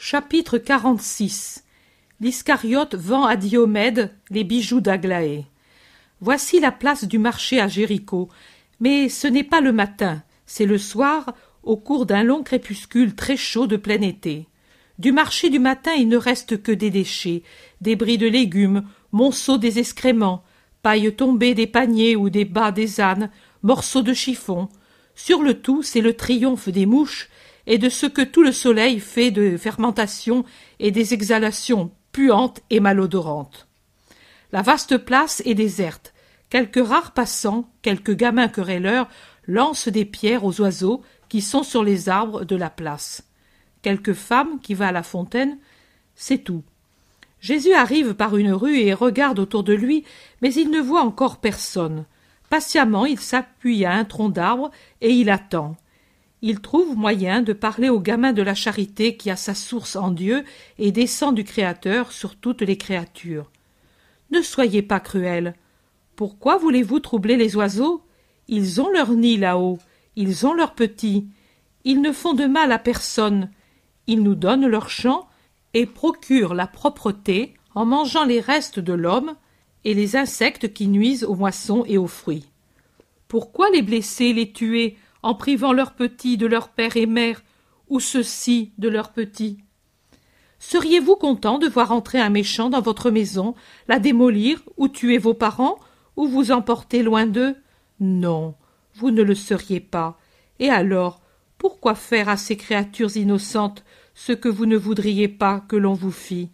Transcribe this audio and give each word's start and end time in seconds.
Chapitre 0.00 0.58
46 0.58 1.64
L'Iscariote 2.20 2.94
vend 2.94 3.24
à 3.24 3.34
Diomède 3.34 4.14
les 4.30 4.44
bijoux 4.44 4.80
d'Aglaé. 4.80 5.46
Voici 6.20 6.60
la 6.60 6.70
place 6.70 7.02
du 7.02 7.18
marché 7.18 7.58
à 7.60 7.66
Jéricho. 7.66 8.28
Mais 8.78 9.08
ce 9.08 9.26
n'est 9.26 9.42
pas 9.42 9.60
le 9.60 9.72
matin, 9.72 10.22
c'est 10.46 10.66
le 10.66 10.78
soir, 10.78 11.34
au 11.64 11.76
cours 11.76 12.06
d'un 12.06 12.22
long 12.22 12.44
crépuscule 12.44 13.16
très 13.16 13.36
chaud 13.36 13.66
de 13.66 13.76
plein 13.76 14.00
été. 14.00 14.46
Du 15.00 15.10
marché 15.10 15.50
du 15.50 15.58
matin 15.58 15.92
il 15.94 16.08
ne 16.08 16.16
reste 16.16 16.62
que 16.62 16.70
des 16.70 16.90
déchets, 16.90 17.42
débris 17.80 18.18
de 18.18 18.28
légumes, 18.28 18.84
monceaux 19.10 19.58
des 19.58 19.80
excréments, 19.80 20.44
paille 20.80 21.12
tombée 21.12 21.54
des 21.54 21.66
paniers 21.66 22.14
ou 22.14 22.30
des 22.30 22.44
bas 22.44 22.70
des 22.70 23.00
ânes, 23.00 23.30
morceaux 23.64 24.02
de 24.02 24.14
chiffon. 24.14 24.68
Sur 25.16 25.42
le 25.42 25.54
tout, 25.54 25.82
c'est 25.82 26.02
le 26.02 26.14
triomphe 26.14 26.68
des 26.68 26.86
mouches 26.86 27.28
et 27.68 27.76
de 27.76 27.90
ce 27.90 28.06
que 28.06 28.22
tout 28.22 28.42
le 28.42 28.50
soleil 28.50 28.98
fait 28.98 29.30
de 29.30 29.56
fermentation 29.58 30.44
et 30.80 30.90
des 30.90 31.12
exhalations 31.12 31.92
puantes 32.12 32.62
et 32.70 32.80
malodorantes. 32.80 33.68
La 34.52 34.62
vaste 34.62 34.96
place 34.96 35.42
est 35.44 35.54
déserte. 35.54 36.14
Quelques 36.48 36.84
rares 36.84 37.12
passants, 37.12 37.68
quelques 37.82 38.16
gamins 38.16 38.48
querelleurs 38.48 39.06
lancent 39.46 39.88
des 39.88 40.06
pierres 40.06 40.44
aux 40.44 40.60
oiseaux 40.62 41.02
qui 41.28 41.42
sont 41.42 41.62
sur 41.62 41.84
les 41.84 42.08
arbres 42.08 42.44
de 42.44 42.56
la 42.56 42.70
place. 42.70 43.22
Quelques 43.82 44.14
femmes 44.14 44.60
qui 44.62 44.72
va 44.72 44.88
à 44.88 44.92
la 44.92 45.02
fontaine, 45.02 45.58
c'est 46.14 46.38
tout. 46.38 46.64
Jésus 47.42 47.74
arrive 47.74 48.14
par 48.14 48.38
une 48.38 48.52
rue 48.52 48.78
et 48.78 48.94
regarde 48.94 49.38
autour 49.38 49.62
de 49.62 49.74
lui, 49.74 50.04
mais 50.40 50.52
il 50.54 50.70
ne 50.70 50.80
voit 50.80 51.02
encore 51.02 51.36
personne. 51.36 52.06
Patiemment, 52.48 53.04
il 53.04 53.20
s'appuie 53.20 53.84
à 53.84 53.92
un 53.92 54.06
tronc 54.06 54.30
d'arbre 54.30 54.70
et 55.02 55.10
il 55.10 55.28
attend 55.28 55.76
il 56.42 56.60
trouve 56.60 56.96
moyen 56.96 57.42
de 57.42 57.52
parler 57.52 57.88
au 57.88 58.00
gamin 58.00 58.32
de 58.32 58.42
la 58.42 58.54
charité 58.54 59.16
qui 59.16 59.30
a 59.30 59.36
sa 59.36 59.54
source 59.54 59.96
en 59.96 60.10
Dieu 60.10 60.44
et 60.78 60.92
descend 60.92 61.34
du 61.34 61.44
Créateur 61.44 62.12
sur 62.12 62.36
toutes 62.36 62.62
les 62.62 62.76
créatures. 62.76 63.50
Ne 64.30 64.42
soyez 64.42 64.82
pas 64.82 65.00
cruel. 65.00 65.54
Pourquoi 66.14 66.56
voulez-vous 66.56 67.00
troubler 67.00 67.36
les 67.36 67.56
oiseaux? 67.56 68.02
Ils 68.46 68.80
ont 68.80 68.90
leur 68.90 69.12
nid 69.12 69.36
là-haut, 69.36 69.78
ils 70.16 70.46
ont 70.46 70.54
leurs 70.54 70.74
petits, 70.74 71.26
ils 71.84 72.00
ne 72.00 72.12
font 72.12 72.34
de 72.34 72.46
mal 72.46 72.72
à 72.72 72.78
personne, 72.78 73.50
ils 74.06 74.22
nous 74.22 74.34
donnent 74.34 74.66
leur 74.66 74.90
champ 74.90 75.28
et 75.74 75.86
procurent 75.86 76.54
la 76.54 76.66
propreté 76.66 77.54
en 77.74 77.84
mangeant 77.84 78.24
les 78.24 78.40
restes 78.40 78.78
de 78.80 78.92
l'homme 78.92 79.34
et 79.84 79.94
les 79.94 80.16
insectes 80.16 80.72
qui 80.72 80.88
nuisent 80.88 81.24
aux 81.24 81.34
moissons 81.34 81.84
et 81.86 81.98
aux 81.98 82.06
fruits. 82.06 82.46
Pourquoi 83.28 83.70
les 83.70 83.82
blesser, 83.82 84.32
les 84.32 84.50
tuer, 84.50 84.96
en 85.22 85.34
privant 85.34 85.72
leurs 85.72 85.92
petits 85.92 86.36
de 86.36 86.46
leur 86.46 86.68
père 86.68 86.96
et 86.96 87.06
mère, 87.06 87.42
ou 87.88 88.00
ceux-ci 88.00 88.72
de 88.78 88.88
leurs 88.88 89.12
petits. 89.12 89.58
Seriez-vous 90.58 91.16
content 91.16 91.58
de 91.58 91.68
voir 91.68 91.92
entrer 91.92 92.20
un 92.20 92.30
méchant 92.30 92.68
dans 92.68 92.80
votre 92.80 93.10
maison, 93.10 93.54
la 93.86 93.98
démolir, 93.98 94.62
ou 94.76 94.88
tuer 94.88 95.18
vos 95.18 95.34
parents, 95.34 95.78
ou 96.16 96.26
vous 96.26 96.50
emporter 96.50 97.02
loin 97.02 97.26
d'eux? 97.26 97.56
Non, 98.00 98.54
vous 98.94 99.10
ne 99.10 99.22
le 99.22 99.34
seriez 99.34 99.80
pas. 99.80 100.18
Et 100.58 100.68
alors, 100.68 101.20
pourquoi 101.58 101.94
faire 101.94 102.28
à 102.28 102.36
ces 102.36 102.56
créatures 102.56 103.16
innocentes 103.16 103.84
ce 104.14 104.32
que 104.32 104.48
vous 104.48 104.66
ne 104.66 104.76
voudriez 104.76 105.28
pas 105.28 105.60
que 105.68 105.76
l'on 105.76 105.94
vous 105.94 106.10
fît? 106.12 106.50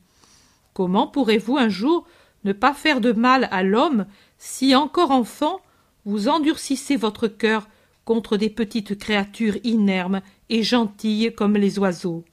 Comment 0.74 1.06
pourrez-vous 1.06 1.56
un 1.56 1.68
jour 1.68 2.06
ne 2.44 2.52
pas 2.52 2.74
faire 2.74 3.00
de 3.00 3.12
mal 3.12 3.48
à 3.50 3.62
l'homme 3.62 4.06
si, 4.36 4.74
encore 4.74 5.10
enfant, 5.10 5.60
vous 6.04 6.28
endurcissez 6.28 6.96
votre 6.96 7.26
cœur 7.26 7.68
contre 8.04 8.36
des 8.36 8.50
petites 8.50 8.98
créatures 8.98 9.56
inermes 9.64 10.20
et 10.48 10.62
gentilles 10.62 11.32
comme 11.34 11.56
les 11.56 11.78
oiseaux. 11.78 12.24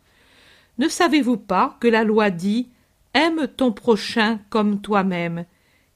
Ne 0.78 0.88
savez-vous 0.88 1.38
pas 1.38 1.78
que 1.80 1.88
la 1.88 2.03
loi 2.03 2.30
dit 2.30 2.69
Aime 3.13 3.47
ton 3.47 3.72
prochain 3.72 4.39
comme 4.50 4.81
toi-même. 4.81 5.45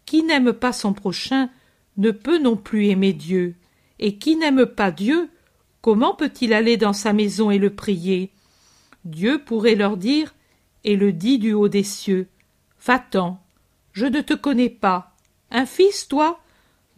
Qui 0.05 0.23
n'aime 0.23 0.53
pas 0.53 0.73
son 0.73 0.93
prochain 0.93 1.49
ne 1.97 2.11
peut 2.11 2.37
non 2.37 2.57
plus 2.57 2.87
aimer 2.87 3.13
Dieu. 3.13 3.55
Et 3.99 4.17
qui 4.17 4.35
n'aime 4.35 4.65
pas 4.65 4.91
Dieu, 4.91 5.29
comment 5.81 6.13
peut-il 6.13 6.53
aller 6.53 6.77
dans 6.77 6.93
sa 6.93 7.13
maison 7.13 7.51
et 7.51 7.57
le 7.57 7.73
prier? 7.73 8.31
Dieu 9.05 9.41
pourrait 9.43 9.75
leur 9.75 9.97
dire, 9.97 10.35
et 10.83 10.95
le 10.95 11.13
dit 11.13 11.39
du 11.39 11.53
haut 11.53 11.69
des 11.69 11.83
cieux 11.83 12.27
Va-t'en, 12.85 13.39
je 13.93 14.05
ne 14.05 14.21
te 14.21 14.33
connais 14.33 14.69
pas. 14.69 15.15
Un 15.49 15.65
fils, 15.65 16.07
toi? 16.07 16.39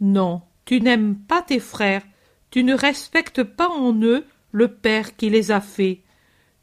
Non, 0.00 0.42
tu 0.64 0.80
n'aimes 0.80 1.16
pas 1.16 1.42
tes 1.42 1.60
frères, 1.60 2.02
tu 2.50 2.64
ne 2.64 2.74
respectes 2.74 3.42
pas 3.42 3.68
en 3.68 3.94
eux 4.02 4.24
le 4.52 4.68
Père 4.68 5.16
qui 5.16 5.30
les 5.30 5.50
a 5.50 5.60
faits. 5.60 5.98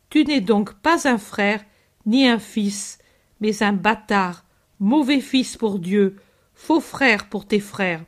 Tu 0.09 0.23
n'es 0.25 0.41
donc 0.41 0.73
pas 0.75 1.07
un 1.07 1.18
frère, 1.18 1.63
ni 2.06 2.28
un 2.28 2.40
fils, 2.40 3.00
mais 3.40 3.63
un 3.63 3.73
bâtard, 3.73 4.45
mauvais 4.79 5.19
fils 5.19 5.57
pour 5.57 5.79
Dieu, 5.79 6.16
faux 6.53 6.79
frère 6.79 7.29
pour 7.29 7.45
tes 7.45 7.59
frères. 7.59 8.03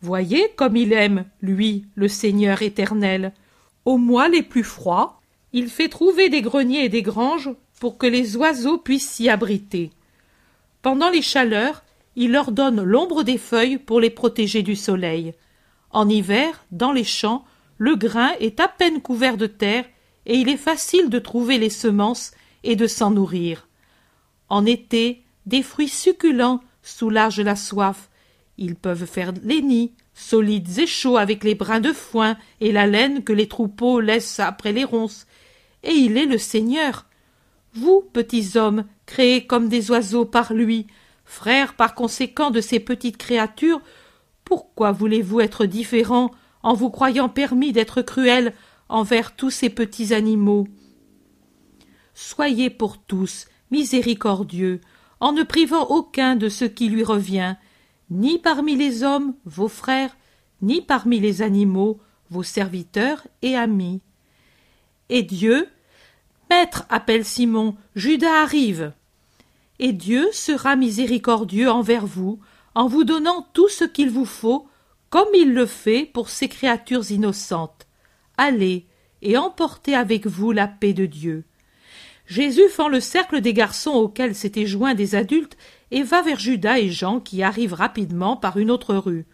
Voyez 0.00 0.48
comme 0.56 0.76
il 0.76 0.92
aime, 0.92 1.24
lui, 1.40 1.86
le 1.94 2.08
Seigneur 2.08 2.62
éternel. 2.62 3.32
Aux 3.84 3.98
mois 3.98 4.28
les 4.28 4.42
plus 4.42 4.64
froids, 4.64 5.20
il 5.52 5.68
fait 5.68 5.88
trouver 5.88 6.28
des 6.28 6.42
greniers 6.42 6.84
et 6.84 6.88
des 6.88 7.02
granges 7.02 7.50
pour 7.80 7.98
que 7.98 8.06
les 8.06 8.36
oiseaux 8.36 8.78
puissent 8.78 9.10
s'y 9.10 9.28
abriter. 9.28 9.90
Pendant 10.82 11.10
les 11.10 11.22
chaleurs, 11.22 11.82
il 12.16 12.32
leur 12.32 12.52
donne 12.52 12.82
l'ombre 12.82 13.22
des 13.22 13.38
feuilles 13.38 13.78
pour 13.78 14.00
les 14.00 14.10
protéger 14.10 14.62
du 14.62 14.76
soleil. 14.76 15.34
En 15.90 16.08
hiver, 16.08 16.64
dans 16.70 16.92
les 16.92 17.04
champs, 17.04 17.44
le 17.78 17.96
grain 17.96 18.32
est 18.40 18.60
à 18.60 18.68
peine 18.68 19.00
couvert 19.00 19.36
de 19.36 19.46
terre 19.46 19.84
et 20.26 20.36
il 20.36 20.48
est 20.48 20.56
facile 20.56 21.08
de 21.08 21.18
trouver 21.18 21.58
les 21.58 21.70
semences 21.70 22.32
et 22.64 22.76
de 22.76 22.86
s'en 22.86 23.10
nourrir. 23.10 23.68
En 24.48 24.66
été, 24.66 25.22
des 25.46 25.62
fruits 25.62 25.88
succulents 25.88 26.60
soulagent 26.82 27.40
la 27.40 27.56
soif. 27.56 28.10
Ils 28.58 28.74
peuvent 28.74 29.06
faire 29.06 29.32
les 29.42 29.62
nids, 29.62 29.92
solides 30.14 30.78
et 30.78 30.86
chauds 30.86 31.16
avec 31.16 31.44
les 31.44 31.54
brins 31.54 31.80
de 31.80 31.92
foin 31.92 32.36
et 32.60 32.72
la 32.72 32.86
laine 32.86 33.22
que 33.22 33.32
les 33.32 33.48
troupeaux 33.48 34.00
laissent 34.00 34.40
après 34.40 34.72
les 34.72 34.84
ronces. 34.84 35.26
Et 35.84 35.92
il 35.92 36.16
est 36.16 36.26
le 36.26 36.38
Seigneur. 36.38 37.06
Vous, 37.74 38.02
petits 38.12 38.58
hommes, 38.58 38.84
créés 39.06 39.46
comme 39.46 39.68
des 39.68 39.90
oiseaux 39.90 40.24
par 40.24 40.52
lui, 40.52 40.86
frères 41.24 41.74
par 41.74 41.94
conséquent 41.94 42.50
de 42.50 42.60
ces 42.60 42.80
petites 42.80 43.18
créatures 43.18 43.80
pourquoi 44.48 44.92
voulez-vous 44.92 45.40
être 45.40 45.66
différent 45.66 46.30
en 46.62 46.72
vous 46.72 46.88
croyant 46.88 47.28
permis 47.28 47.70
d'être 47.72 48.00
cruel 48.00 48.54
envers 48.88 49.36
tous 49.36 49.50
ces 49.50 49.68
petits 49.68 50.14
animaux? 50.14 50.66
Soyez 52.14 52.70
pour 52.70 52.96
tous 52.96 53.44
miséricordieux, 53.70 54.80
en 55.20 55.32
ne 55.32 55.42
privant 55.42 55.84
aucun 55.88 56.34
de 56.34 56.48
ce 56.48 56.64
qui 56.64 56.88
lui 56.88 57.04
revient, 57.04 57.56
ni 58.08 58.38
parmi 58.38 58.74
les 58.74 59.02
hommes, 59.02 59.34
vos 59.44 59.68
frères, 59.68 60.16
ni 60.62 60.80
parmi 60.80 61.20
les 61.20 61.42
animaux, 61.42 62.00
vos 62.30 62.42
serviteurs 62.42 63.26
et 63.42 63.54
amis. 63.54 64.00
Et 65.10 65.24
Dieu 65.24 65.68
Maître, 66.48 66.86
appelle 66.88 67.26
Simon, 67.26 67.76
Judas 67.94 68.40
arrive. 68.42 68.94
Et 69.78 69.92
Dieu 69.92 70.26
sera 70.32 70.74
miséricordieux 70.74 71.70
envers 71.70 72.06
vous, 72.06 72.40
en 72.78 72.86
vous 72.86 73.02
donnant 73.02 73.44
tout 73.54 73.68
ce 73.68 73.82
qu'il 73.82 74.08
vous 74.08 74.24
faut, 74.24 74.68
comme 75.10 75.26
il 75.34 75.52
le 75.52 75.66
fait 75.66 76.08
pour 76.14 76.30
ces 76.30 76.48
créatures 76.48 77.10
innocentes. 77.10 77.88
Allez 78.36 78.86
et 79.20 79.36
emportez 79.36 79.96
avec 79.96 80.28
vous 80.28 80.52
la 80.52 80.68
paix 80.68 80.92
de 80.92 81.04
Dieu. 81.04 81.44
Jésus 82.26 82.68
fend 82.68 82.86
le 82.86 83.00
cercle 83.00 83.40
des 83.40 83.52
garçons 83.52 83.94
auxquels 83.94 84.36
s'étaient 84.36 84.64
joints 84.64 84.94
des 84.94 85.16
adultes 85.16 85.56
et 85.90 86.04
va 86.04 86.22
vers 86.22 86.38
Judas 86.38 86.78
et 86.78 86.88
Jean 86.88 87.18
qui 87.18 87.42
arrivent 87.42 87.74
rapidement 87.74 88.36
par 88.36 88.58
une 88.58 88.70
autre 88.70 88.94
rue. 88.94 89.26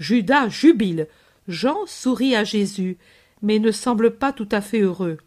Judas 0.00 0.48
jubile. 0.48 1.06
Jean 1.46 1.86
sourit 1.86 2.34
à 2.34 2.42
Jésus, 2.42 2.98
mais 3.42 3.60
ne 3.60 3.70
semble 3.70 4.16
pas 4.16 4.32
tout 4.32 4.48
à 4.50 4.60
fait 4.60 4.80
heureux. 4.80 5.18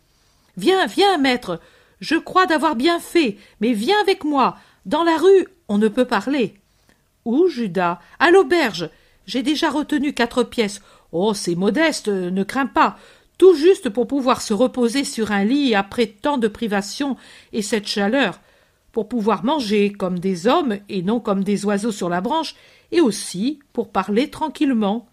Viens, 0.57 0.87
viens, 0.87 1.17
maître. 1.17 1.61
Je 2.01 2.15
crois 2.15 2.47
d'avoir 2.47 2.75
bien 2.75 2.99
fait, 2.99 3.37
mais 3.61 3.71
viens 3.71 4.01
avec 4.01 4.25
moi. 4.25 4.57
Dans 4.85 5.05
la 5.05 5.15
rue, 5.15 5.47
on 5.69 5.77
ne 5.77 5.87
peut 5.87 6.03
parler. 6.03 6.60
Où, 7.25 7.47
Judas? 7.47 7.99
À 8.19 8.31
l'auberge. 8.31 8.89
J'ai 9.25 9.43
déjà 9.43 9.69
retenu 9.69 10.13
quatre 10.13 10.43
pièces. 10.43 10.81
Oh, 11.11 11.33
c'est 11.33 11.55
modeste, 11.55 12.07
ne 12.07 12.43
crains 12.43 12.65
pas. 12.65 12.97
Tout 13.37 13.55
juste 13.55 13.89
pour 13.89 14.07
pouvoir 14.07 14.41
se 14.41 14.53
reposer 14.53 15.03
sur 15.03 15.31
un 15.31 15.43
lit 15.43 15.75
après 15.75 16.07
tant 16.07 16.37
de 16.37 16.47
privations 16.47 17.17
et 17.53 17.61
cette 17.61 17.87
chaleur, 17.87 18.39
pour 18.91 19.07
pouvoir 19.07 19.43
manger 19.43 19.91
comme 19.91 20.19
des 20.19 20.47
hommes 20.47 20.77
et 20.89 21.01
non 21.01 21.19
comme 21.19 21.43
des 21.43 21.65
oiseaux 21.65 21.91
sur 21.91 22.07
la 22.09 22.21
branche, 22.21 22.55
et 22.91 23.01
aussi 23.01 23.59
pour 23.73 23.89
parler 23.89 24.29
tranquillement. 24.29 25.07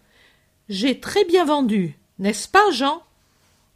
J'ai 0.67 0.99
très 0.99 1.25
bien 1.25 1.45
vendu, 1.45 1.97
n'est-ce 2.19 2.47
pas, 2.47 2.69
Jean? 2.71 3.01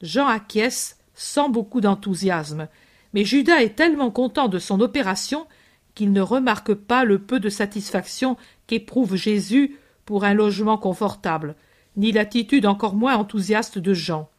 Jean 0.01 0.27
acquiesce 0.27 0.97
sans 1.15 1.49
beaucoup 1.49 1.81
d'enthousiasme, 1.81 2.67
mais 3.13 3.25
Judas 3.25 3.61
est 3.61 3.75
tellement 3.75 4.11
content 4.11 4.49
de 4.49 4.59
son 4.59 4.81
opération 4.81 5.47
qu'il 5.95 6.11
ne 6.11 6.21
remarque 6.21 6.73
pas 6.73 7.03
le 7.03 7.19
peu 7.19 7.39
de 7.39 7.49
satisfaction 7.49 8.37
qu'éprouve 8.67 9.15
Jésus 9.15 9.77
pour 10.05 10.23
un 10.23 10.33
logement 10.33 10.77
confortable, 10.77 11.55
ni 11.95 12.11
l'attitude 12.11 12.65
encore 12.65 12.95
moins 12.95 13.15
enthousiaste 13.15 13.77
de 13.77 13.93
Jean. 13.93 14.29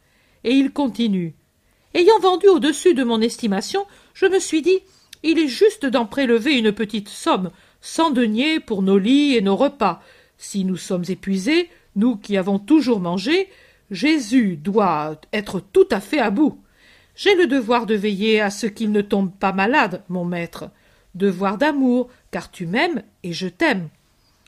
Et 0.43 0.51
il 0.51 0.71
continue. 0.71 1.35
Ayant 1.93 2.19
vendu 2.19 2.47
au-dessus 2.47 2.93
de 2.93 3.03
mon 3.03 3.21
estimation, 3.21 3.85
je 4.13 4.25
me 4.25 4.39
suis 4.39 4.61
dit 4.61 4.79
il 5.23 5.39
est 5.39 5.47
juste 5.47 5.87
d'en 5.87 6.05
prélever 6.05 6.55
une 6.55 6.71
petite 6.71 7.09
somme, 7.09 7.49
cent 7.81 8.11
deniers 8.11 8.59
pour 8.59 8.83
nos 8.83 8.99
lits 8.99 9.35
et 9.35 9.41
nos 9.41 9.55
repas. 9.55 10.03
Si 10.37 10.65
nous 10.65 10.77
sommes 10.77 11.05
épuisés, 11.09 11.69
nous 11.95 12.15
qui 12.15 12.37
avons 12.37 12.59
toujours 12.59 12.99
mangé, 12.99 13.49
Jésus 13.89 14.55
doit 14.57 15.19
être 15.33 15.59
tout 15.59 15.87
à 15.89 15.99
fait 15.99 16.19
à 16.19 16.29
bout. 16.29 16.59
J'ai 17.15 17.33
le 17.33 17.47
devoir 17.47 17.87
de 17.87 17.95
veiller 17.95 18.39
à 18.39 18.51
ce 18.51 18.67
qu'il 18.67 18.91
ne 18.91 19.01
tombe 19.01 19.31
pas 19.31 19.51
malade, 19.51 20.03
mon 20.09 20.25
maître. 20.25 20.65
Devoir 21.15 21.57
d'amour, 21.57 22.09
car 22.29 22.51
tu 22.51 22.67
m'aimes 22.67 23.01
et 23.23 23.33
je 23.33 23.47
t'aime. 23.47 23.89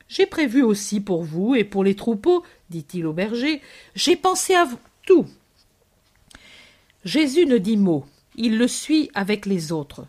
J'ai 0.10 0.26
prévu 0.26 0.64
aussi 0.64 1.00
pour 1.00 1.24
vous 1.24 1.56
et 1.56 1.64
pour 1.64 1.84
les 1.84 1.96
troupeaux, 1.96 2.44
dit-il 2.70 3.06
au 3.06 3.14
berger. 3.14 3.62
J'ai 3.96 4.16
pensé 4.16 4.54
à 4.54 4.68
tout. 5.06 5.26
Jésus 7.04 7.46
ne 7.46 7.58
dit 7.58 7.78
mot. 7.78 8.06
Il 8.36 8.58
le 8.58 8.68
suit 8.68 9.10
avec 9.14 9.46
les 9.46 9.72
autres. 9.72 10.06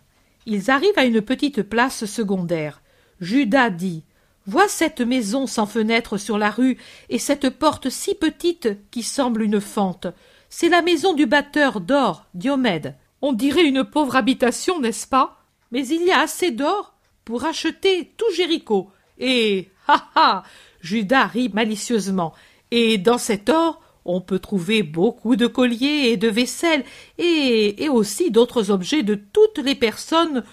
Ils 0.47 0.71
arrivent 0.71 0.99
à 0.99 1.05
une 1.05 1.23
petite 1.23 1.63
place 1.63 2.05
secondaire. 2.05 2.83
Judas 3.21 3.71
dit 3.71 4.03
Vois 4.47 4.69
cette 4.69 5.01
maison 5.01 5.47
sans 5.47 5.67
fenêtre 5.67 6.17
sur 6.17 6.39
la 6.39 6.51
rue 6.51 6.79
et 7.09 7.19
cette 7.19 7.51
porte 7.51 7.91
si 7.91 8.15
petite 8.15 8.69
qui 8.91 9.03
semble 9.03 9.43
une 9.43 9.61
fente. 9.61 10.07
C'est 10.49 10.69
la 10.69 10.83
maison 10.83 11.13
du 11.13 11.27
batteur 11.27 11.81
d'or, 11.81 12.27
Diomède. 12.35 12.95
On 13.21 13.33
dirait 13.33 13.67
une 13.67 13.85
pauvre 13.85 14.17
habitation, 14.17 14.81
n'est-ce 14.81 15.07
pas? 15.07 15.38
Mais 15.73 15.87
il 15.87 16.05
y 16.05 16.11
a 16.11 16.21
assez 16.21 16.51
d'or 16.51 16.95
pour 17.25 17.45
acheter 17.45 18.13
tout 18.17 18.33
Jéricho. 18.35 18.91
Et 19.19 19.69
ha 19.87 20.09
ha 20.15 20.43
Judas 20.81 21.27
rit 21.27 21.51
malicieusement. 21.53 22.35
Et 22.71 22.99
dans 22.99 23.19
cet 23.19 23.49
or, 23.49 23.81
on 24.05 24.21
peut 24.21 24.39
trouver 24.39 24.83
beaucoup 24.83 25.37
de 25.37 25.47
colliers 25.47 26.11
et 26.11 26.17
de 26.17 26.29
vaisselle, 26.29 26.85
et, 27.19 27.85
et 27.85 27.89
aussi 27.89 28.31
d'autres 28.31 28.71
objets 28.71 29.03
de 29.03 29.15
toutes 29.15 29.59
les 29.59 29.75
personnes 29.75 30.45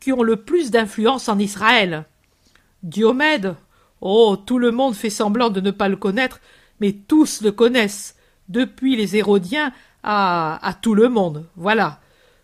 qui 0.00 0.12
ont 0.12 0.22
le 0.22 0.36
plus 0.36 0.70
d'influence 0.70 1.28
en 1.28 1.38
Israël. 1.38 2.06
Diomède. 2.82 3.56
Oh. 4.00 4.36
Tout 4.36 4.58
le 4.58 4.70
monde 4.70 4.94
fait 4.94 5.10
semblant 5.10 5.50
de 5.50 5.60
ne 5.60 5.70
pas 5.70 5.88
le 5.88 5.96
connaître, 5.96 6.40
mais 6.80 6.92
tous 6.92 7.42
le 7.42 7.52
connaissent, 7.52 8.16
depuis 8.48 8.96
les 8.96 9.16
Hérodiens 9.16 9.72
à, 10.02 10.66
à 10.66 10.72
tout 10.74 10.94
le 10.94 11.08
monde. 11.08 11.46
Voilà. 11.56 12.00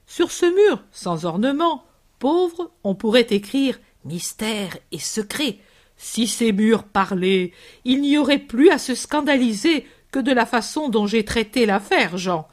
Sur 0.07 0.31
ce 0.31 0.47
mur, 0.47 0.83
sans 0.93 1.25
ornement, 1.25 1.85
pauvre, 2.25 2.71
on 2.85 2.95
pourrait 2.95 3.27
écrire 3.29 3.79
mystère 4.07 4.79
et 4.93 4.99
secret. 4.99 5.59
Si 5.99 6.27
ces 6.27 6.53
murs 6.53 6.85
parlaient, 6.85 7.53
il 7.85 8.01
n'y 8.01 8.17
aurait 8.17 8.39
plus 8.39 8.71
à 8.71 8.79
se 8.79 8.95
scandaliser 8.95 9.87
que 10.11 10.21
de 10.21 10.33
la 10.33 10.47
façon 10.47 10.89
dont 10.89 11.07
j'ai 11.07 11.27
traité 11.27 11.67
l'affaire, 11.67 12.17
Jean. 12.17 12.49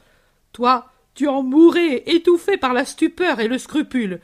Toi, 0.52 0.90
tu 1.14 1.26
en 1.26 1.42
mourrais, 1.42 2.02
étouffé 2.04 2.58
par 2.58 2.74
la 2.74 2.84
stupeur 2.84 3.40
et 3.40 3.48
le 3.48 3.56
scrupule. 3.56 4.20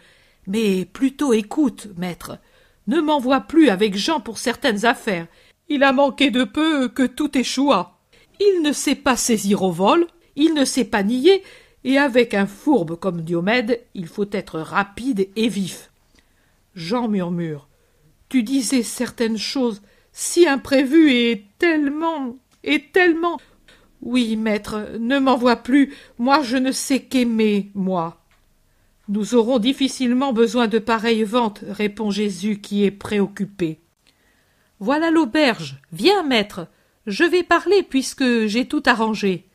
Mais 0.47 0.85
plutôt 0.85 1.33
écoute, 1.33 1.89
maître. 1.97 2.37
Ne 2.87 3.01
m'envoie 3.01 3.41
plus 3.41 3.71
avec 3.71 3.97
Jean 3.97 4.21
pour 4.21 4.37
certaines 4.37 4.85
affaires. 4.85 5.29
Il 5.71 5.83
a 5.83 5.95
manqué 5.95 6.31
de 6.31 6.45
peu 6.45 6.91
que 6.91 7.05
tout 7.05 7.39
échoua. 7.39 7.99
Il 8.39 8.61
ne 8.61 8.73
sait 8.73 8.97
pas 8.97 9.17
saisir 9.17 9.63
au 9.63 9.73
vol, 9.73 10.09
il 10.37 10.53
ne 10.53 10.67
sait 10.67 10.85
pas 10.85 11.03
nier, 11.03 11.43
et 11.89 11.97
avec 11.97 12.35
un 12.35 12.47
fourbe 12.47 12.97
comme 12.97 13.23
Diomède, 13.23 13.81
il 13.95 14.09
faut 14.09 14.29
être 14.33 14.61
rapide 14.61 15.31
et 15.37 15.49
vif. 15.49 15.91
Jean 16.75 17.09
murmure. 17.09 17.67
Tu 18.29 18.43
disais 18.43 18.83
certaines 18.83 19.39
choses 19.39 19.81
si 20.13 20.47
imprévues 20.47 21.13
et 21.13 21.47
tellement. 21.59 22.37
et 22.63 22.91
tellement. 22.93 23.41
Oui, 24.03 24.37
maître, 24.37 24.99
ne 25.01 25.19
m'envoie 25.19 25.57
plus. 25.57 25.95
Moi 26.19 26.43
je 26.43 26.59
ne 26.59 26.73
sais 26.73 27.01
qu'aimer, 27.01 27.71
moi. 27.75 28.23
Nous 29.09 29.35
aurons 29.35 29.59
difficilement 29.59 30.35
besoin 30.35 30.69
de 30.69 30.79
pareilles 30.79 31.25
ventes, 31.25 31.65
répond 31.67 32.11
Jésus 32.11 32.61
qui 32.61 32.85
est 32.85 32.91
préoccupé. 32.91 33.81
Voilà 34.79 35.11
l'auberge. 35.11 35.81
Viens, 35.93 36.23
maître. 36.23 36.67
Je 37.07 37.25
vais 37.25 37.45
parler 37.45 37.83
puisque 37.83 38.45
j'ai 38.45 38.69
tout 38.69 38.83
arrangé. 38.85 39.48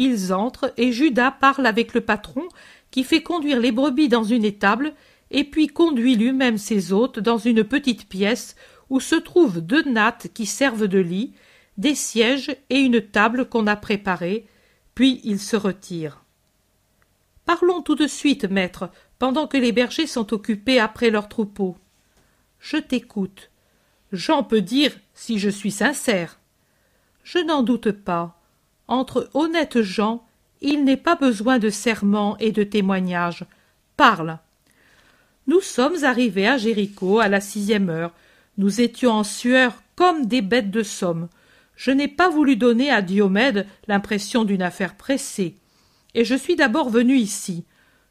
Ils 0.00 0.32
entrent 0.32 0.72
et 0.78 0.92
Judas 0.92 1.30
parle 1.30 1.66
avec 1.66 1.92
le 1.92 2.00
patron 2.00 2.48
qui 2.90 3.04
fait 3.04 3.22
conduire 3.22 3.60
les 3.60 3.70
brebis 3.70 4.08
dans 4.08 4.24
une 4.24 4.46
étable 4.46 4.94
et 5.30 5.44
puis 5.44 5.66
conduit 5.66 6.16
lui-même 6.16 6.56
ses 6.56 6.94
hôtes 6.94 7.18
dans 7.18 7.36
une 7.36 7.64
petite 7.64 8.08
pièce 8.08 8.56
où 8.88 8.98
se 8.98 9.14
trouvent 9.14 9.60
deux 9.60 9.82
nattes 9.82 10.28
qui 10.32 10.46
servent 10.46 10.88
de 10.88 10.98
lit, 10.98 11.34
des 11.76 11.94
sièges 11.94 12.56
et 12.70 12.78
une 12.78 13.02
table 13.02 13.46
qu'on 13.46 13.66
a 13.66 13.76
préparée, 13.76 14.46
puis 14.94 15.20
il 15.22 15.38
se 15.38 15.56
retire. 15.56 16.24
Parlons 17.44 17.82
tout 17.82 17.94
de 17.94 18.06
suite, 18.06 18.46
maître, 18.46 18.88
pendant 19.18 19.46
que 19.46 19.58
les 19.58 19.72
bergers 19.72 20.06
sont 20.06 20.32
occupés 20.32 20.80
après 20.80 21.10
leur 21.10 21.28
troupeau. 21.28 21.76
Je 22.58 22.78
t'écoute. 22.78 23.50
Jean 24.12 24.44
peut 24.44 24.62
dire 24.62 24.96
si 25.12 25.38
je 25.38 25.50
suis 25.50 25.70
sincère. 25.70 26.40
Je 27.22 27.38
n'en 27.38 27.62
doute 27.62 27.90
pas. 27.90 28.39
Entre 28.90 29.30
honnêtes 29.32 29.80
gens, 29.80 30.22
il 30.60 30.84
n'est 30.84 30.98
pas 30.98 31.16
besoin 31.16 31.58
de 31.58 31.70
serments 31.70 32.36
et 32.36 32.52
de 32.52 32.62
témoignages. 32.62 33.46
Parle. 33.96 34.38
Nous 35.46 35.62
sommes 35.62 36.04
arrivés 36.04 36.46
à 36.46 36.58
Jéricho 36.58 37.20
à 37.20 37.28
la 37.28 37.40
sixième 37.40 37.88
heure. 37.88 38.12
Nous 38.58 38.82
étions 38.82 39.12
en 39.12 39.24
sueur 39.24 39.82
comme 39.96 40.26
des 40.26 40.42
bêtes 40.42 40.70
de 40.70 40.82
somme. 40.82 41.28
Je 41.76 41.90
n'ai 41.90 42.08
pas 42.08 42.28
voulu 42.28 42.56
donner 42.56 42.90
à 42.90 43.00
Diomède 43.00 43.66
l'impression 43.88 44.44
d'une 44.44 44.60
affaire 44.60 44.94
pressée 44.96 45.54
et 46.14 46.24
je 46.24 46.34
suis 46.34 46.56
d'abord 46.56 46.90
venu 46.90 47.16
ici. 47.16 47.64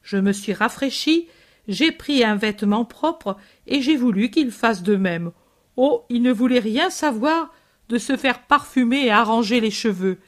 Je 0.04 0.18
me 0.18 0.32
suis 0.32 0.54
rafraîchi, 0.54 1.28
j'ai 1.68 1.92
pris 1.92 2.24
un 2.24 2.36
vêtement 2.36 2.86
propre, 2.86 3.38
et 3.68 3.82
j'ai 3.82 3.96
voulu 3.96 4.32
qu'il 4.32 4.52
fasse 4.52 4.84
de 4.84 4.96
même. 4.96 5.32
Oh. 5.76 6.06
Il 6.10 6.22
ne 6.22 6.32
voulait 6.32 6.60
rien 6.60 6.90
savoir 6.90 7.54
de 7.90 7.98
se 7.98 8.18
faire 8.18 8.44
parfumer 8.44 9.06
et 9.06 9.12
arranger 9.12 9.60
les 9.60 9.72
cheveux. 9.72 10.20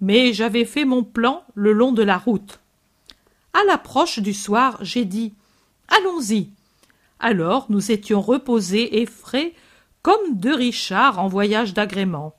Mais 0.00 0.32
j'avais 0.32 0.64
fait 0.64 0.84
mon 0.84 1.04
plan 1.04 1.44
le 1.54 1.72
long 1.72 1.92
de 1.92 2.02
la 2.02 2.18
route. 2.18 2.60
À 3.52 3.64
l'approche 3.66 4.18
du 4.18 4.32
soir, 4.32 4.78
j'ai 4.80 5.04
dit. 5.04 5.34
Allons-y. 5.88 6.50
Alors 7.18 7.66
nous 7.68 7.90
étions 7.90 8.20
reposés 8.20 9.00
et 9.00 9.06
frais 9.06 9.54
comme 10.02 10.36
deux 10.38 10.54
Richards 10.54 11.18
en 11.18 11.28
voyage 11.28 11.74
d'agrément. 11.74 12.34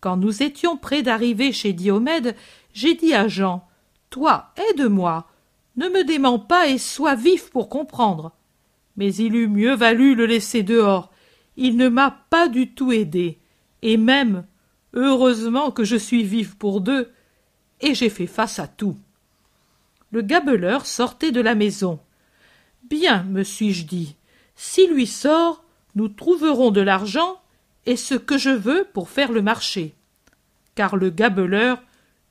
Quand 0.00 0.16
nous 0.16 0.42
étions 0.42 0.76
près 0.76 1.02
d'arriver 1.02 1.52
chez 1.52 1.72
Diomède, 1.72 2.36
j'ai 2.72 2.94
dit 2.94 3.14
à 3.14 3.26
Jean 3.26 3.66
toi, 4.10 4.52
aide-moi. 4.70 5.26
Ne 5.76 5.88
me 5.88 6.04
dément 6.04 6.38
pas 6.38 6.68
et 6.68 6.78
sois 6.78 7.14
vif 7.14 7.50
pour 7.50 7.68
comprendre. 7.68 8.32
Mais 8.96 9.14
il 9.14 9.34
eût 9.34 9.48
mieux 9.48 9.74
valu 9.74 10.14
le 10.14 10.24
laisser 10.24 10.62
dehors. 10.62 11.12
Il 11.56 11.76
ne 11.76 11.88
m'a 11.88 12.10
pas 12.30 12.48
du 12.48 12.72
tout 12.72 12.92
aidé. 12.92 13.38
Et 13.82 13.98
même, 13.98 14.46
heureusement 14.96 15.70
que 15.70 15.84
je 15.84 15.96
suis 15.96 16.24
vif 16.24 16.56
pour 16.56 16.80
deux, 16.80 17.12
et 17.80 17.94
j'ai 17.94 18.08
fait 18.08 18.26
face 18.26 18.58
à 18.58 18.66
tout. 18.66 18.96
Le 20.10 20.22
gabeleur 20.22 20.86
sortait 20.86 21.32
de 21.32 21.40
la 21.40 21.54
maison. 21.54 22.00
Bien, 22.88 23.22
me 23.24 23.42
suis-je 23.42 23.84
dit, 23.84 24.16
s'il 24.54 24.90
lui 24.90 25.06
sort, 25.06 25.62
nous 25.94 26.08
trouverons 26.08 26.70
de 26.70 26.80
l'argent 26.80 27.40
et 27.84 27.96
ce 27.96 28.14
que 28.14 28.38
je 28.38 28.50
veux 28.50 28.86
pour 28.92 29.10
faire 29.10 29.30
le 29.30 29.42
marché. 29.42 29.94
Car 30.74 30.96
le 30.96 31.10
gabeleur 31.10 31.80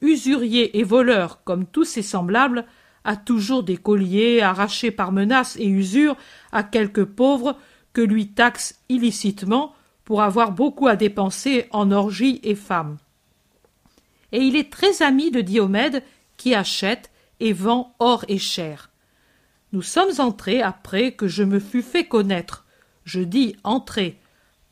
usurier 0.01 0.77
et 0.79 0.83
voleur 0.83 1.43
comme 1.43 1.65
tous 1.65 1.83
ses 1.83 2.01
semblables, 2.01 2.65
a 3.03 3.15
toujours 3.15 3.63
des 3.63 3.77
colliers 3.77 4.41
arrachés 4.41 4.91
par 4.91 5.11
menaces 5.11 5.57
et 5.57 5.67
usure 5.67 6.15
à 6.51 6.63
quelques 6.63 7.05
pauvres 7.05 7.57
que 7.93 8.01
lui 8.01 8.29
taxe 8.29 8.81
illicitement 8.89 9.73
pour 10.05 10.21
avoir 10.21 10.51
beaucoup 10.51 10.87
à 10.87 10.95
dépenser 10.95 11.67
en 11.71 11.91
orgies 11.91 12.39
et 12.43 12.55
femmes. 12.55 12.97
Et 14.31 14.39
il 14.39 14.55
est 14.55 14.71
très 14.71 15.01
ami 15.01 15.31
de 15.31 15.41
Diomède 15.41 16.03
qui 16.37 16.53
achète 16.53 17.11
et 17.39 17.53
vend 17.53 17.95
or 17.99 18.23
et 18.27 18.37
chair. 18.37 18.91
Nous 19.73 19.81
sommes 19.81 20.19
entrés 20.19 20.61
après 20.61 21.11
que 21.11 21.27
je 21.27 21.43
me 21.43 21.59
fus 21.59 21.81
fait 21.81 22.05
connaître. 22.05 22.65
Je 23.03 23.21
dis 23.21 23.55
entrer, 23.63 24.19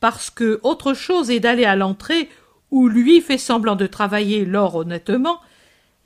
parce 0.00 0.30
que 0.30 0.60
autre 0.62 0.94
chose 0.94 1.30
est 1.30 1.40
d'aller 1.40 1.64
à 1.64 1.76
l'entrée 1.76 2.28
où 2.70 2.88
lui 2.88 3.20
fait 3.20 3.38
semblant 3.38 3.76
de 3.76 3.86
travailler 3.86 4.44
l'or 4.44 4.76
honnêtement, 4.76 5.40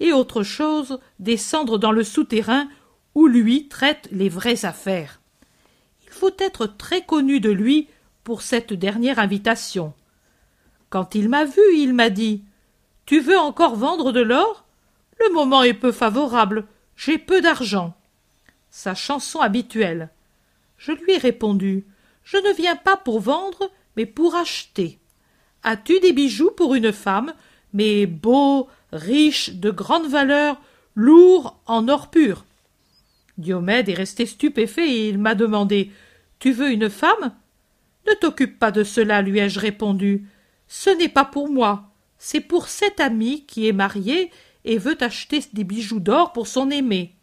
et 0.00 0.12
autre 0.12 0.42
chose 0.42 0.99
descendre 1.18 1.78
dans 1.78 1.92
le 1.92 2.04
souterrain 2.04 2.68
où 3.14 3.26
lui 3.26 3.68
traite 3.68 4.08
les 4.12 4.28
vraies 4.28 4.64
affaires. 4.64 5.20
Il 6.04 6.11
faut 6.11 6.35
être 6.38 6.66
très 6.66 7.02
connu 7.02 7.40
de 7.40 7.50
lui 7.50 7.88
pour 8.28 8.42
cette 8.42 8.75
dernière 8.75 9.18
invitation. 9.18 9.94
Quand 10.90 11.14
il 11.14 11.30
m'a 11.30 11.47
vu, 11.47 11.62
il 11.76 11.94
m'a 11.94 12.11
dit 12.11 12.44
Tu 13.06 13.20
veux 13.20 13.38
encore 13.38 13.75
vendre 13.75 14.12
de 14.12 14.20
l'or? 14.20 14.66
Le 15.18 15.32
moment 15.32 15.62
est 15.62 15.73
peu 15.73 15.92
favorable, 15.92 16.66
j'ai 16.94 17.16
peu 17.16 17.40
d'argent. 17.40 17.94
Sa 18.68 18.94
chanson 18.94 19.40
habituelle. 19.40 20.11
Je 20.76 20.92
lui 20.92 21.12
ai 21.12 21.16
répondu 21.16 21.87
Je 22.23 22.37
ne 22.37 22.52
viens 22.52 22.76
pas 22.76 22.99
pour 22.99 23.18
vendre, 23.18 23.70
mais 23.97 24.04
pour 24.04 24.35
acheter. 24.35 24.99
As-tu 25.62 25.99
des 26.00 26.12
bijoux 26.12 26.50
pour 26.50 26.75
une 26.75 26.92
femme, 26.92 27.32
mais 27.73 28.04
beaux, 28.04 28.68
riches, 28.92 29.54
de 29.54 29.70
grande 29.70 30.06
valeur, 30.06 30.61
lourd 30.94 31.58
en 31.64 31.88
or 31.88 32.11
pur? 32.11 32.44
Diomède 33.38 33.88
est 33.88 33.94
resté 33.94 34.26
stupéfait 34.26 34.87
et 34.87 35.08
il 35.08 35.16
m'a 35.16 35.35
demandé 35.35 35.92
Tu 36.40 36.52
veux 36.52 36.70
une 36.70 36.90
femme? 36.90 37.32
Ne 38.09 38.15
t'occupe 38.15 38.59
pas 38.59 38.71
de 38.71 38.85
cela, 38.85 39.23
lui 39.23 39.38
ai-je 39.38 39.61
répondu. 39.61 40.27
Ce 40.67 40.91
n'est 40.91 41.09
pas 41.09 41.25
pour 41.25 41.50
moi, 41.50 41.91
c'est 42.19 42.41
pour 42.41 42.69
cet 42.69 43.00
ami 43.00 43.45
qui 43.47 43.69
est 43.69 43.73
marié 43.73 44.31
et 44.65 44.79
veut 44.79 44.97
acheter 45.00 45.41
des 45.53 45.65
bijoux 45.65 46.00
d'or 46.00 46.33
pour 46.33 46.47
son 46.47 46.71
aimé. 46.71 47.15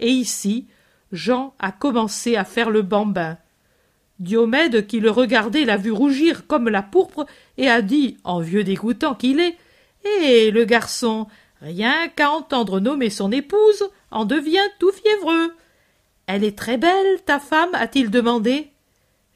Et 0.00 0.10
ici, 0.10 0.66
Jean 1.12 1.54
a 1.58 1.72
commencé 1.72 2.36
à 2.36 2.44
faire 2.44 2.70
le 2.70 2.82
bambin. 2.82 3.38
Diomède, 4.18 4.86
qui 4.86 5.00
le 5.00 5.10
regardait, 5.10 5.64
l'a 5.64 5.76
vu 5.76 5.92
rougir 5.92 6.46
comme 6.46 6.68
la 6.68 6.82
pourpre 6.82 7.26
et 7.58 7.68
a 7.68 7.82
dit, 7.82 8.16
en 8.24 8.40
vieux 8.40 8.64
dégoûtant 8.64 9.14
qu'il 9.14 9.40
est, 9.40 9.56
Eh, 10.04 10.50
le 10.50 10.64
garçon, 10.64 11.26
rien 11.60 12.08
qu'à 12.08 12.30
entendre 12.30 12.80
nommer 12.80 13.10
son 13.10 13.32
épouse, 13.32 13.90
en 14.10 14.24
devient 14.24 14.68
tout 14.78 14.92
fiévreux. 14.92 15.54
Elle 16.26 16.44
est 16.44 16.56
très 16.56 16.78
belle, 16.78 17.22
ta 17.24 17.38
femme 17.38 17.70
a-t-il 17.74 18.10
demandé. 18.10 18.70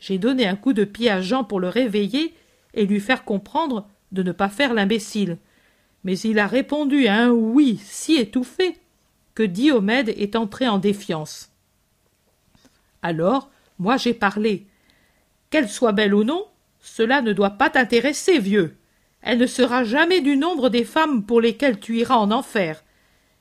J'ai 0.00 0.18
donné 0.18 0.46
un 0.46 0.56
coup 0.56 0.72
de 0.72 0.84
pied 0.84 1.10
à 1.10 1.20
Jean 1.20 1.44
pour 1.44 1.60
le 1.60 1.68
réveiller 1.68 2.34
et 2.74 2.86
lui 2.86 3.00
faire 3.00 3.24
comprendre 3.24 3.86
de 4.12 4.22
ne 4.22 4.32
pas 4.32 4.48
faire 4.48 4.74
l'imbécile. 4.74 5.38
Mais 6.04 6.18
il 6.18 6.38
a 6.38 6.46
répondu 6.46 7.06
à 7.06 7.16
un 7.16 7.30
oui 7.30 7.78
si 7.84 8.16
étouffé 8.16 8.78
que 9.34 9.42
Diomède 9.42 10.08
est 10.08 10.36
entré 10.36 10.66
en 10.66 10.78
défiance. 10.78 11.52
Alors, 13.02 13.50
moi 13.78 13.98
j'ai 13.98 14.14
parlé. 14.14 14.66
Qu'elle 15.50 15.68
soit 15.68 15.92
belle 15.92 16.14
ou 16.14 16.24
non, 16.24 16.46
cela 16.80 17.22
ne 17.22 17.32
doit 17.32 17.50
pas 17.50 17.70
t'intéresser, 17.70 18.38
vieux. 18.38 18.76
Elle 19.22 19.38
ne 19.38 19.46
sera 19.46 19.84
jamais 19.84 20.22
du 20.22 20.36
nombre 20.36 20.70
des 20.70 20.84
femmes 20.84 21.24
pour 21.24 21.40
lesquelles 21.40 21.78
tu 21.78 21.98
iras 21.98 22.16
en 22.16 22.30
enfer. 22.30 22.82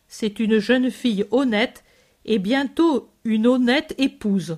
C'est 0.08 0.40
une 0.40 0.60
jeune 0.60 0.92
fille 0.92 1.26
honnête 1.32 1.84
et 2.26 2.40
bientôt 2.40 3.10
une 3.24 3.48
honnête 3.48 3.96
épouse. 3.98 4.58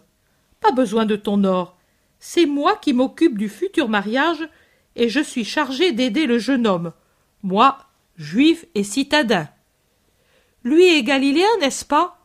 Pas 0.61 0.71
besoin 0.71 1.05
de 1.05 1.15
ton 1.15 1.43
or. 1.43 1.77
C'est 2.23 2.45
moi 2.45 2.75
qui 2.75 2.93
m'occupe 2.93 3.35
du 3.35 3.49
futur 3.49 3.89
mariage 3.89 4.47
et 4.95 5.09
je 5.09 5.19
suis 5.19 5.43
chargé 5.43 5.91
d'aider 5.91 6.27
le 6.27 6.37
jeune 6.37 6.67
homme. 6.67 6.93
Moi, 7.41 7.79
juif 8.15 8.63
et 8.75 8.83
citadin. 8.83 9.49
Lui 10.63 10.85
est 10.85 11.01
galiléen, 11.01 11.49
n'est-ce 11.59 11.83
pas? 11.83 12.19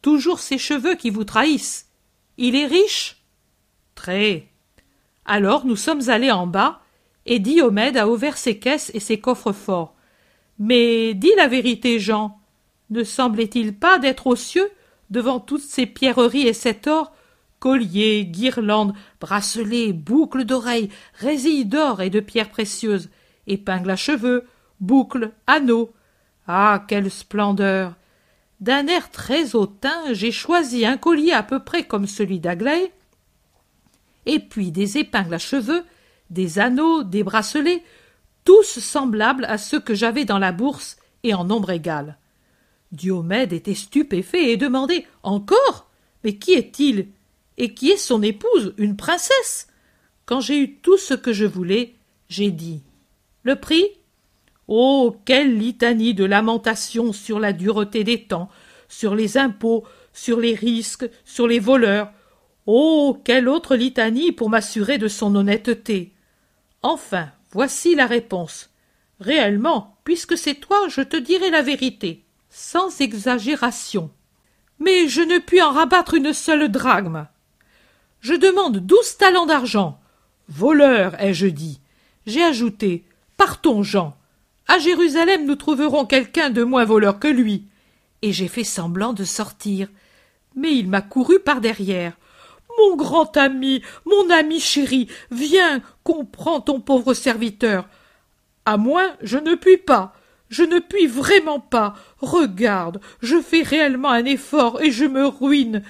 Toujours 0.00 0.40
ses 0.40 0.56
cheveux 0.56 0.94
qui 0.94 1.10
vous 1.10 1.24
trahissent. 1.24 1.90
Il 2.38 2.56
est 2.56 2.66
riche? 2.66 3.22
Très. 3.94 4.48
Alors 5.26 5.66
nous 5.66 5.76
sommes 5.76 6.08
allés 6.08 6.30
en 6.30 6.46
bas, 6.46 6.80
et 7.26 7.38
Diomède 7.38 7.98
a 7.98 8.08
ouvert 8.08 8.38
ses 8.38 8.58
caisses 8.58 8.90
et 8.94 9.00
ses 9.00 9.20
coffres 9.20 9.52
forts. 9.52 9.94
Mais 10.58 11.12
dis 11.12 11.34
la 11.36 11.48
vérité, 11.48 12.00
Jean. 12.00 12.40
Ne 12.88 13.04
semblait-il 13.04 13.76
pas 13.76 13.98
d'être 13.98 14.26
aux 14.26 14.36
cieux, 14.36 14.70
devant 15.10 15.38
toutes 15.38 15.60
ces 15.60 15.84
pierreries 15.84 16.48
et 16.48 16.54
cet 16.54 16.86
or, 16.86 17.12
colliers, 17.58 18.24
guirlandes, 18.24 18.94
bracelets, 19.20 19.92
boucles 19.92 20.44
d'oreilles, 20.44 20.90
résilles 21.14 21.64
d'or 21.64 22.02
et 22.02 22.10
de 22.10 22.20
pierres 22.20 22.50
précieuses, 22.50 23.10
épingles 23.46 23.90
à 23.90 23.96
cheveux, 23.96 24.46
boucles, 24.80 25.32
anneaux. 25.46 25.92
Ah. 26.46 26.84
Quelle 26.88 27.10
splendeur. 27.10 27.94
D'un 28.60 28.86
air 28.86 29.10
très 29.10 29.54
hautain, 29.54 30.12
j'ai 30.12 30.32
choisi 30.32 30.84
un 30.84 30.96
collier 30.96 31.32
à 31.32 31.42
peu 31.42 31.60
près 31.60 31.84
comme 31.84 32.06
celui 32.06 32.40
d'Aglaé, 32.40 32.92
et 34.26 34.40
puis 34.40 34.72
des 34.72 34.98
épingles 34.98 35.34
à 35.34 35.38
cheveux, 35.38 35.84
des 36.30 36.58
anneaux, 36.58 37.02
des 37.02 37.22
bracelets, 37.22 37.82
tous 38.44 38.80
semblables 38.80 39.44
à 39.44 39.58
ceux 39.58 39.80
que 39.80 39.94
j'avais 39.94 40.24
dans 40.24 40.38
la 40.38 40.52
bourse 40.52 40.96
et 41.22 41.34
en 41.34 41.44
nombre 41.44 41.70
égal. 41.70 42.18
Diomède 42.92 43.52
était 43.52 43.74
stupéfait 43.74 44.50
et 44.50 44.56
demandait 44.56 45.06
Encore 45.22 45.88
Mais 46.24 46.36
qui 46.36 46.54
est-il? 46.54 47.08
Et 47.58 47.74
qui 47.74 47.90
est 47.90 47.96
son 47.96 48.22
épouse 48.22 48.72
Une 48.78 48.96
princesse 48.96 49.66
Quand 50.24 50.40
j'ai 50.40 50.58
eu 50.58 50.76
tout 50.76 50.96
ce 50.96 51.14
que 51.14 51.32
je 51.32 51.44
voulais, 51.44 51.96
j'ai 52.28 52.50
dit 52.50 52.82
Le 53.42 53.56
prix? 53.56 53.84
Oh. 54.68 55.16
Quelle 55.24 55.58
litanie 55.58 56.14
de 56.14 56.24
lamentations 56.24 57.12
sur 57.12 57.40
la 57.40 57.52
dureté 57.52 58.04
des 58.04 58.22
temps, 58.22 58.48
sur 58.88 59.14
les 59.14 59.36
impôts, 59.36 59.84
sur 60.12 60.40
les 60.40 60.54
risques, 60.54 61.08
sur 61.24 61.46
les 61.46 61.58
voleurs, 61.58 62.12
Oh. 62.66 63.20
Quelle 63.24 63.48
autre 63.48 63.76
litanie 63.76 64.30
pour 64.30 64.50
m'assurer 64.50 64.98
de 64.98 65.08
son 65.08 65.34
honnêteté. 65.34 66.12
Enfin, 66.82 67.30
voici 67.50 67.94
la 67.94 68.06
réponse. 68.06 68.70
Réellement, 69.20 69.98
puisque 70.04 70.38
c'est 70.38 70.54
toi, 70.54 70.86
je 70.88 71.00
te 71.00 71.16
dirai 71.16 71.50
la 71.50 71.62
vérité, 71.62 72.24
sans 72.50 73.00
exagération. 73.00 74.10
Mais 74.78 75.08
je 75.08 75.22
ne 75.22 75.38
puis 75.38 75.60
en 75.60 75.72
rabattre 75.72 76.14
une 76.14 76.32
seule 76.32 76.70
drachme. 76.70 77.26
Je 78.20 78.34
demande 78.34 78.78
douze 78.78 79.16
talents 79.16 79.46
d'argent. 79.46 79.98
Voleur, 80.48 81.20
ai-je 81.20 81.46
dit. 81.46 81.80
J'ai 82.26 82.42
ajouté. 82.42 83.04
Partons, 83.36 83.82
Jean. 83.82 84.16
À 84.66 84.78
Jérusalem 84.78 85.46
nous 85.46 85.56
trouverons 85.56 86.04
quelqu'un 86.04 86.50
de 86.50 86.62
moins 86.62 86.84
voleur 86.84 87.18
que 87.18 87.28
lui. 87.28 87.64
Et 88.22 88.32
j'ai 88.32 88.48
fait 88.48 88.64
semblant 88.64 89.12
de 89.12 89.24
sortir. 89.24 89.88
Mais 90.56 90.74
il 90.74 90.88
m'a 90.88 91.00
couru 91.00 91.38
par 91.38 91.60
derrière. 91.60 92.14
Mon 92.78 92.96
grand 92.96 93.36
ami, 93.36 93.82
mon 94.04 94.30
ami 94.30 94.60
chéri, 94.60 95.08
viens, 95.30 95.80
comprends 96.02 96.60
ton 96.60 96.80
pauvre 96.80 97.14
serviteur. 97.14 97.88
À 98.66 98.76
moins, 98.76 99.16
je 99.22 99.38
ne 99.38 99.54
puis 99.54 99.78
pas. 99.78 100.14
Je 100.48 100.62
ne 100.62 100.78
puis 100.78 101.06
vraiment 101.06 101.60
pas. 101.60 101.94
Regarde, 102.18 103.00
je 103.20 103.40
fais 103.40 103.62
réellement 103.62 104.10
un 104.10 104.24
effort 104.24 104.80
et 104.80 104.90
je 104.90 105.04
me 105.04 105.26
ruine. 105.26 105.82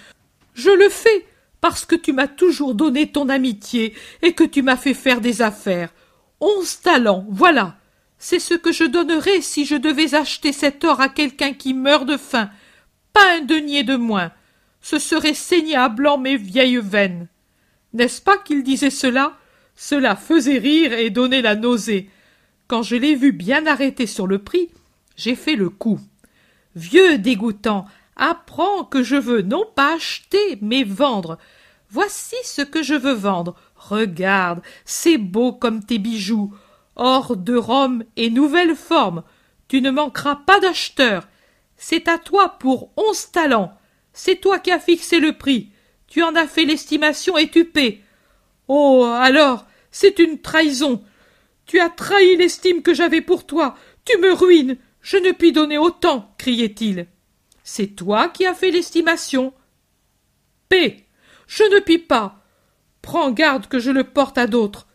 Je 0.55 0.71
le 0.71 0.89
fais 0.89 1.27
parce 1.61 1.85
que 1.85 1.97
tu 1.97 2.13
m'as 2.13 2.29
toujours 2.29 2.75
donné 2.75 3.11
ton 3.11 3.29
amitié 3.29 3.95
et 4.23 4.33
que 4.33 4.45
tu 4.45 4.63
m'as 4.63 4.77
fait 4.77 4.95
faire 4.95 5.21
des 5.21 5.43
affaires. 5.43 5.93
Onze 6.41 6.81
talents, 6.81 7.27
voilà. 7.31 7.77
C'est 8.19 8.39
ce 8.39 8.55
que 8.55 8.73
je 8.73 8.85
donnerais 8.85 9.41
si 9.41 9.65
je 9.65 9.77
devais 9.77 10.15
acheter 10.15 10.53
cet 10.53 10.85
or 10.85 11.01
à 11.01 11.09
quelqu'un 11.09 11.53
qui 11.53 11.75
meurt 11.75 12.07
de 12.07 12.17
faim. 12.17 12.51
Pas 13.13 13.37
un 13.37 13.41
denier 13.41 13.85
de 13.85 13.97
moins 13.97 14.33
ce 14.81 14.99
serait 14.99 15.35
saigner 15.35 15.77
à 15.77 15.89
blanc 15.89 16.19
mes 16.19 16.37
vieilles 16.37 16.79
veines. 16.79 17.29
N'est-ce 17.93 18.23
pas 18.23 18.39
qu'il 18.39 18.63
disait 18.63 18.91
cela? 18.91 19.37
Cela 19.75 20.17
faisait 20.17 20.59
rire 20.59 20.93
et 20.93 21.11
donnait 21.11 21.43
la 21.43 21.55
nausée. 21.55 22.11
Quand 22.67 22.83
je 22.83 22.97
l'ai 22.97 23.15
vu 23.15 23.33
bien 23.33 23.67
arrêté 23.67 24.07
sur 24.07 24.27
le 24.27 24.39
prix, 24.39 24.71
j'ai 25.17 25.35
fait 25.35 25.57
le 25.57 25.69
coup. 25.69 26.01
Vieux 26.75 27.19
dégoûtant, 27.19 27.87
apprends 28.19 28.85
que 28.85 29.03
je 29.03 29.17
veux 29.17 29.43
non 29.43 29.65
pas 29.75 29.95
acheter, 29.95 30.59
mais 30.61 30.85
vendre. 30.85 31.39
Voici 31.91 32.37
ce 32.45 32.63
que 32.63 32.83
je 32.83 32.95
veux 32.95 33.15
vendre. 33.15 33.55
Regarde, 33.75 34.61
c'est 34.85 35.19
beau 35.19 35.53
comme 35.53 35.83
tes 35.83 35.99
bijoux. 35.99 36.53
Or 36.97 37.37
de 37.37 37.57
Rome 37.57 38.05
et 38.17 38.29
nouvelle 38.29 38.75
forme. 38.75 39.23
Tu 39.69 39.81
ne 39.81 39.91
manqueras 39.91 40.37
pas 40.37 40.61
d'acheteurs. 40.61 41.29
C'est 41.77 42.09
à 42.09 42.19
toi 42.19 42.57
pour 42.59 42.91
onze 42.97 43.31
talents. 43.31 43.73
C'est 44.13 44.41
toi 44.41 44.59
qui 44.59 44.73
as 44.73 44.81
fixé 44.81 45.21
le 45.21 45.33
prix. 45.33 45.71
Tu 46.09 46.23
en 46.23 46.35
as 46.35 46.49
fait 46.49 46.65
l'estimation 46.65 47.39
et 47.39 47.49
tu 47.49 47.65
paies. 47.65 48.03
Oh. 48.67 49.05
Alors. 49.05 49.65
C'est 49.91 50.19
une 50.19 50.41
trahison. 50.41 51.03
Tu 51.67 51.81
as 51.81 51.91
trahi 51.91 52.37
l'estime 52.37 52.83
que 52.83 52.95
j'avais 52.95 53.21
pour 53.21 53.47
toi. 53.47 53.75
Tu 54.05 54.17
me 54.19 54.33
ruines. 54.33 54.77
Je 55.01 55.17
ne 55.17 55.33
puis 55.33 55.53
donner 55.53 55.79
autant. 55.79 56.35
criait-il. 56.39 57.07
C'est 57.71 57.89
toi 57.89 58.29
qui 58.29 58.47
as 58.47 58.55
fait 58.55 58.71
l'estimation. 58.71 59.53
Paix. 60.71 61.05
Je 61.47 61.65
ne 61.65 61.81
puis 61.81 61.99
pas. 61.99 62.43
Prends 63.03 63.31
garde 63.31 63.67
que 63.67 63.79
je 63.79 63.91
le 63.91 64.05
porte 64.05 64.39
à 64.39 64.47
d'autres. 64.47 64.87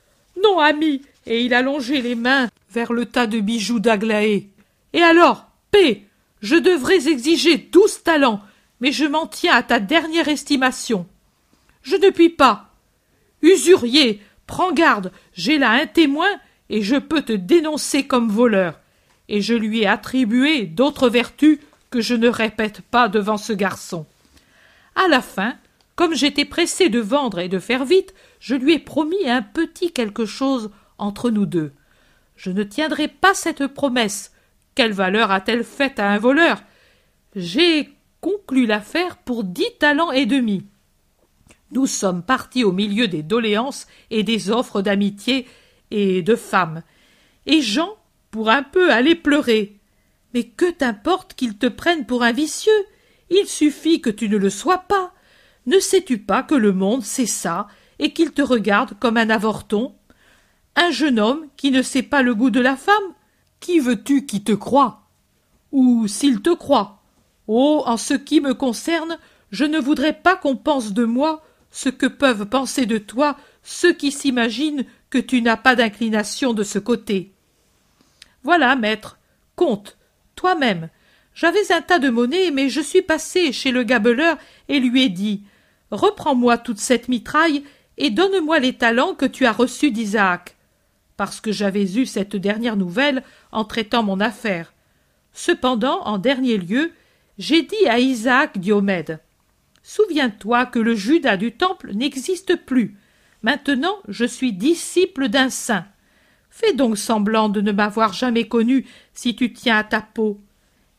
Non, 0.41 0.57
ami. 0.57 1.03
Et 1.27 1.45
il 1.45 1.53
allongeait 1.53 2.01
les 2.01 2.15
mains 2.15 2.49
vers 2.71 2.91
le 2.91 3.05
tas 3.05 3.27
de 3.27 3.39
bijoux 3.39 3.79
d'Aglaé. 3.79 4.49
Et 4.91 5.03
alors, 5.03 5.51
paix. 5.69 6.07
Je 6.41 6.55
devrais 6.55 7.07
exiger 7.07 7.57
douze 7.57 8.01
talents 8.01 8.41
mais 8.79 8.91
je 8.91 9.05
m'en 9.05 9.27
tiens 9.27 9.53
à 9.53 9.61
ta 9.61 9.79
dernière 9.79 10.27
estimation. 10.27 11.05
Je 11.83 11.95
ne 11.95 12.09
puis 12.09 12.29
pas. 12.29 12.71
Usurier, 13.43 14.19
prends 14.47 14.73
garde, 14.73 15.11
j'ai 15.35 15.59
là 15.59 15.69
un 15.69 15.85
témoin, 15.85 16.27
et 16.69 16.81
je 16.81 16.95
peux 16.95 17.21
te 17.21 17.33
dénoncer 17.33 18.07
comme 18.07 18.29
voleur. 18.29 18.79
Et 19.29 19.41
je 19.41 19.53
lui 19.53 19.83
ai 19.83 19.85
attribué 19.85 20.65
d'autres 20.65 21.07
vertus 21.07 21.59
que 21.93 22.01
je 22.01 22.15
ne 22.15 22.27
répète 22.27 22.81
pas 22.81 23.07
devant 23.07 23.37
ce 23.37 23.53
garçon. 23.53 24.07
À 24.95 25.07
la 25.07 25.21
fin, 25.21 25.53
comme 25.95 26.15
j'étais 26.15 26.43
pressé 26.43 26.89
de 26.89 26.99
vendre 26.99 27.37
et 27.37 27.49
de 27.49 27.59
faire 27.59 27.85
vite, 27.85 28.15
je 28.39 28.55
lui 28.55 28.73
ai 28.73 28.79
promis 28.79 29.29
un 29.29 29.43
petit 29.43 29.91
quelque 29.91 30.25
chose 30.25 30.71
entre 30.97 31.29
nous 31.29 31.45
deux. 31.45 31.71
Je 32.35 32.49
ne 32.49 32.63
tiendrai 32.63 33.07
pas 33.07 33.35
cette 33.35 33.67
promesse. 33.67 34.31
Quelle 34.73 34.91
valeur 34.91 35.29
a-t-elle 35.29 35.63
faite 35.63 35.99
à 35.99 36.09
un 36.09 36.17
voleur? 36.17 36.63
J'ai 37.35 37.93
conclut 38.21 38.65
l'affaire 38.65 39.17
pour 39.17 39.43
dix 39.43 39.69
talents 39.77 40.11
et 40.11 40.25
demi. 40.25 40.65
Nous 41.69 41.85
sommes 41.85 42.23
partis 42.23 42.63
au 42.63 42.71
milieu 42.71 43.07
des 43.07 43.21
doléances 43.21 43.85
et 44.09 44.23
des 44.23 44.49
offres 44.49 44.81
d'amitié 44.81 45.47
et 45.91 46.23
de 46.23 46.35
femmes. 46.35 46.81
Et 47.45 47.61
Jean, 47.61 47.95
pour 48.31 48.49
un 48.49 48.63
peu, 48.63 48.91
allait 48.91 49.13
pleurer. 49.13 49.77
Mais 50.33 50.43
que 50.43 50.69
t'importe 50.71 51.33
qu'ils 51.33 51.57
te 51.57 51.67
prennent 51.67 52.05
pour 52.05 52.23
un 52.23 52.31
vicieux? 52.31 52.71
Il 53.29 53.47
suffit 53.47 54.01
que 54.01 54.09
tu 54.09 54.29
ne 54.29 54.37
le 54.37 54.49
sois 54.49 54.79
pas. 54.79 55.13
Ne 55.65 55.79
sais-tu 55.79 56.17
pas 56.17 56.43
que 56.43 56.55
le 56.55 56.73
monde 56.73 57.03
c'est 57.03 57.25
ça, 57.25 57.67
et 57.99 58.11
qu'il 58.11 58.31
te 58.31 58.41
regarde 58.41 58.97
comme 58.99 59.17
un 59.17 59.29
avorton? 59.29 59.95
Un 60.75 60.91
jeune 60.91 61.19
homme 61.19 61.45
qui 61.55 61.71
ne 61.71 61.81
sait 61.81 62.03
pas 62.03 62.21
le 62.21 62.35
goût 62.35 62.49
de 62.49 62.59
la 62.59 62.75
femme? 62.75 63.13
Qui 63.59 63.79
veux-tu 63.79 64.25
qui 64.25 64.43
te 64.43 64.51
croie? 64.51 65.03
Ou 65.71 66.07
s'il 66.07 66.41
te 66.41 66.53
croit? 66.53 67.01
Oh. 67.47 67.83
En 67.85 67.97
ce 67.97 68.13
qui 68.13 68.41
me 68.41 68.53
concerne, 68.53 69.17
je 69.51 69.65
ne 69.65 69.79
voudrais 69.79 70.13
pas 70.13 70.35
qu'on 70.35 70.55
pense 70.55 70.93
de 70.93 71.05
moi 71.05 71.43
ce 71.71 71.89
que 71.89 72.05
peuvent 72.05 72.45
penser 72.45 72.85
de 72.85 72.97
toi 72.97 73.37
ceux 73.63 73.93
qui 73.93 74.11
s'imaginent 74.11 74.85
que 75.09 75.17
tu 75.17 75.41
n'as 75.41 75.57
pas 75.57 75.75
d'inclination 75.75 76.53
de 76.53 76.63
ce 76.63 76.79
côté. 76.79 77.31
Voilà, 78.43 78.75
maître, 78.75 79.19
compte, 79.55 79.97
toi-même. 80.35 80.89
J'avais 81.33 81.71
un 81.71 81.81
tas 81.81 81.99
de 81.99 82.09
monnaie, 82.09 82.51
mais 82.51 82.69
je 82.69 82.81
suis 82.81 83.01
passé 83.01 83.51
chez 83.51 83.71
le 83.71 83.83
gabeleur 83.83 84.37
et 84.69 84.79
lui 84.79 85.03
ai 85.03 85.09
dit 85.09 85.43
Reprends-moi 85.91 86.57
toute 86.57 86.79
cette 86.79 87.07
mitraille 87.07 87.63
et 87.97 88.09
donne-moi 88.09 88.59
les 88.59 88.73
talents 88.73 89.15
que 89.15 89.25
tu 89.25 89.45
as 89.45 89.51
reçus 89.51 89.91
d'Isaac. 89.91 90.55
Parce 91.17 91.41
que 91.41 91.51
j'avais 91.51 91.95
eu 91.95 92.05
cette 92.05 92.35
dernière 92.35 92.75
nouvelle 92.75 93.23
en 93.51 93.65
traitant 93.65 94.03
mon 94.03 94.19
affaire. 94.19 94.73
Cependant, 95.33 96.01
en 96.05 96.17
dernier 96.17 96.57
lieu, 96.57 96.91
j'ai 97.37 97.63
dit 97.63 97.87
à 97.87 97.99
Isaac 97.99 98.57
Diomède 98.57 99.19
Souviens-toi 99.81 100.65
que 100.67 100.79
le 100.79 100.95
Judas 100.95 101.37
du 101.37 101.51
temple 101.51 101.93
n'existe 101.93 102.55
plus. 102.55 102.97
Maintenant 103.41 103.97
je 104.07 104.25
suis 104.25 104.53
disciple 104.53 105.27
d'un 105.27 105.49
saint. 105.49 105.85
Fais 106.55 106.73
donc 106.73 106.99
semblant 106.99 107.49
de 107.49 107.61
ne 107.61 107.71
m'avoir 107.71 108.13
jamais 108.13 108.47
connu 108.47 108.85
si 109.15 109.35
tu 109.35 109.51
tiens 109.53 109.77
à 109.77 109.83
ta 109.83 110.01
peau. 110.01 110.39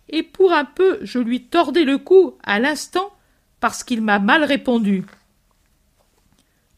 Et 0.08 0.24
pour 0.24 0.52
un 0.52 0.64
peu 0.64 0.98
je 1.02 1.20
lui 1.20 1.44
tordai 1.44 1.84
le 1.84 1.96
cou 1.96 2.36
à 2.42 2.58
l'instant 2.58 3.12
parce 3.60 3.84
qu'il 3.84 4.02
m'a 4.02 4.18
mal 4.18 4.42
répondu. 4.42 5.04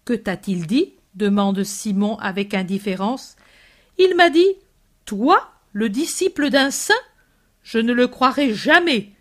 Que 0.04 0.12
t'a-t-il 0.12 0.66
dit? 0.66 0.92
demande 1.14 1.64
Simon 1.64 2.18
avec 2.18 2.52
indifférence. 2.52 3.37
Il 3.97 4.14
m'a 4.14 4.28
dit 4.28 4.56
Toi, 5.06 5.50
le 5.73 5.88
disciple 5.88 6.50
d'un 6.50 6.71
saint 6.71 6.92
Je 7.62 7.78
ne 7.78 7.95
le 7.95 8.09
croirai 8.09 8.52
jamais, 8.52 9.12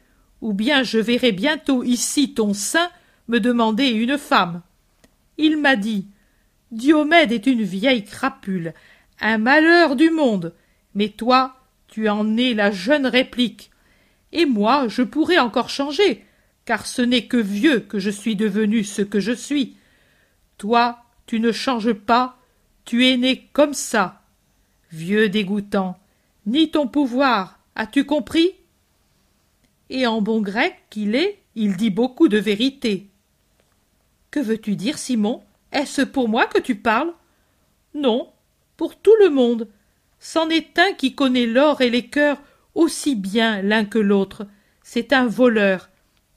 ou 0.41 0.51
bien 0.51 0.83
je 0.83 0.99
verrai 0.99 1.31
bientôt 1.31 1.81
ici 1.81 2.33
ton 2.33 2.53
saint 2.53 2.89
me 3.29 3.39
demander 3.39 3.87
une 3.87 4.17
femme. 4.17 4.63
Il 5.37 5.55
m'a 5.55 5.77
dit 5.77 6.09
Diomède 6.71 7.31
est 7.31 7.47
une 7.47 7.63
vieille 7.63 8.03
crapule, 8.03 8.73
un 9.19 9.37
malheur 9.37 9.95
du 9.95 10.09
monde, 10.09 10.53
mais 10.93 11.09
toi, 11.09 11.55
tu 11.87 12.09
en 12.09 12.37
es 12.37 12.53
la 12.53 12.71
jeune 12.71 13.05
réplique. 13.05 13.71
Et 14.31 14.45
moi, 14.45 14.87
je 14.87 15.01
pourrais 15.01 15.39
encore 15.39 15.69
changer, 15.69 16.25
car 16.65 16.85
ce 16.85 17.01
n'est 17.01 17.27
que 17.27 17.37
vieux 17.37 17.79
que 17.79 17.99
je 17.99 18.09
suis 18.09 18.35
devenu 18.35 18.83
ce 18.83 19.01
que 19.01 19.19
je 19.19 19.31
suis. 19.31 19.77
Toi, 20.57 20.99
tu 21.25 21.39
ne 21.39 21.51
changes 21.51 21.93
pas, 21.93 22.37
tu 22.83 23.07
es 23.07 23.17
né 23.17 23.49
comme 23.53 23.73
ça. 23.73 24.21
Vieux 24.91 25.29
dégoûtant, 25.29 25.97
ni 26.45 26.69
ton 26.69 26.87
pouvoir, 26.87 27.59
as-tu 27.75 28.05
compris? 28.05 28.51
Et 29.89 30.07
en 30.07 30.21
bon 30.21 30.41
grec 30.41 30.75
qu'il 30.89 31.15
est, 31.15 31.39
il 31.55 31.77
dit 31.77 31.89
beaucoup 31.89 32.27
de 32.27 32.37
vérité. 32.37 33.09
Que 34.31 34.39
veux-tu 34.39 34.75
dire, 34.75 34.97
Simon? 34.97 35.43
Est-ce 35.71 36.01
pour 36.01 36.27
moi 36.27 36.45
que 36.45 36.59
tu 36.59 36.75
parles? 36.75 37.13
Non, 37.93 38.31
pour 38.77 38.95
tout 38.95 39.15
le 39.19 39.29
monde. 39.29 39.67
C'en 40.19 40.49
est 40.49 40.79
un 40.79 40.93
qui 40.93 41.15
connaît 41.15 41.45
l'or 41.45 41.81
et 41.81 41.89
les 41.89 42.07
cœurs 42.07 42.41
aussi 42.73 43.15
bien 43.15 43.61
l'un 43.61 43.85
que 43.85 43.99
l'autre. 43.99 44.47
C'est 44.83 45.13
un 45.13 45.25
voleur, 45.25 45.89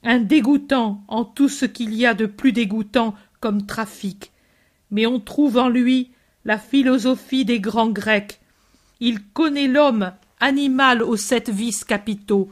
un 0.03 0.19
dégoûtant 0.19 1.03
en 1.07 1.25
tout 1.25 1.49
ce 1.49 1.65
qu'il 1.65 1.93
y 1.93 2.05
a 2.05 2.13
de 2.13 2.25
plus 2.25 2.51
dégoûtant 2.51 3.13
comme 3.39 3.65
trafic. 3.65 4.31
Mais 4.91 5.05
on 5.05 5.19
trouve 5.19 5.57
en 5.57 5.69
lui 5.69 6.11
la 6.45 6.57
philosophie 6.57 7.45
des 7.45 7.59
grands 7.59 7.89
Grecs. 7.89 8.39
Il 8.99 9.23
connaît 9.23 9.67
l'homme, 9.67 10.11
animal 10.39 11.03
aux 11.03 11.17
sept 11.17 11.49
vices 11.49 11.83
capitaux, 11.83 12.49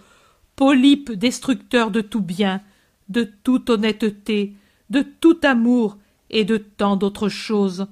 polype 0.56 1.12
destructeur 1.12 1.91
de 1.91 2.02
tout 2.02 2.21
bien, 2.21 2.62
de 3.10 3.23
toute 3.43 3.69
honnêteté, 3.69 4.54
de 4.89 5.02
tout 5.02 5.39
amour 5.43 5.97
et 6.30 6.45
de 6.45 6.58
tant 6.58 6.95
d'autres 6.95 7.30
choses, 7.30 7.88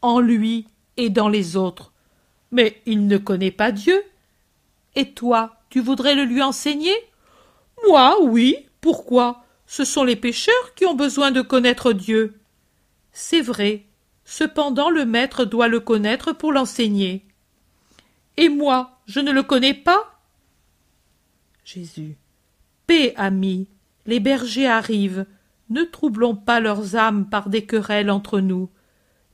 en 0.00 0.20
lui 0.20 0.66
et 0.96 1.10
dans 1.10 1.28
les 1.28 1.56
autres. 1.56 1.92
Mais 2.50 2.80
il 2.86 3.06
ne 3.06 3.18
connaît 3.18 3.50
pas 3.50 3.72
Dieu. 3.72 4.02
Et 4.94 5.10
toi, 5.10 5.56
tu 5.70 5.80
voudrais 5.80 6.14
le 6.14 6.24
lui 6.24 6.42
enseigner? 6.42 6.94
Moi, 7.88 8.16
oui, 8.22 8.56
pourquoi? 8.80 9.44
Ce 9.66 9.84
sont 9.84 10.04
les 10.04 10.16
pécheurs 10.16 10.74
qui 10.74 10.86
ont 10.86 10.94
besoin 10.94 11.30
de 11.30 11.40
connaître 11.40 11.92
Dieu. 11.92 12.38
C'est 13.12 13.40
vrai. 13.40 13.84
Cependant 14.24 14.90
le 14.90 15.04
maître 15.04 15.44
doit 15.44 15.68
le 15.68 15.80
connaître 15.80 16.32
pour 16.32 16.52
l'enseigner. 16.52 17.24
Et 18.36 18.48
moi, 18.48 18.98
je 19.06 19.20
ne 19.20 19.32
le 19.32 19.42
connais 19.42 19.74
pas? 19.74 20.18
Jésus. 21.64 22.16
Paix, 22.86 23.14
ami. 23.16 23.68
Les 24.06 24.20
bergers 24.20 24.66
arrivent. 24.66 25.26
Ne 25.70 25.82
troublons 25.82 26.36
pas 26.36 26.60
leurs 26.60 26.96
âmes 26.96 27.28
par 27.28 27.48
des 27.48 27.64
querelles 27.64 28.10
entre 28.10 28.40
nous. 28.40 28.68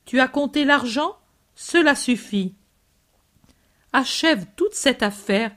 Tu 0.04 0.20
as 0.20 0.28
compté 0.28 0.64
l'argent? 0.64 1.16
Cela 1.62 1.94
suffit. 1.94 2.54
Achève 3.92 4.46
toute 4.56 4.72
cette 4.72 5.02
affaire 5.02 5.52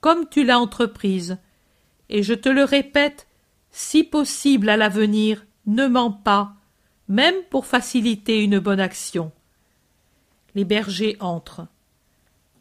comme 0.00 0.28
tu 0.28 0.44
l'as 0.44 0.60
entreprise. 0.60 1.36
Et 2.08 2.22
je 2.22 2.32
te 2.32 2.48
le 2.48 2.62
répète, 2.62 3.26
si 3.72 4.04
possible 4.04 4.68
à 4.68 4.76
l'avenir, 4.76 5.44
ne 5.66 5.88
mens 5.88 6.12
pas, 6.12 6.54
même 7.08 7.34
pour 7.50 7.66
faciliter 7.66 8.44
une 8.44 8.60
bonne 8.60 8.78
action. 8.78 9.32
Les 10.54 10.64
bergers 10.64 11.16
entrent. 11.18 11.66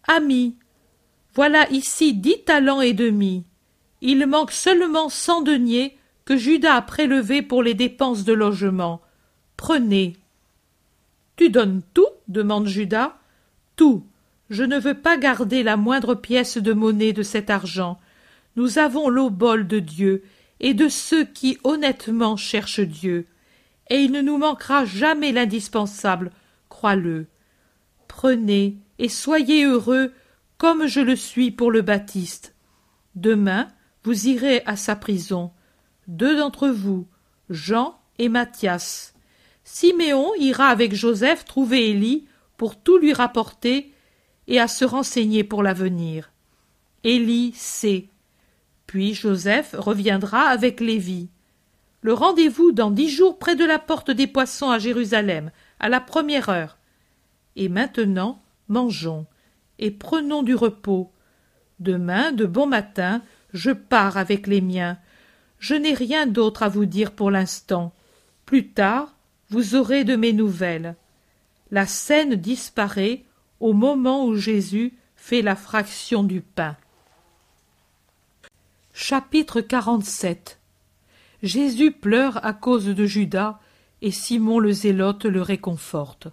Ami, 0.07 0.57
voilà 1.36 1.69
ici 1.69 2.15
dix 2.15 2.41
talents 2.45 2.81
et 2.81 2.93
demi. 2.93 3.45
Il 4.01 4.25
manque 4.25 4.51
seulement 4.51 5.10
cent 5.10 5.43
deniers 5.43 5.99
que 6.25 6.36
Judas 6.36 6.77
a 6.77 6.81
prélevés 6.81 7.43
pour 7.43 7.62
les 7.62 7.75
dépenses 7.75 8.23
de 8.23 8.33
logement. 8.33 9.01
Prenez. 9.55 10.17
Tu 11.38 11.50
donnes 11.50 11.82
tout 11.93 12.06
demande 12.28 12.67
Judas. 12.67 13.17
Tout. 13.76 14.06
Je 14.50 14.63
ne 14.63 14.80
veux 14.80 14.95
pas 14.95 15.17
garder 15.17 15.63
la 15.63 15.78
moindre 15.78 16.15
pièce 16.15 16.58
de 16.58 16.73
monnaie 16.73 17.13
de 17.13 17.23
cet 17.23 17.50
argent. 17.50 18.00
Nous 18.56 18.80
avons 18.80 19.08
l'obol 19.08 19.67
de 19.67 19.80
Dieu, 19.80 20.23
et 20.60 20.73
de 20.73 20.89
ceux 20.89 21.26
qui 21.26 21.58
honnêtement 21.63 22.38
cherchent 22.38 22.80
Dieu, 22.80 23.28
et 23.89 23.97
il 23.97 24.12
ne 24.12 24.21
nous 24.21 24.38
manquera 24.38 24.86
jamais 24.86 25.32
l'indispensable, 25.32 26.32
crois-le. 26.69 27.28
Prenez 28.08 28.78
et 29.00 29.10
soyez 29.10 29.65
heureux 29.65 30.13
comme 30.58 30.88
je 30.88 31.00
le 31.00 31.15
suis 31.15 31.52
pour 31.52 31.71
le 31.71 31.82
Baptiste. 31.82 32.56
Demain, 33.15 33.67
vous 34.04 34.28
irez 34.28 34.63
à 34.65 34.76
sa 34.76 34.95
prison. 34.95 35.52
Deux 36.08 36.38
d'entre 36.38 36.67
vous, 36.67 37.08
Jean 37.50 38.00
et 38.17 38.30
Matthias. 38.30 39.13
Siméon 39.69 40.34
ira 40.39 40.67
avec 40.67 40.95
Joseph 40.95 41.43
trouver 41.43 41.89
Élie 41.89 42.25
pour 42.56 42.77
tout 42.77 42.97
lui 42.97 43.12
rapporter 43.12 43.93
et 44.47 44.62
à 44.62 44.69
se 44.69 44.86
renseigner 44.86 45.43
pour 45.43 45.62
l'avenir. 45.62 46.32
Élie 47.03 47.51
sait, 47.53 48.08
puis 48.88 49.13
Joseph 49.13 49.75
reviendra 49.77 50.43
avec 50.43 50.80
Lévi. 50.80 51.27
Le 51.99 52.13
rendez-vous 52.13 52.71
dans 52.71 52.91
dix 52.91 53.10
jours 53.10 53.38
près 53.39 53.58
de 53.58 53.65
la 53.65 53.77
porte 53.77 54.10
des 54.10 54.25
poissons 54.25 54.69
à 54.69 54.80
Jérusalem, 54.80 55.51
à 55.82 55.89
la 55.89 55.99
première 55.99 56.47
heure. 56.47 56.77
Et 57.58 57.67
maintenant, 57.67 58.41
mangeons, 58.69 59.25
et 59.80 59.91
prenons 59.91 60.43
du 60.43 60.56
repos. 60.56 61.12
Demain, 61.82 62.32
de 62.32 62.45
bon 62.45 62.67
matin, 62.67 63.21
je 63.51 63.71
pars 63.71 64.15
avec 64.15 64.47
les 64.47 64.62
miens. 64.62 64.97
Je 65.60 65.75
n'ai 65.75 65.93
rien 65.93 66.25
d'autre 66.25 66.63
à 66.63 66.69
vous 66.69 66.86
dire 66.86 67.12
pour 67.12 67.32
l'instant. 67.32 67.93
Plus 68.45 68.69
tard, 68.69 69.16
vous 69.49 69.75
aurez 69.75 70.03
de 70.03 70.15
mes 70.15 70.33
nouvelles. 70.33 70.95
La 71.71 71.86
scène 71.86 72.36
disparaît 72.36 73.23
au 73.60 73.73
moment 73.73 74.25
où 74.25 74.36
Jésus 74.36 74.93
fait 75.15 75.41
la 75.41 75.55
fraction 75.55 76.23
du 76.23 76.41
pain. 76.41 76.75
Chapitre 78.93 79.62
47 79.62 80.60
Jésus 81.43 81.91
pleure 81.91 82.43
à 82.45 82.53
cause 82.53 82.88
de 82.88 83.05
Judas 83.05 83.60
et 84.01 84.12
Simon 84.12 84.60
le 84.60 84.71
Zélote 84.71 85.25
le 85.25 85.41
réconforte. 85.41 86.27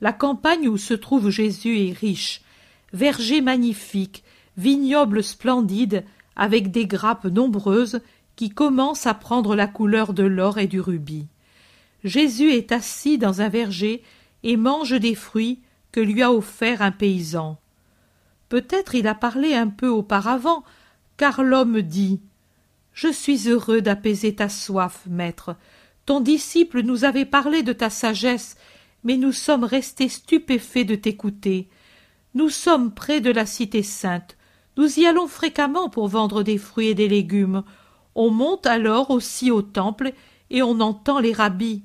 La 0.00 0.12
campagne 0.12 0.68
où 0.68 0.76
se 0.76 0.94
trouve 0.94 1.30
Jésus 1.30 1.78
est 1.78 1.92
riche, 1.92 2.42
verger 2.92 3.40
magnifique, 3.40 4.24
vignoble 4.56 5.22
splendide, 5.22 6.04
avec 6.36 6.70
des 6.70 6.86
grappes 6.86 7.26
nombreuses 7.26 8.00
qui 8.36 8.50
commencent 8.50 9.06
à 9.06 9.14
prendre 9.14 9.54
la 9.54 9.66
couleur 9.66 10.12
de 10.12 10.22
l'or 10.22 10.58
et 10.58 10.66
du 10.66 10.80
rubis. 10.80 11.26
Jésus 12.04 12.50
est 12.52 12.72
assis 12.72 13.18
dans 13.18 13.40
un 13.40 13.48
verger 13.48 14.02
et 14.42 14.56
mange 14.56 14.98
des 14.98 15.14
fruits 15.14 15.60
que 15.92 16.00
lui 16.00 16.22
a 16.22 16.32
offerts 16.32 16.82
un 16.82 16.92
paysan. 16.92 17.58
Peut-être 18.48 18.94
il 18.94 19.06
a 19.06 19.14
parlé 19.14 19.54
un 19.54 19.68
peu 19.68 19.88
auparavant 19.88 20.64
car 21.16 21.42
l'homme 21.42 21.82
dit 21.82 22.20
Je 22.92 23.08
suis 23.08 23.48
heureux 23.48 23.82
d'apaiser 23.82 24.34
ta 24.34 24.48
soif, 24.48 25.02
maître. 25.06 25.56
Ton 26.06 26.20
disciple 26.20 26.82
nous 26.82 27.04
avait 27.04 27.26
parlé 27.26 27.62
de 27.62 27.72
ta 27.72 27.90
sagesse, 27.90 28.56
mais 29.04 29.16
nous 29.16 29.32
sommes 29.32 29.64
restés 29.64 30.08
stupéfaits 30.08 30.86
de 30.86 30.94
t'écouter. 30.94 31.68
Nous 32.34 32.48
sommes 32.48 32.92
près 32.92 33.20
de 33.20 33.30
la 33.30 33.44
cité 33.44 33.82
sainte. 33.82 34.36
Nous 34.76 34.98
y 34.98 35.06
allons 35.06 35.26
fréquemment 35.26 35.88
pour 35.90 36.08
vendre 36.08 36.42
des 36.42 36.58
fruits 36.58 36.88
et 36.88 36.94
des 36.94 37.08
légumes. 37.08 37.64
On 38.14 38.30
monte 38.30 38.66
alors 38.66 39.10
aussi 39.10 39.50
au 39.50 39.62
temple 39.62 40.12
et 40.48 40.62
on 40.62 40.80
entend 40.80 41.20
les 41.20 41.32
rabbis. 41.32 41.82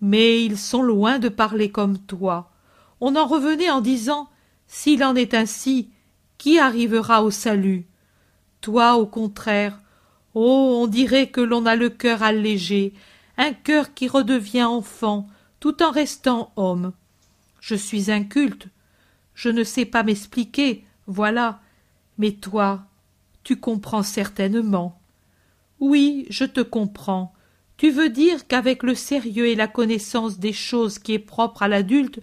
Mais 0.00 0.44
ils 0.44 0.58
sont 0.58 0.82
loin 0.82 1.18
de 1.18 1.28
parler 1.28 1.70
comme 1.70 1.98
toi. 1.98 2.50
On 3.00 3.16
en 3.16 3.26
revenait 3.26 3.70
en 3.70 3.80
disant 3.80 4.28
S'il 4.66 5.04
en 5.04 5.14
est 5.14 5.34
ainsi, 5.34 5.90
qui 6.38 6.58
arrivera 6.58 7.22
au 7.22 7.30
salut? 7.30 7.86
Toi, 8.60 8.96
au 8.96 9.06
contraire, 9.06 9.78
oh, 10.34 10.80
on 10.82 10.86
dirait 10.86 11.28
que 11.28 11.40
l'on 11.40 11.66
a 11.66 11.76
le 11.76 11.90
cœur 11.90 12.22
allégé, 12.22 12.94
un 13.36 13.52
cœur 13.52 13.94
qui 13.94 14.08
redevient 14.08 14.64
enfant, 14.64 15.28
tout 15.60 15.82
en 15.82 15.90
restant 15.90 16.52
homme. 16.56 16.92
Je 17.60 17.74
suis 17.74 18.10
inculte, 18.10 18.68
je 19.34 19.48
ne 19.48 19.64
sais 19.64 19.84
pas 19.84 20.02
m'expliquer, 20.02 20.84
voilà, 21.06 21.60
mais 22.18 22.32
toi, 22.32 22.84
tu 23.42 23.56
comprends 23.56 24.02
certainement. 24.02 24.98
Oui, 25.80 26.26
je 26.30 26.44
te 26.44 26.60
comprends. 26.60 27.33
Tu 27.84 27.90
veux 27.90 28.08
dire 28.08 28.46
qu'avec 28.46 28.82
le 28.82 28.94
sérieux 28.94 29.46
et 29.46 29.54
la 29.54 29.66
connaissance 29.66 30.38
des 30.38 30.54
choses 30.54 30.98
qui 30.98 31.12
est 31.12 31.18
propre 31.18 31.64
à 31.64 31.68
l'adulte, 31.68 32.18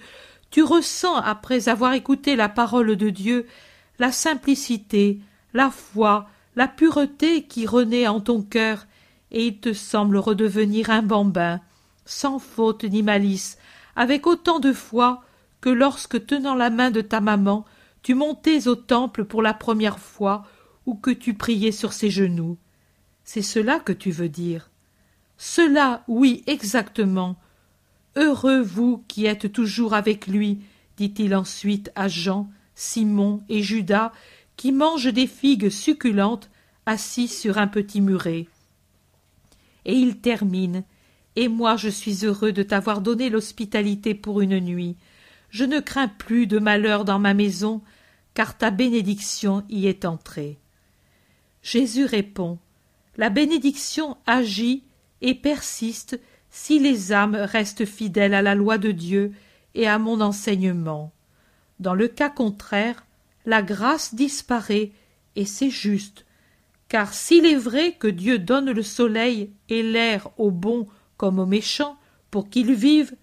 tu 0.50 0.64
ressens, 0.64 1.18
après 1.18 1.70
avoir 1.70 1.94
écouté 1.94 2.36
la 2.36 2.50
parole 2.50 2.96
de 2.96 3.12
Dieu, 3.12 3.46
la 4.00 4.12
simplicité, 4.12 5.20
la 5.54 5.70
foi, 5.70 6.28
la 6.56 6.68
pureté 6.68 7.44
qui 7.44 7.68
renaît 7.68 8.08
en 8.08 8.22
ton 8.22 8.42
cœur, 8.42 8.88
et 9.30 9.46
il 9.46 9.60
te 9.60 9.72
semble 9.72 10.18
redevenir 10.18 10.90
un 10.90 11.04
bambin, 11.04 11.62
sans 12.06 12.40
faute 12.40 12.84
ni 12.84 13.04
malice, 13.04 13.60
avec 13.96 14.26
autant 14.26 14.60
de 14.60 14.74
foi 14.74 15.24
que 15.62 15.70
lorsque, 15.70 16.26
tenant 16.26 16.56
la 16.56 16.72
main 16.72 16.90
de 16.90 17.02
ta 17.02 17.22
maman, 17.22 17.66
tu 18.02 18.16
montais 18.16 18.68
au 18.68 18.74
temple 18.74 19.26
pour 19.26 19.44
la 19.44 19.54
première 19.54 20.00
fois, 20.00 20.44
ou 20.88 20.96
que 20.96 21.12
tu 21.12 21.36
priais 21.36 21.72
sur 21.72 21.94
ses 21.94 22.10
genoux. 22.10 22.58
C'est 23.24 23.44
cela 23.44 23.78
que 23.78 23.94
tu 23.94 24.10
veux 24.10 24.28
dire. 24.28 24.71
Cela, 25.44 26.04
oui, 26.08 26.44
exactement. 26.46 27.36
Heureux 28.16 28.62
vous 28.62 29.04
qui 29.08 29.26
êtes 29.26 29.52
toujours 29.52 29.96
avec 29.96 30.28
lui, 30.28 30.60
dit-il 30.98 31.34
ensuite 31.34 31.92
à 31.96 32.08
Jean, 32.08 32.48
Simon 32.76 33.42
et 33.50 33.64
Judas, 33.64 34.12
qui 34.56 34.72
mangent 34.72 35.12
des 35.12 35.26
figues 35.26 35.70
succulentes, 35.70 36.52
assis 36.86 37.28
sur 37.28 37.58
un 37.58 37.66
petit 37.66 38.02
muret. 38.02 38.46
Et 39.86 39.96
il 39.96 40.20
termine. 40.20 40.84
Et 41.36 41.48
moi 41.48 41.76
je 41.76 41.90
suis 41.90 42.24
heureux 42.24 42.52
de 42.52 42.62
t'avoir 42.62 43.02
donné 43.02 43.32
l'hospitalité 43.32 44.14
pour 44.14 44.42
une 44.42 44.60
nuit. 44.60 44.96
Je 45.50 45.66
ne 45.66 45.80
crains 45.80 46.08
plus 46.08 46.46
de 46.46 46.60
malheur 46.60 47.04
dans 47.04 47.18
ma 47.18 47.34
maison, 47.34 47.82
car 48.36 48.60
ta 48.60 48.70
bénédiction 48.70 49.64
y 49.70 49.88
est 49.88 50.06
entrée. 50.06 50.60
Jésus 51.64 52.06
répond. 52.06 52.60
La 53.18 53.32
bénédiction 53.32 54.18
agit 54.28 54.84
et 55.22 55.36
persiste 55.36 56.20
si 56.50 56.80
les 56.80 57.14
âmes 57.14 57.36
restent 57.36 57.86
fidèles 57.86 58.34
à 58.34 58.42
la 58.42 58.56
loi 58.56 58.78
de 58.78 58.92
Dieu 58.92 59.32
et 59.74 59.88
à 59.88 59.98
mon 59.98 60.22
enseignement. 60.22 61.12
Dans 61.80 61.94
le 61.94 62.08
cas 62.08 62.30
contraire, 62.30 63.06
la 63.46 63.62
grâce 63.62 64.14
disparaît, 64.14 64.92
et 65.36 65.46
c'est 65.46 65.70
juste, 65.70 66.26
car 66.90 67.14
s'il 67.14 67.46
est 67.46 67.56
vrai 67.56 67.94
que 67.94 68.08
Dieu 68.08 68.38
donne 68.38 68.72
le 68.72 68.84
soleil 68.84 69.52
et 69.70 69.82
l'air 69.82 70.30
aux 70.38 70.52
bons 70.52 70.88
comme 71.18 71.40
aux 71.40 71.46
méchants 71.46 71.98
pour 72.30 72.50
qu'ils 72.50 72.74
vivent, 72.74 73.16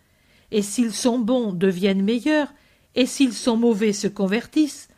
et 0.50 0.62
s'ils 0.62 0.94
sont 0.94 1.18
bons 1.18 1.52
deviennent 1.52 2.02
meilleurs, 2.02 2.52
et 2.94 3.06
s'ils 3.06 3.34
sont 3.34 3.56
mauvais 3.56 3.92
se 3.92 4.08
convertissent, 4.08 4.88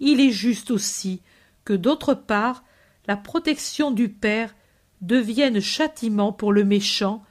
il 0.00 0.20
est 0.20 0.32
juste 0.32 0.70
aussi 0.70 1.22
que 1.64 1.72
d'autre 1.72 2.14
part 2.14 2.64
la 3.06 3.16
protection 3.16 3.90
du 3.90 4.08
Père 4.08 4.54
devienne 5.00 5.60
châtiment 5.60 6.32
pour 6.32 6.52
le 6.52 6.64
méchant, 6.64 7.24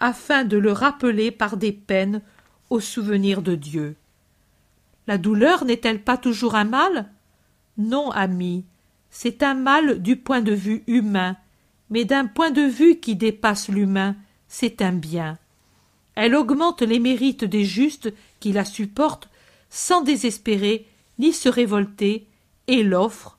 afin 0.00 0.44
de 0.44 0.56
le 0.56 0.72
rappeler 0.72 1.30
par 1.30 1.56
des 1.56 1.72
peines 1.72 2.22
au 2.70 2.80
souvenir 2.80 3.42
de 3.42 3.54
Dieu. 3.54 3.96
La 5.06 5.18
douleur 5.18 5.64
n'est-elle 5.64 6.02
pas 6.02 6.16
toujours 6.16 6.54
un 6.54 6.64
mal? 6.64 7.10
Non, 7.78 8.10
ami, 8.10 8.64
c'est 9.10 9.42
un 9.42 9.54
mal 9.54 10.02
du 10.02 10.16
point 10.16 10.42
de 10.42 10.52
vue 10.52 10.82
humain, 10.86 11.36
mais 11.90 12.04
d'un 12.04 12.26
point 12.26 12.50
de 12.50 12.62
vue 12.62 12.96
qui 12.96 13.16
dépasse 13.16 13.68
l'humain, 13.68 14.16
c'est 14.48 14.82
un 14.82 14.92
bien. 14.92 15.38
Elle 16.14 16.34
augmente 16.34 16.82
les 16.82 16.98
mérites 16.98 17.44
des 17.44 17.64
justes 17.64 18.12
qui 18.40 18.52
la 18.52 18.64
supportent 18.64 19.28
sans 19.70 20.02
désespérer 20.02 20.86
ni 21.18 21.32
se 21.32 21.48
révolter, 21.48 22.26
et 22.68 22.82
l'offre, 22.82 23.38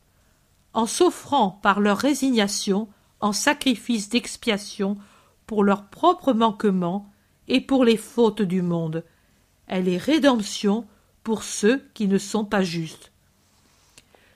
en 0.74 0.86
s'offrant 0.86 1.60
par 1.62 1.80
leur 1.80 1.98
résignation 1.98 2.88
en 3.20 3.34
sacrifice 3.34 4.10
d'expiation 4.10 4.98
pour 5.46 5.64
leurs 5.64 5.86
propres 5.86 6.34
manquements 6.34 7.12
et 7.48 7.62
pour 7.62 7.86
les 7.86 7.98
fautes 7.98 8.42
du 8.42 8.62
monde. 8.62 9.04
Elle 9.68 9.90
est 9.90 9.98
rédemption 9.98 10.86
pour 11.24 11.44
ceux 11.44 11.84
qui 11.94 12.08
ne 12.08 12.18
sont 12.18 12.46
pas 12.46 12.64
justes. 12.64 13.12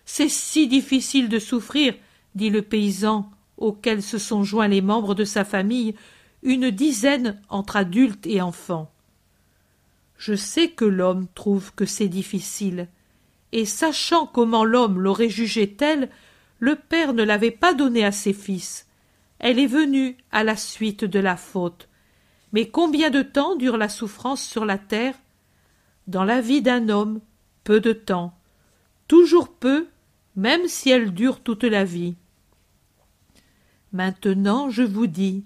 C'est 0.06 0.30
si 0.30 0.68
difficile 0.68 1.30
de 1.30 1.40
souffrir, 1.40 1.94
dit 2.36 2.50
le 2.50 2.62
paysan 2.62 3.30
auquel 3.58 4.02
se 4.02 4.18
sont 4.18 4.44
joints 4.44 4.68
les 4.68 4.82
membres 4.82 5.16
de 5.16 5.24
sa 5.24 5.46
famille, 5.46 5.96
une 6.44 6.72
dizaine 6.72 7.40
entre 7.50 7.78
adultes 7.78 8.26
et 8.26 8.42
enfants. 8.42 8.92
Je 10.18 10.36
sais 10.36 10.70
que 10.70 10.86
l'homme 10.86 11.28
trouve 11.34 11.74
que 11.76 11.86
c'est 11.86 12.08
difficile, 12.08 12.88
et 13.52 13.66
sachant 13.66 14.26
comment 14.26 14.66
l'homme 14.66 15.00
l'aurait 15.00 15.30
jugé 15.30 15.74
tel, 15.74 16.10
le 16.62 16.76
père 16.76 17.14
ne 17.14 17.24
l'avait 17.24 17.52
pas 17.52 17.74
donné 17.74 18.06
à 18.06 18.12
ses 18.12 18.34
fils. 18.34 18.88
Elle 19.40 19.58
est 19.58 19.68
venue 19.68 20.16
à 20.32 20.44
la 20.44 20.56
suite 20.56 21.04
de 21.04 21.20
la 21.20 21.36
faute. 21.36 21.90
Mais 22.54 22.70
combien 22.70 23.10
de 23.10 23.24
temps 23.24 23.56
dure 23.56 23.78
la 23.78 23.90
souffrance 23.90 24.44
sur 24.44 24.64
la 24.64 24.78
terre? 24.78 25.16
Dans 26.06 26.24
la 26.24 26.40
vie 26.40 26.62
d'un 26.62 26.88
homme, 26.90 27.20
peu 27.64 27.80
de 27.80 27.94
temps, 27.94 28.38
toujours 29.08 29.52
peu, 29.52 29.88
même 30.36 30.68
si 30.68 30.92
elle 30.92 31.16
dure 31.16 31.40
toute 31.40 31.64
la 31.64 31.84
vie. 31.84 32.16
Maintenant, 33.92 34.70
je 34.70 34.84
vous 34.84 35.08
dis, 35.08 35.44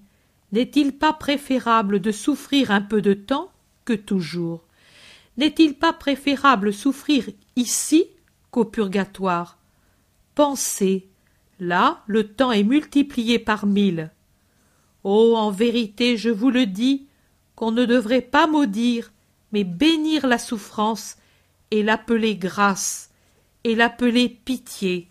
n'est-il 0.52 0.98
pas 0.98 1.14
préférable 1.14 2.02
de 2.02 2.12
souffrir 2.12 2.72
un 2.72 2.82
peu 2.82 3.02
de 3.02 3.14
temps 3.14 3.52
que 3.86 3.94
toujours? 3.94 4.66
N'est-il 5.38 5.76
pas 5.76 5.94
préférable 5.94 6.74
souffrir 6.74 7.30
ici 7.56 8.06
qu'au 8.52 8.66
purgatoire? 8.66 9.58
Pensez, 10.36 11.08
là 11.60 12.04
le 12.08 12.28
temps 12.28 12.52
est 12.52 12.64
multiplié 12.64 13.40
par 13.40 13.66
mille. 13.66 14.12
Oh, 15.04 15.36
en 15.38 15.50
vérité, 15.50 16.18
je 16.18 16.30
vous 16.30 16.50
le 16.50 16.66
dis, 16.66 17.08
qu'on 17.56 17.72
ne 17.72 17.86
devrait 17.86 18.22
pas 18.22 18.48
maudire, 18.48 19.12
mais 19.52 19.64
bénir 19.64 20.28
la 20.28 20.38
souffrance 20.38 21.18
et 21.72 21.84
l'appeler 21.84 22.36
grâce 22.36 23.12
et 23.64 23.76
l'appeler 23.76 24.30
pitié. 24.30 25.10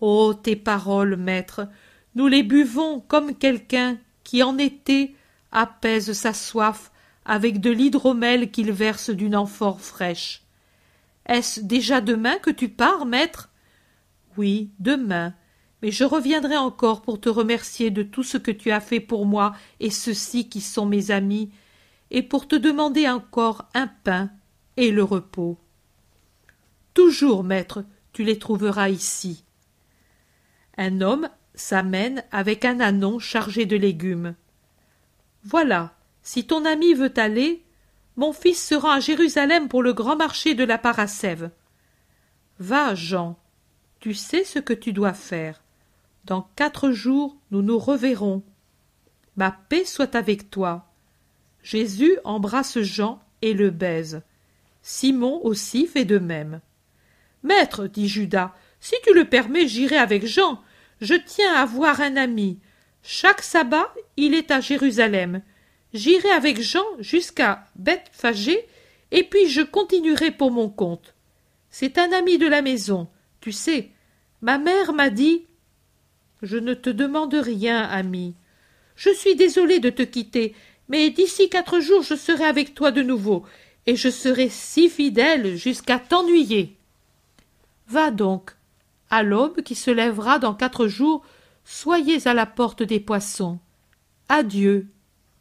Oh, 0.00 0.32
tes 0.34 0.56
paroles, 0.56 1.16
maître, 1.16 1.68
nous 2.14 2.26
les 2.26 2.42
buvons 2.42 3.00
comme 3.00 3.34
quelqu'un 3.34 3.98
qui 4.22 4.42
en 4.42 4.56
été 4.56 5.14
apaise 5.52 6.12
sa 6.12 6.32
soif 6.32 6.90
avec 7.24 7.60
de 7.60 7.70
l'hydromel 7.70 8.50
qu'il 8.50 8.72
verse 8.72 9.10
d'une 9.10 9.36
amphore 9.36 9.80
fraîche. 9.80 10.42
Est-ce 11.26 11.60
déjà 11.60 12.00
demain 12.00 12.38
que 12.38 12.50
tu 12.50 12.68
pars, 12.68 13.06
maître? 13.06 13.50
Oui, 14.36 14.70
demain, 14.78 15.34
mais 15.82 15.90
je 15.90 16.04
reviendrai 16.04 16.56
encore 16.56 17.02
pour 17.02 17.20
te 17.20 17.28
remercier 17.28 17.90
de 17.90 18.02
tout 18.02 18.22
ce 18.22 18.38
que 18.38 18.50
tu 18.50 18.70
as 18.70 18.80
fait 18.80 19.00
pour 19.00 19.26
moi 19.26 19.54
et 19.80 19.90
ceux-ci 19.90 20.48
qui 20.48 20.60
sont 20.60 20.86
mes 20.86 21.10
amis, 21.10 21.50
et 22.10 22.22
pour 22.22 22.48
te 22.48 22.56
demander 22.56 23.08
encore 23.08 23.68
un 23.74 23.86
pain 23.86 24.30
et 24.76 24.90
le 24.90 25.02
repos. 25.02 25.58
Toujours, 26.94 27.44
maître, 27.44 27.84
tu 28.12 28.24
les 28.24 28.38
trouveras 28.38 28.88
ici. 28.88 29.44
Un 30.76 31.00
homme 31.00 31.28
s'amène 31.54 32.24
avec 32.30 32.64
un 32.64 32.80
ânon 32.80 33.18
chargé 33.18 33.66
de 33.66 33.76
légumes. 33.76 34.34
Voilà, 35.42 35.94
si 36.22 36.46
ton 36.46 36.64
ami 36.64 36.94
veut 36.94 37.12
aller, 37.16 37.64
mon 38.16 38.32
fils 38.32 38.64
se 38.64 38.74
rend 38.74 38.92
à 38.92 39.00
Jérusalem 39.00 39.68
pour 39.68 39.82
le 39.82 39.92
grand 39.92 40.16
marché 40.16 40.54
de 40.54 40.64
la 40.64 40.78
Parasève. 40.78 41.50
Va, 42.58 42.94
Jean, 42.94 43.36
tu 44.04 44.12
sais 44.12 44.44
ce 44.44 44.58
que 44.58 44.74
tu 44.74 44.92
dois 44.92 45.14
faire. 45.14 45.62
Dans 46.26 46.46
quatre 46.56 46.90
jours 46.90 47.38
nous 47.50 47.62
nous 47.62 47.78
reverrons. 47.78 48.42
Ma 49.38 49.50
paix 49.50 49.86
soit 49.86 50.14
avec 50.14 50.50
toi. 50.50 50.92
Jésus 51.62 52.18
embrasse 52.22 52.80
Jean 52.80 53.22
et 53.40 53.54
le 53.54 53.70
baise. 53.70 54.20
Simon 54.82 55.40
aussi 55.42 55.86
fait 55.86 56.04
de 56.04 56.18
même. 56.18 56.60
Maître, 57.42 57.86
dit 57.86 58.06
Judas, 58.06 58.54
Si 58.78 58.94
tu 59.04 59.14
le 59.14 59.24
permets, 59.24 59.68
j'irai 59.68 59.96
avec 59.96 60.26
Jean. 60.26 60.60
Je 61.00 61.14
tiens 61.14 61.54
à 61.54 61.64
voir 61.64 62.02
un 62.02 62.18
ami. 62.18 62.58
Chaque 63.02 63.40
sabbat, 63.40 63.90
il 64.18 64.34
est 64.34 64.50
à 64.50 64.60
Jérusalem. 64.60 65.40
J'irai 65.94 66.28
avec 66.28 66.60
Jean 66.60 66.84
jusqu'à 66.98 67.68
Bethphagée, 67.76 68.68
et 69.12 69.24
puis 69.24 69.48
je 69.48 69.62
continuerai 69.62 70.30
pour 70.30 70.50
mon 70.50 70.68
compte. 70.68 71.14
C'est 71.70 71.96
un 71.96 72.12
ami 72.12 72.36
de 72.36 72.46
la 72.46 72.60
maison. 72.60 73.08
Tu 73.40 73.50
sais, 73.50 73.93
ma 74.44 74.58
mère 74.58 74.92
m'a 74.92 75.08
dit. 75.08 75.46
Je 76.42 76.58
ne 76.58 76.74
te 76.74 76.90
demande 76.90 77.32
rien, 77.32 77.82
ami. 77.82 78.34
Je 78.94 79.08
suis 79.08 79.36
désolée 79.36 79.80
de 79.80 79.88
te 79.88 80.02
quitter, 80.02 80.54
mais 80.88 81.08
d'ici 81.08 81.48
quatre 81.48 81.80
jours 81.80 82.02
je 82.02 82.14
serai 82.14 82.44
avec 82.44 82.74
toi 82.74 82.90
de 82.90 83.00
nouveau, 83.00 83.44
et 83.86 83.96
je 83.96 84.10
serai 84.10 84.50
si 84.50 84.90
fidèle 84.90 85.56
jusqu'à 85.56 85.98
t'ennuyer. 85.98 86.76
Va 87.88 88.10
donc. 88.10 88.54
À 89.08 89.22
l'aube 89.22 89.62
qui 89.62 89.74
se 89.74 89.90
lèvera 89.90 90.38
dans 90.38 90.54
quatre 90.54 90.88
jours, 90.88 91.24
soyez 91.64 92.28
à 92.28 92.34
la 92.34 92.44
porte 92.44 92.82
des 92.82 93.00
poissons. 93.00 93.58
Adieu, 94.28 94.88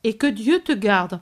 et 0.05 0.15
que 0.15 0.27
Dieu 0.27 0.61
te 0.61 0.71
garde. 0.71 1.19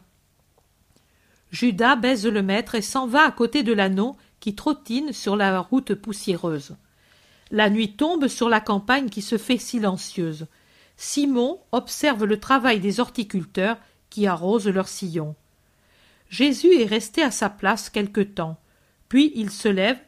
Judas 1.49 1.95
baise 1.95 2.27
le 2.27 2.43
maître 2.43 2.75
et 2.75 2.83
s'en 2.83 3.07
va 3.07 3.23
à 3.23 3.31
côté 3.31 3.63
de 3.63 3.73
l'anneau 3.73 4.15
qui 4.39 4.53
trottine 4.53 5.13
sur 5.13 5.35
la 5.35 5.59
route 5.59 5.95
poussiéreuse. 5.95 6.75
La 7.51 7.69
nuit 7.69 7.93
tombe 7.93 8.27
sur 8.27 8.47
la 8.47 8.61
campagne 8.61 9.09
qui 9.09 9.21
se 9.21 9.37
fait 9.37 9.57
silencieuse. 9.57 10.47
Simon 10.95 11.59
observe 11.73 12.25
le 12.25 12.39
travail 12.39 12.79
des 12.79 13.01
horticulteurs 13.01 13.77
qui 14.09 14.25
arrosent 14.25 14.69
leurs 14.69 14.87
sillons. 14.87 15.35
Jésus 16.29 16.79
est 16.79 16.85
resté 16.85 17.21
à 17.21 17.29
sa 17.29 17.49
place 17.49 17.89
quelque 17.89 18.21
temps, 18.21 18.57
puis 19.09 19.33
il 19.35 19.49
se 19.49 19.67
lève, 19.67 19.99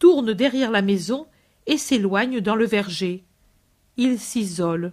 tourne 0.00 0.32
derrière 0.32 0.72
la 0.72 0.82
maison 0.82 1.28
et 1.68 1.78
s'éloigne 1.78 2.40
dans 2.40 2.56
le 2.56 2.66
verger. 2.66 3.24
Il 3.96 4.18
s'isole. 4.18 4.92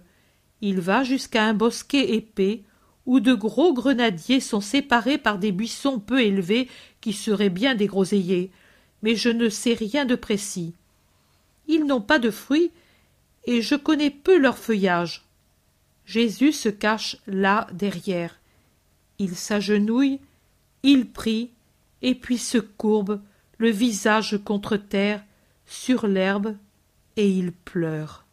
Il 0.60 0.80
va 0.80 1.02
jusqu'à 1.02 1.44
un 1.44 1.54
bosquet 1.54 2.14
épais 2.14 2.62
où 3.04 3.18
de 3.18 3.34
gros 3.34 3.72
grenadiers 3.72 4.40
sont 4.40 4.60
séparés 4.60 5.18
par 5.18 5.38
des 5.38 5.50
buissons 5.50 5.98
peu 5.98 6.20
élevés 6.20 6.68
qui 7.00 7.12
seraient 7.12 7.50
bien 7.50 7.74
des 7.74 7.86
groseilliers, 7.86 8.52
mais 9.02 9.16
je 9.16 9.28
ne 9.28 9.48
sais 9.48 9.74
rien 9.74 10.04
de 10.04 10.14
précis. 10.14 10.74
Ils 11.68 11.84
n'ont 11.84 12.00
pas 12.00 12.18
de 12.18 12.30
fruits, 12.30 12.70
et 13.44 13.62
je 13.62 13.74
connais 13.74 14.10
peu 14.10 14.38
leur 14.38 14.58
feuillage. 14.58 15.24
Jésus 16.04 16.52
se 16.52 16.68
cache 16.68 17.16
là 17.26 17.66
derrière. 17.72 18.38
Il 19.18 19.34
s'agenouille, 19.36 20.20
il 20.82 21.10
prie, 21.10 21.50
et 22.02 22.14
puis 22.14 22.38
se 22.38 22.58
courbe, 22.58 23.20
le 23.58 23.70
visage 23.70 24.38
contre 24.44 24.76
terre, 24.76 25.24
sur 25.64 26.06
l'herbe, 26.06 26.56
et 27.16 27.28
il 27.28 27.52
pleure. 27.52 28.24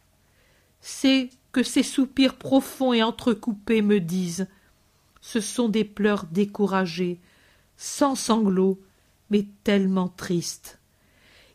C'est 0.80 1.30
que 1.52 1.62
ces 1.62 1.82
soupirs 1.82 2.36
profonds 2.36 2.92
et 2.92 3.02
entrecoupés 3.02 3.82
me 3.82 4.00
disent. 4.00 4.46
Ce 5.20 5.40
sont 5.40 5.68
des 5.68 5.84
pleurs 5.84 6.26
découragés, 6.26 7.18
sans 7.76 8.14
sanglots, 8.14 8.80
mais 9.30 9.46
tellement 9.64 10.08
tristes. 10.08 10.78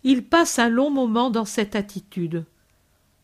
Il 0.04 0.24
passe 0.24 0.60
un 0.60 0.70
long 0.70 0.90
moment 0.90 1.30
dans 1.30 1.46
cette 1.46 1.76
attitude. 1.76 2.46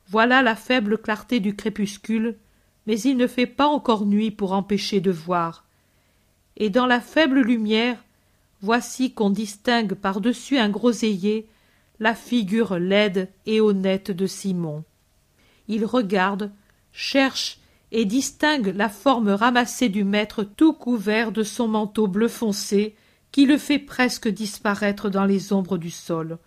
Voilà 0.08 0.42
la 0.42 0.56
faible 0.56 0.98
clarté 0.98 1.40
du 1.40 1.56
crépuscule, 1.56 2.38
mais 2.86 3.00
il 3.00 3.18
ne 3.18 3.28
fait 3.28 3.48
pas 3.48 3.68
encore 3.68 4.06
nuit 4.06 4.32
pour 4.32 4.52
empêcher 4.52 5.00
de 5.00 5.12
voir. 5.12 5.66
Et 6.58 6.70
dans 6.70 6.86
la 6.86 7.00
faible 7.00 7.42
lumière, 7.42 8.04
voici 8.62 9.14
qu'on 9.14 9.30
distingue 9.30 9.94
par-dessus 9.94 10.58
un 10.58 10.70
groseillier 10.70 11.48
la 12.00 12.14
figure 12.14 12.78
laide 12.78 13.30
et 13.46 13.62
honnête 13.62 14.12
de 14.12 14.28
Simon. 14.28 14.84
Il 15.68 15.86
regarde, 15.86 16.52
cherche 16.92 17.60
et 17.92 18.06
distingue 18.06 18.74
la 18.76 18.90
forme 18.90 19.30
ramassée 19.30 19.90
du 19.90 20.04
maître 20.04 20.44
tout 20.44 20.74
couvert 20.74 21.32
de 21.32 21.44
son 21.44 21.68
manteau 21.68 22.08
bleu 22.08 22.28
foncé 22.28 22.96
qui 23.32 23.46
le 23.46 23.58
fait 23.58 23.80
presque 23.80 24.28
disparaître 24.28 25.10
dans 25.10 25.26
les 25.26 25.54
ombres 25.54 25.78
du 25.78 25.92
sol. 25.92 26.38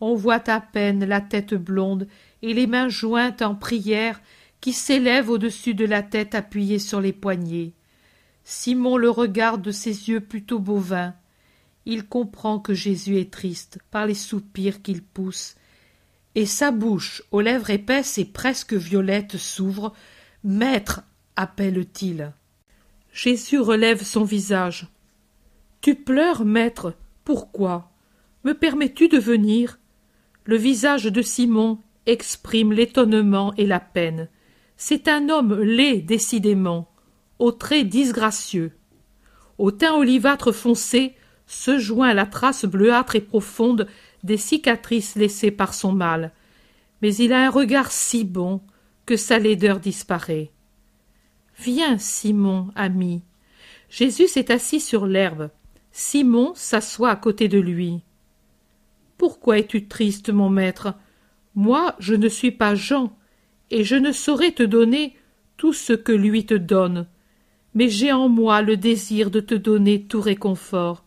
On 0.00 0.14
voit 0.14 0.48
à 0.50 0.60
peine 0.60 1.04
la 1.04 1.20
tête 1.20 1.54
blonde 1.54 2.06
et 2.42 2.52
les 2.52 2.66
mains 2.66 2.88
jointes 2.88 3.42
en 3.42 3.54
prière 3.54 4.20
qui 4.60 4.72
s'élèvent 4.72 5.30
au-dessus 5.30 5.74
de 5.74 5.84
la 5.84 6.02
tête 6.02 6.34
appuyée 6.34 6.78
sur 6.78 7.00
les 7.00 7.12
poignets. 7.12 7.72
Simon 8.44 8.96
le 8.96 9.10
regarde 9.10 9.62
de 9.62 9.70
ses 9.70 10.08
yeux 10.08 10.20
plutôt 10.20 10.58
bovins. 10.58 11.14
Il 11.84 12.06
comprend 12.06 12.58
que 12.58 12.74
Jésus 12.74 13.18
est 13.18 13.32
triste 13.32 13.78
par 13.90 14.06
les 14.06 14.14
soupirs 14.14 14.82
qu'il 14.82 15.02
pousse, 15.02 15.56
et 16.34 16.46
sa 16.46 16.70
bouche, 16.70 17.22
aux 17.30 17.40
lèvres 17.40 17.70
épaisses 17.70 18.18
et 18.18 18.24
presque 18.24 18.74
violettes, 18.74 19.38
s'ouvre. 19.38 19.94
Maître, 20.44 21.02
appelle-t-il. 21.34 22.32
Jésus 23.12 23.58
relève 23.58 24.02
son 24.04 24.24
visage. 24.24 24.88
Tu 25.80 25.94
pleures, 25.94 26.44
maître. 26.44 26.94
Pourquoi? 27.24 27.90
Me 28.44 28.52
permets-tu 28.52 29.08
de 29.08 29.18
venir? 29.18 29.78
Le 30.46 30.56
visage 30.56 31.04
de 31.04 31.22
Simon 31.22 31.80
exprime 32.06 32.72
l'étonnement 32.72 33.52
et 33.56 33.66
la 33.66 33.80
peine. 33.80 34.28
C'est 34.76 35.08
un 35.08 35.28
homme 35.28 35.60
laid, 35.60 36.02
décidément, 36.02 36.88
aux 37.40 37.50
traits 37.50 37.88
disgracieux. 37.88 38.72
Au 39.58 39.72
teint 39.72 39.96
olivâtre 39.96 40.52
foncé 40.52 41.16
se 41.48 41.78
joint 41.78 42.14
la 42.14 42.26
trace 42.26 42.64
bleuâtre 42.64 43.16
et 43.16 43.20
profonde 43.20 43.88
des 44.22 44.36
cicatrices 44.36 45.16
laissées 45.16 45.50
par 45.50 45.74
son 45.74 45.90
mal. 45.90 46.32
Mais 47.02 47.12
il 47.16 47.32
a 47.32 47.44
un 47.46 47.50
regard 47.50 47.90
si 47.90 48.22
bon 48.22 48.60
que 49.04 49.16
sa 49.16 49.40
laideur 49.40 49.80
disparaît. 49.80 50.52
Viens, 51.58 51.98
Simon, 51.98 52.68
ami. 52.76 53.22
Jésus 53.88 54.28
s'est 54.28 54.52
assis 54.52 54.80
sur 54.80 55.06
l'herbe. 55.06 55.50
Simon 55.90 56.52
s'assoit 56.54 57.10
à 57.10 57.16
côté 57.16 57.48
de 57.48 57.58
lui. 57.58 58.02
Pourquoi 59.26 59.58
es-tu 59.58 59.88
triste, 59.88 60.30
mon 60.30 60.50
maître? 60.50 60.94
Moi, 61.56 61.96
je 61.98 62.14
ne 62.14 62.28
suis 62.28 62.52
pas 62.52 62.76
Jean, 62.76 63.12
et 63.72 63.82
je 63.82 63.96
ne 63.96 64.12
saurais 64.12 64.52
te 64.52 64.62
donner 64.62 65.16
tout 65.56 65.72
ce 65.72 65.94
que 65.94 66.12
lui 66.12 66.46
te 66.46 66.54
donne. 66.54 67.08
Mais 67.74 67.88
j'ai 67.88 68.12
en 68.12 68.28
moi 68.28 68.62
le 68.62 68.76
désir 68.76 69.32
de 69.32 69.40
te 69.40 69.56
donner 69.56 70.02
tout 70.04 70.20
réconfort. 70.20 71.02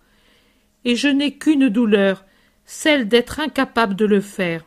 Et 0.84 0.98
je 0.98 1.08
n'ai 1.08 1.38
qu'une 1.38 1.70
douleur, 1.70 2.26
celle 2.66 3.08
d'être 3.08 3.40
incapable 3.40 3.96
de 3.96 4.04
le 4.04 4.20
faire. 4.20 4.66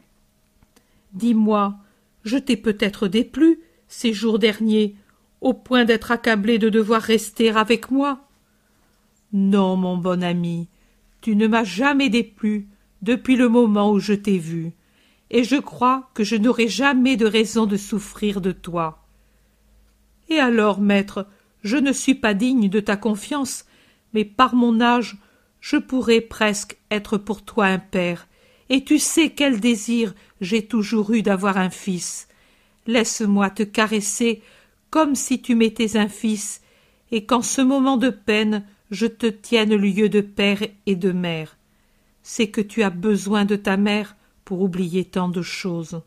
Dis-moi, 1.13 1.75
je 2.25 2.39
t'ai 2.39 2.57
peut-être 2.57 3.07
déplu 3.07 3.61
ces 3.87 4.15
jours 4.15 4.39
derniers, 4.39 4.97
au 5.43 5.53
point 5.53 5.85
d'être 5.85 6.11
accablé 6.11 6.59
de 6.59 6.71
devoir 6.71 7.03
rester 7.03 7.51
avec 7.51 7.91
moi? 7.91 8.27
Non, 9.35 9.77
mon 9.77 9.99
bon 9.99 10.23
ami, 10.23 10.69
tu 11.21 11.37
ne 11.37 11.47
m'as 11.47 11.65
jamais 11.65 12.09
déplu 12.09 12.69
depuis 13.03 13.37
le 13.37 13.49
moment 13.49 13.91
où 13.91 13.99
je 13.99 14.15
t'ai 14.15 14.39
vu, 14.39 14.73
et 15.31 15.45
je 15.45 15.57
crois 15.57 16.11
que 16.15 16.25
je 16.25 16.37
n'aurai 16.37 16.69
jamais 16.69 17.17
de 17.17 17.27
raison 17.27 17.67
de 17.67 17.77
souffrir 17.77 18.41
de 18.41 18.53
toi. 18.53 19.05
Et 20.29 20.39
alors, 20.39 20.81
maître, 20.81 21.27
je 21.63 21.77
ne 21.77 21.93
suis 21.93 22.15
pas 22.15 22.35
digne 22.35 22.69
de 22.69 22.81
ta 22.81 22.97
confiance, 22.97 23.65
mais 24.15 24.25
par 24.25 24.55
mon 24.55 24.81
âge, 24.81 25.17
je 25.61 25.77
pourrais 25.77 26.21
presque 26.21 26.77
être 26.91 27.19
pour 27.19 27.43
toi 27.43 27.67
un 27.67 27.79
père, 27.79 28.29
et 28.69 28.85
tu 28.85 28.99
sais 28.99 29.31
quel 29.31 29.61
désir 29.61 30.15
j'ai 30.41 30.67
toujours 30.67 31.13
eu 31.13 31.23
d'avoir 31.23 31.57
un 31.57 31.71
fils. 31.71 32.29
Laisse-moi 32.87 33.51
te 33.51 33.63
caresser 33.63 34.43
comme 34.91 35.15
si 35.15 35.41
tu 35.41 35.55
m'étais 35.55 35.97
un 35.97 36.09
fils, 36.09 36.63
et 37.11 37.25
qu'en 37.25 37.43
ce 37.43 37.61
moment 37.61 37.97
de 37.97 38.11
peine 38.11 38.65
je 38.91 39.07
te 39.07 39.27
tienne 39.27 39.75
lieu 39.75 40.09
de 40.09 40.21
père 40.21 40.63
et 40.87 40.97
de 40.97 41.13
mère. 41.13 41.57
C'est 42.23 42.49
que 42.49 42.61
tu 42.61 42.83
as 42.83 42.91
besoin 42.91 43.45
de 43.45 43.57
ta 43.57 43.77
mère 43.77 44.17
pour 44.45 44.63
oublier 44.63 45.05
tant 45.05 45.29
de 45.29 45.43
choses. 45.43 46.03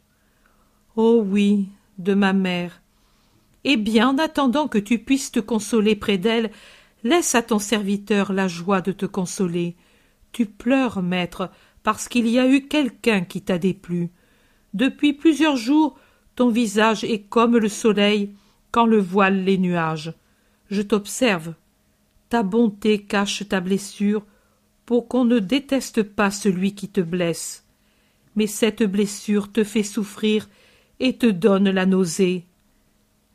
Oh 0.95 1.23
oui, 1.25 1.69
de 1.97 2.13
ma 2.13 2.34
mère. 2.34 2.82
Eh 3.63 3.78
bien, 3.78 4.10
en 4.10 4.17
attendant 4.17 4.67
que 4.67 4.78
tu 4.78 4.99
puisses 4.99 5.32
te 5.32 5.39
consoler 5.39 5.95
près 5.95 6.17
d'elle, 6.17 6.51
laisse 7.04 7.36
à 7.36 7.41
ton 7.41 7.60
serviteur 7.60 8.32
la 8.32 8.47
joie 8.47 8.82
de 8.82 8.91
te 8.91 9.06
consoler. 9.06 9.75
Tu 10.32 10.45
pleures, 10.45 11.01
maître, 11.01 11.51
parce 11.84 12.08
qu'il 12.08 12.28
y 12.28 12.39
a 12.39 12.47
eu 12.47 12.67
quelqu'un 12.67 13.21
qui 13.21 13.41
t'a 13.41 13.58
déplu. 13.58 14.10
Depuis 14.73 15.13
plusieurs 15.13 15.56
jours, 15.56 15.97
ton 16.36 16.49
visage 16.49 17.04
est 17.04 17.21
comme 17.21 17.58
le 17.58 17.69
soleil 17.69 18.36
quand 18.71 18.86
le 18.86 18.99
voile 18.99 19.43
les 19.43 19.58
nuages. 19.58 20.13
Je 20.69 20.82
t'observe, 20.82 21.54
ta 22.30 22.43
bonté 22.43 23.04
cache 23.04 23.47
ta 23.47 23.62
blessure 23.62 24.25
pour 24.85 25.07
qu'on 25.07 25.25
ne 25.25 25.39
déteste 25.39 26.03
pas 26.03 26.31
celui 26.31 26.75
qui 26.75 26.89
te 26.89 27.01
blesse. 27.01 27.65
Mais 28.35 28.47
cette 28.47 28.83
blessure 28.83 29.51
te 29.51 29.63
fait 29.63 29.83
souffrir 29.83 30.49
et 30.99 31.17
te 31.17 31.25
donne 31.25 31.69
la 31.69 31.85
nausée. 31.85 32.45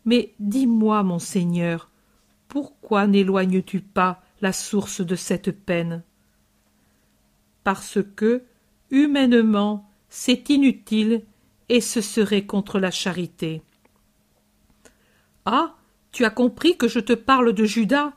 Mais 0.04 0.34
dis-moi, 0.38 1.02
mon 1.02 1.18
Seigneur, 1.18 1.90
pourquoi 2.48 3.06
n'éloignes 3.06 3.62
tu 3.62 3.80
pas 3.80 4.22
la 4.40 4.52
source 4.52 5.00
de 5.00 5.14
cette 5.14 5.50
peine? 5.50 6.02
Parce 7.64 7.98
que, 8.16 8.42
humainement, 8.90 9.88
c'est 10.08 10.48
inutile 10.50 11.22
et 11.68 11.80
ce 11.80 12.00
serait 12.00 12.46
contre 12.46 12.78
la 12.78 12.90
charité. 12.90 13.62
Ah. 15.44 15.74
Tu 16.12 16.24
as 16.24 16.30
compris 16.30 16.76
que 16.76 16.88
je 16.88 16.98
te 16.98 17.12
parle 17.12 17.52
de 17.52 17.64
Judas? 17.64 18.12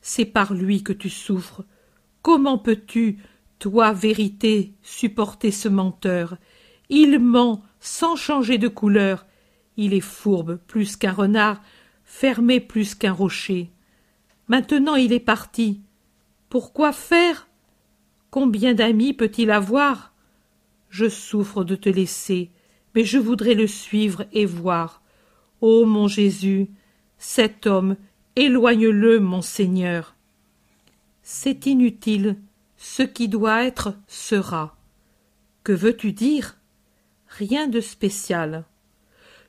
C'est 0.00 0.24
par 0.24 0.54
lui 0.54 0.82
que 0.82 0.92
tu 0.92 1.08
souffres. 1.08 1.64
Comment 2.28 2.58
peux 2.58 2.76
tu, 2.76 3.16
toi, 3.58 3.94
vérité, 3.94 4.74
supporter 4.82 5.50
ce 5.50 5.66
menteur? 5.66 6.36
Il 6.90 7.20
ment 7.20 7.62
sans 7.80 8.16
changer 8.16 8.58
de 8.58 8.68
couleur. 8.68 9.24
Il 9.78 9.94
est 9.94 10.02
fourbe 10.02 10.58
plus 10.66 10.96
qu'un 10.96 11.12
renard, 11.12 11.62
fermé 12.04 12.60
plus 12.60 12.94
qu'un 12.94 13.14
rocher. 13.14 13.70
Maintenant 14.46 14.94
il 14.94 15.14
est 15.14 15.20
parti. 15.20 15.80
Pourquoi 16.50 16.92
faire? 16.92 17.48
Combien 18.30 18.74
d'amis 18.74 19.14
peut-il 19.14 19.50
avoir? 19.50 20.12
Je 20.90 21.08
souffre 21.08 21.64
de 21.64 21.76
te 21.76 21.88
laisser, 21.88 22.50
mais 22.94 23.04
je 23.04 23.16
voudrais 23.16 23.54
le 23.54 23.66
suivre 23.66 24.26
et 24.34 24.44
voir. 24.44 25.00
Ô 25.62 25.86
mon 25.86 26.08
Jésus, 26.08 26.68
cet 27.16 27.66
homme, 27.66 27.96
éloigne-le, 28.36 29.18
mon 29.18 29.40
Seigneur. 29.40 30.14
C'est 31.30 31.66
inutile, 31.66 32.38
ce 32.78 33.02
qui 33.02 33.28
doit 33.28 33.62
être 33.62 33.94
sera. 34.06 34.78
Que 35.62 35.74
veux-tu 35.74 36.12
dire? 36.12 36.56
Rien 37.26 37.68
de 37.68 37.82
spécial. 37.82 38.64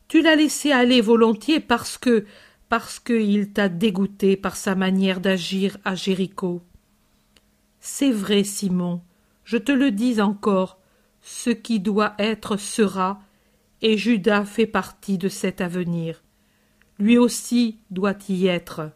Tu 0.10 0.22
l'as 0.22 0.36
laissé 0.36 0.74
aller 0.74 1.00
volontiers 1.00 1.62
parce 1.62 1.98
que 1.98 2.26
parce 2.68 3.00
qu'il 3.00 3.54
t'a 3.54 3.70
dégoûté 3.70 4.36
par 4.36 4.58
sa 4.58 4.76
manière 4.76 5.22
d'agir 5.22 5.78
à 5.86 5.96
Jéricho. 5.96 6.62
C'est 7.80 8.12
vrai, 8.12 8.44
Simon, 8.44 9.02
je 9.46 9.56
te 9.56 9.72
le 9.72 9.92
dis 9.92 10.20
encore, 10.20 10.82
ce 11.22 11.50
qui 11.50 11.80
doit 11.80 12.14
être 12.20 12.58
sera, 12.58 13.22
et 13.82 13.98
Judas 13.98 14.44
fait 14.44 14.68
partie 14.68 15.18
de 15.18 15.30
cet 15.30 15.62
avenir. 15.62 16.24
Lui 17.00 17.18
aussi 17.18 17.80
doit 17.90 18.18
y 18.28 18.48
être. 18.48 18.92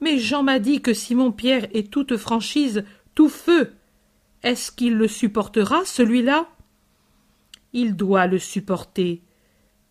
Mais 0.00 0.18
Jean 0.18 0.42
m'a 0.42 0.58
dit 0.58 0.82
que 0.82 0.92
Simon 0.92 1.32
Pierre 1.32 1.66
est 1.72 1.90
toute 1.90 2.16
franchise, 2.16 2.84
tout 3.14 3.28
feu. 3.28 3.72
Est-ce 4.42 4.70
qu'il 4.70 4.94
le 4.94 5.08
supportera, 5.08 5.84
celui-là? 5.84 6.48
Il 7.72 7.96
doit 7.96 8.26
le 8.26 8.38
supporter. 8.38 9.22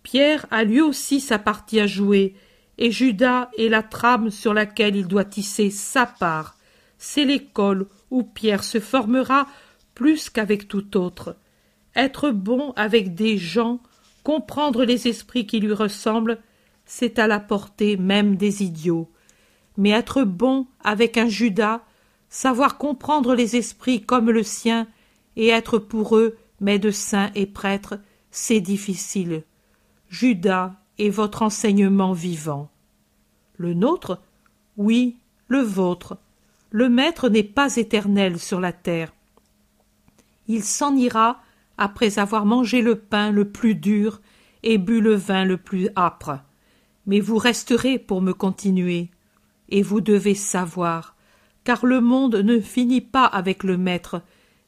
Pierre 0.04 0.46
a 0.52 0.64
lui 0.64 0.82
aussi 0.82 1.20
sa 1.20 1.40
partie 1.40 1.80
à 1.80 1.88
jouer, 1.88 2.36
et 2.78 2.92
Judas 2.92 3.50
est 3.58 3.70
la 3.70 3.82
trame 3.82 4.30
sur 4.30 4.54
laquelle 4.54 4.96
il 4.96 5.08
doit 5.08 5.26
tisser 5.26 5.70
sa 5.70 6.06
part. 6.06 6.58
C'est 6.98 7.26
l'école 7.26 7.88
où 8.12 8.24
Pierre 8.24 8.64
se 8.64 8.80
formera 8.80 9.48
plus 9.96 10.30
qu'avec 10.30 10.68
tout 10.68 10.98
autre. 10.98 11.36
Être 11.96 12.30
bon 12.30 12.74
avec 12.76 13.16
des 13.16 13.38
gens, 13.38 13.80
comprendre 14.24 14.84
les 14.84 15.08
esprits 15.08 15.48
qui 15.48 15.60
lui 15.60 15.74
ressemblent, 15.74 16.40
c'est 16.86 17.18
à 17.18 17.28
la 17.28 17.40
portée 17.40 17.98
même 17.98 18.36
des 18.36 18.64
idiots. 18.64 19.10
Mais 19.78 19.90
être 19.90 20.24
bon 20.24 20.68
avec 20.84 21.18
un 21.18 21.28
Judas, 21.28 21.82
savoir 22.30 22.78
comprendre 22.78 23.36
les 23.36 23.56
esprits 23.56 24.02
comme 24.02 24.32
le 24.32 24.44
sien, 24.44 24.88
et 25.36 25.50
être 25.50 25.78
pour 25.78 26.18
eux 26.18 26.38
médecin 26.62 27.30
et 27.36 27.46
prêtre, 27.46 28.00
c'est 28.32 28.62
difficile. 28.62 29.44
Judas 30.10 30.74
est 30.98 31.10
votre 31.10 31.42
enseignement 31.42 32.14
vivant. 32.14 32.70
Le 33.58 33.74
nôtre 33.74 34.22
Oui, 34.78 35.18
le 35.48 35.60
vôtre. 35.60 36.18
Le 36.70 36.90
Maître 36.90 37.30
n'est 37.30 37.44
pas 37.44 37.76
éternel 37.76 38.40
sur 38.40 38.60
la 38.60 38.74
terre. 38.74 39.14
Il 40.48 40.64
s'en 40.64 40.96
ira 40.96 41.42
après 41.78 42.20
avoir 42.20 42.46
mangé 42.46 42.82
le 42.82 42.96
pain 42.96 43.32
le 43.32 43.50
plus 43.50 43.76
dur 43.76 44.22
et 44.64 44.78
bu 44.78 45.02
le 45.02 45.16
vin 45.16 45.46
le 45.46 45.58
plus 45.58 45.90
âpre. 45.96 46.40
Mais 47.06 47.20
vous 47.20 47.38
resterez 47.38 48.00
pour 48.00 48.22
me 48.22 48.34
continuer. 48.34 49.10
Et 49.70 49.82
vous 49.82 50.02
devez 50.02 50.36
savoir, 50.36 51.16
car 51.64 51.86
le 51.86 52.02
monde 52.02 52.36
ne 52.36 52.60
finit 52.60 53.02
pas 53.02 53.26
avec 53.26 53.64
le 53.64 53.78
Maître, 53.78 54.22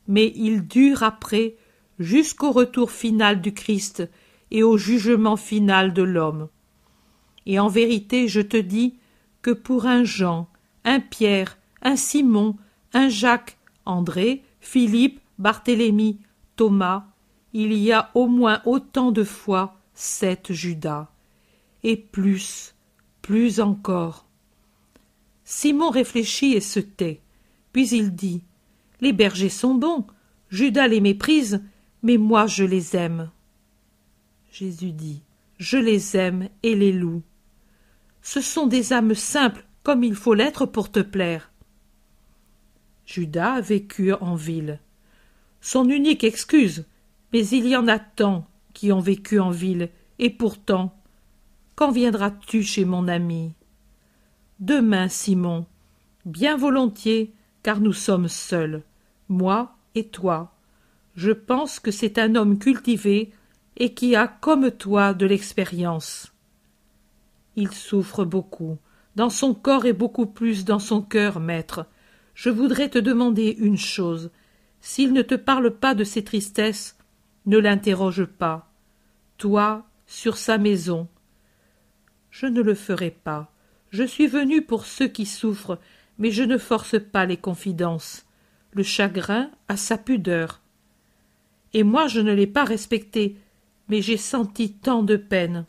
mais 0.08 0.32
il 0.36 0.68
dure 0.68 1.04
après 1.04 1.56
jusqu'au 2.00 2.52
retour 2.52 2.92
final 2.92 3.42
du 3.42 3.54
Christ 3.54 4.10
et 4.52 4.64
au 4.64 4.78
jugement 4.78 5.38
final 5.38 5.94
de 5.94 6.04
l'homme. 6.04 6.50
Et 7.46 7.60
en 7.60 7.68
vérité, 7.68 8.28
je 8.28 8.42
te 8.42 8.58
dis 8.58 8.96
que 9.42 9.52
pour 9.52 9.86
un 9.86 10.04
Jean, 10.04 10.50
un 10.84 11.00
Pierre, 11.00 11.58
un 11.82 11.96
Simon, 11.96 12.56
un 12.94 13.10
Jacques, 13.10 13.58
André, 13.86 14.44
Philippe, 14.60 15.20
Barthélemy, 15.38 16.20
Thomas, 16.56 17.06
il 17.54 17.74
y 17.74 17.92
a 17.92 18.12
au 18.14 18.28
moins 18.28 18.62
autant 18.66 19.12
de 19.12 19.24
fois 19.24 19.78
sept 19.94 20.54
Judas, 20.54 21.10
et 21.84 21.98
plus, 21.98 22.76
plus 23.22 23.60
encore. 23.60 24.27
Simon 25.50 25.92
réfléchit 25.92 26.56
et 26.56 26.60
se 26.60 26.82
tait, 26.82 27.22
puis 27.72 27.88
il 27.92 28.14
dit 28.14 28.44
Les 29.00 29.14
bergers 29.14 29.48
sont 29.48 29.76
bons, 29.76 30.06
Judas 30.50 30.90
les 30.90 31.00
méprise, 31.00 31.64
mais 32.04 32.18
moi 32.18 32.48
je 32.48 32.66
les 32.66 32.98
aime. 32.98 33.32
Jésus 34.52 34.92
dit 34.92 35.22
Je 35.58 35.78
les 35.78 36.18
aime 36.18 36.50
et 36.64 36.76
les 36.76 36.92
loue. 36.92 37.24
Ce 38.22 38.42
sont 38.42 38.68
des 38.68 38.92
âmes 38.92 39.16
simples, 39.16 39.66
comme 39.84 40.04
il 40.04 40.16
faut 40.16 40.34
l'être 40.34 40.66
pour 40.66 40.92
te 40.92 41.00
plaire. 41.00 41.50
Judas 43.06 43.54
a 43.54 43.62
vécu 43.62 44.12
en 44.12 44.36
ville. 44.36 44.82
Son 45.62 45.88
unique 45.88 46.26
excuse, 46.26 46.84
mais 47.32 47.48
il 47.48 47.68
y 47.68 47.78
en 47.78 47.88
a 47.88 48.00
tant 48.00 48.46
qui 48.74 48.92
ont 48.92 49.00
vécu 49.00 49.40
en 49.40 49.52
ville, 49.52 49.92
et 50.20 50.30
pourtant, 50.30 50.94
quand 51.76 51.92
viendras-tu 51.92 52.64
chez 52.64 52.84
mon 52.84 53.08
ami? 53.08 53.54
Demain, 54.60 55.08
Simon, 55.08 55.68
bien 56.26 56.58
volontiers, 56.58 57.32
car 57.62 57.80
nous 57.80 57.94
sommes 57.94 58.28
seuls, 58.28 58.82
moi 59.30 59.76
et 59.94 60.08
toi. 60.08 60.56
Je 61.16 61.32
pense 61.32 61.80
que 61.80 61.92
c'est 61.92 62.18
un 62.18 62.34
homme 62.34 62.58
cultivé 62.58 63.32
et 63.76 63.94
qui 63.94 64.16
a 64.16 64.28
comme 64.28 64.72
toi 64.72 65.14
de 65.14 65.28
l'expérience. 65.28 66.34
Il 67.56 67.72
souffre 67.72 68.26
beaucoup, 68.26 68.80
dans 69.16 69.30
son 69.30 69.54
corps 69.54 69.86
et 69.86 69.94
beaucoup 69.94 70.26
plus 70.26 70.66
dans 70.66 70.80
son 70.80 71.04
cœur, 71.04 71.40
maître. 71.40 71.86
Je 72.34 72.50
voudrais 72.50 72.90
te 72.90 72.98
demander 72.98 73.56
une 73.60 73.78
chose. 73.78 74.32
S'il 74.82 75.14
ne 75.14 75.22
te 75.22 75.36
parle 75.36 75.70
pas 75.70 75.94
de 75.94 76.04
ses 76.04 76.24
tristesses, 76.24 76.98
ne 77.46 77.60
l'interroge 77.60 78.26
pas. 78.26 78.72
Toi, 79.38 79.86
sur 80.08 80.36
sa 80.36 80.58
maison. 80.58 81.08
Je 82.32 82.48
ne 82.48 82.62
le 82.62 82.74
ferai 82.74 83.12
pas. 83.12 83.52
Je 83.90 84.04
suis 84.04 84.28
venu 84.28 84.62
pour 84.62 84.86
ceux 84.86 85.08
qui 85.08 85.26
souffrent, 85.26 85.80
mais 86.18 86.32
je 86.32 86.44
ne 86.44 86.58
force 86.58 87.00
pas 87.00 87.26
les 87.26 87.38
confidences. 87.38 88.26
Le 88.72 88.84
chagrin 88.84 89.50
a 89.68 89.78
sa 89.78 89.98
pudeur. 89.98 90.62
Et 91.74 91.84
moi 91.84 92.08
je 92.08 92.20
ne 92.20 92.34
l'ai 92.34 92.48
pas 92.48 92.64
respecté, 92.64 93.38
mais 93.88 94.02
j'ai 94.02 94.18
senti 94.18 94.74
tant 94.74 95.04
de 95.04 95.16
peine. 95.16 95.66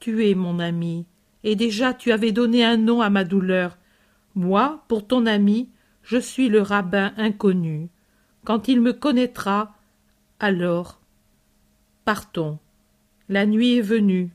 Tu 0.00 0.28
es 0.28 0.34
mon 0.34 0.58
ami, 0.58 1.06
et 1.44 1.56
déjà 1.56 1.94
tu 1.94 2.12
avais 2.12 2.32
donné 2.32 2.64
un 2.64 2.76
nom 2.76 3.00
à 3.00 3.10
ma 3.10 3.24
douleur. 3.24 3.78
Moi, 4.34 4.84
pour 4.88 5.06
ton 5.06 5.26
ami, 5.26 5.70
je 6.02 6.18
suis 6.18 6.48
le 6.48 6.60
rabbin 6.60 7.14
inconnu. 7.16 7.88
Quand 8.44 8.68
il 8.68 8.80
me 8.80 8.92
connaîtra, 8.92 9.76
alors. 10.40 11.00
Partons. 12.04 12.58
La 13.28 13.46
nuit 13.46 13.78
est 13.78 13.82
venue. 13.82 14.30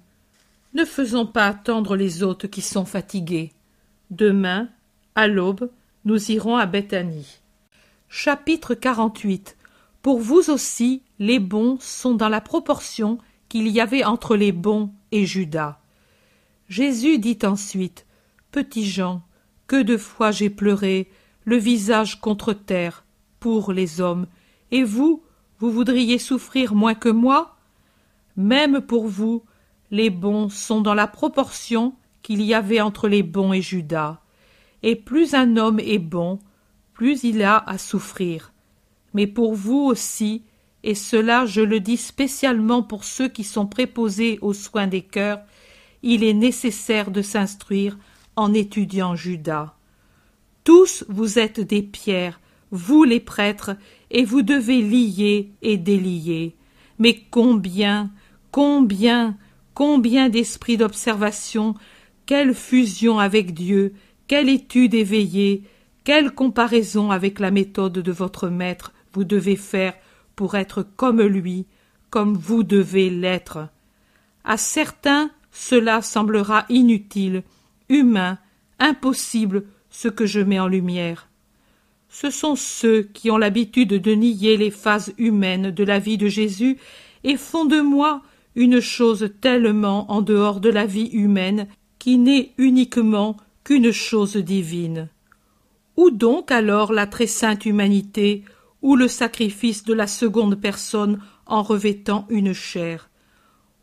Ne 0.73 0.85
faisons 0.85 1.25
pas 1.25 1.47
attendre 1.47 1.95
les 1.95 2.23
hôtes 2.23 2.47
qui 2.47 2.61
sont 2.61 2.85
fatigués. 2.85 3.51
Demain, 4.11 4.69
à 5.15 5.27
l'aube, 5.27 5.69
nous 6.05 6.31
irons 6.31 6.57
à 6.57 6.65
Bethanie. 6.65 7.39
Chapitre 8.07 8.73
48 8.73 9.57
pour 10.01 10.19
vous 10.19 10.49
aussi, 10.49 11.03
les 11.19 11.39
bons 11.39 11.77
sont 11.81 12.13
dans 12.13 12.29
la 12.29 12.39
proportion 12.39 13.17
qu'il 13.49 13.67
y 13.67 13.81
avait 13.81 14.05
entre 14.05 14.37
les 14.37 14.53
bons 14.53 14.91
et 15.11 15.25
Judas. 15.25 15.79
Jésus 16.69 17.17
dit 17.19 17.39
ensuite 17.43 18.05
Petit 18.51 18.85
Jean, 18.85 19.21
que 19.67 19.81
de 19.81 19.97
fois 19.97 20.31
j'ai 20.31 20.49
pleuré, 20.49 21.09
le 21.43 21.57
visage 21.57 22.21
contre 22.21 22.53
terre, 22.53 23.03
pour 23.39 23.73
les 23.73 23.99
hommes, 23.99 24.27
et 24.71 24.83
vous, 24.83 25.21
vous 25.59 25.71
voudriez 25.71 26.17
souffrir 26.17 26.75
moins 26.75 26.95
que 26.95 27.09
moi? 27.09 27.57
Même 28.37 28.79
pour 28.79 29.07
vous, 29.07 29.43
les 29.91 30.09
bons 30.09 30.49
sont 30.49 30.81
dans 30.81 30.93
la 30.93 31.07
proportion 31.07 31.95
qu'il 32.21 32.41
y 32.41 32.53
avait 32.53 32.81
entre 32.81 33.07
les 33.07 33.23
bons 33.23 33.53
et 33.53 33.61
Judas. 33.61 34.21
Et 34.83 34.95
plus 34.95 35.33
un 35.33 35.57
homme 35.57 35.79
est 35.79 35.99
bon, 35.99 36.39
plus 36.93 37.23
il 37.23 37.43
a 37.43 37.57
à 37.57 37.77
souffrir 37.77 38.51
mais 39.13 39.27
pour 39.27 39.55
vous 39.55 39.79
aussi, 39.79 40.43
et 40.83 40.95
cela 40.95 41.45
je 41.45 41.61
le 41.61 41.79
dis 41.79 41.97
spécialement 41.97 42.83
pour 42.83 43.03
ceux 43.03 43.27
qui 43.27 43.43
sont 43.43 43.67
préposés 43.67 44.39
aux 44.41 44.53
soins 44.53 44.87
des 44.87 45.01
cœurs, 45.01 45.41
il 46.03 46.23
est 46.23 46.33
nécessaire 46.33 47.11
de 47.11 47.21
s'instruire 47.21 47.97
en 48.35 48.53
étudiant 48.53 49.15
Judas. 49.15 49.73
Tous 50.63 51.03
vous 51.09 51.39
êtes 51.39 51.59
des 51.59 51.81
pierres, 51.81 52.39
vous 52.71 53.03
les 53.03 53.19
prêtres, 53.19 53.75
et 54.11 54.23
vous 54.23 54.41
devez 54.41 54.81
lier 54.81 55.51
et 55.61 55.77
délier. 55.77 56.55
mais 56.97 57.19
combien, 57.31 58.11
combien, 58.51 59.37
combien 59.79 60.27
d'esprits 60.27 60.75
d'observation, 60.75 61.73
quelle 62.25 62.53
fusion 62.53 63.17
avec 63.17 63.53
Dieu, 63.53 63.93
quelle 64.27 64.49
étude 64.49 64.93
éveillée, 64.93 65.63
quelle 66.03 66.31
comparaison 66.31 67.11
avec 67.11 67.39
la 67.39 67.49
méthode 67.49 67.93
de 67.93 68.11
votre 68.11 68.49
maître 68.49 68.91
vous 69.13 69.23
devez 69.23 69.55
faire 69.55 69.93
pour 70.35 70.55
être 70.55 70.85
comme 70.97 71.21
lui, 71.21 71.65
comme 72.09 72.33
vous 72.33 72.63
devez 72.63 73.09
l'être. 73.09 73.69
À 74.43 74.57
certains, 74.57 75.31
cela 75.49 76.01
semblera 76.01 76.65
inutile, 76.67 77.43
humain, 77.87 78.37
impossible, 78.79 79.63
ce 79.89 80.09
que 80.09 80.25
je 80.25 80.41
mets 80.41 80.59
en 80.59 80.67
lumière. 80.67 81.29
Ce 82.09 82.31
sont 82.31 82.57
ceux 82.57 83.03
qui 83.03 83.31
ont 83.31 83.37
l'habitude 83.37 83.93
de 83.93 84.11
nier 84.11 84.57
les 84.57 84.71
phases 84.71 85.13
humaines 85.17 85.71
de 85.71 85.83
la 85.85 85.99
vie 85.99 86.17
de 86.17 86.27
Jésus 86.27 86.77
et 87.23 87.37
font 87.37 87.63
de 87.63 87.79
moi 87.79 88.23
une 88.59 88.81
chose 88.81 89.29
tellement 89.39 90.11
en 90.11 90.21
dehors 90.21 90.59
de 90.59 90.67
la 90.67 90.85
vie 90.85 91.07
humaine 91.13 91.69
qui 91.97 92.17
n'est 92.17 92.51
uniquement 92.57 93.37
qu'une 93.63 93.93
chose 93.93 94.35
divine. 94.35 95.07
Où 95.95 96.11
donc 96.11 96.51
alors 96.51 96.91
la 96.91 97.07
très 97.07 97.25
sainte 97.25 97.65
humanité, 97.65 98.43
ou 98.81 98.97
le 98.97 99.07
sacrifice 99.07 99.85
de 99.85 99.93
la 99.93 100.07
seconde 100.07 100.59
personne 100.59 101.21
en 101.45 101.63
revêtant 101.63 102.27
une 102.29 102.51
chair? 102.51 103.09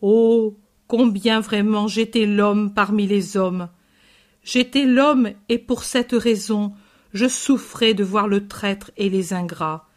Oh. 0.03 0.55
Combien 0.89 1.41
vraiment 1.41 1.89
j'étais 1.89 2.27
l'homme 2.27 2.73
parmi 2.73 3.07
les 3.07 3.37
hommes. 3.37 3.71
J'étais 4.45 4.85
l'homme 4.85 5.31
et 5.49 5.59
pour 5.59 5.85
cette 5.85 6.13
raison 6.13 6.75
je 7.15 7.27
souffrais 7.27 7.95
de 7.95 8.05
voir 8.05 8.29
le 8.29 8.47
traître 8.47 8.91
et 8.99 9.09
les 9.09 9.33
ingrats. 9.33 9.89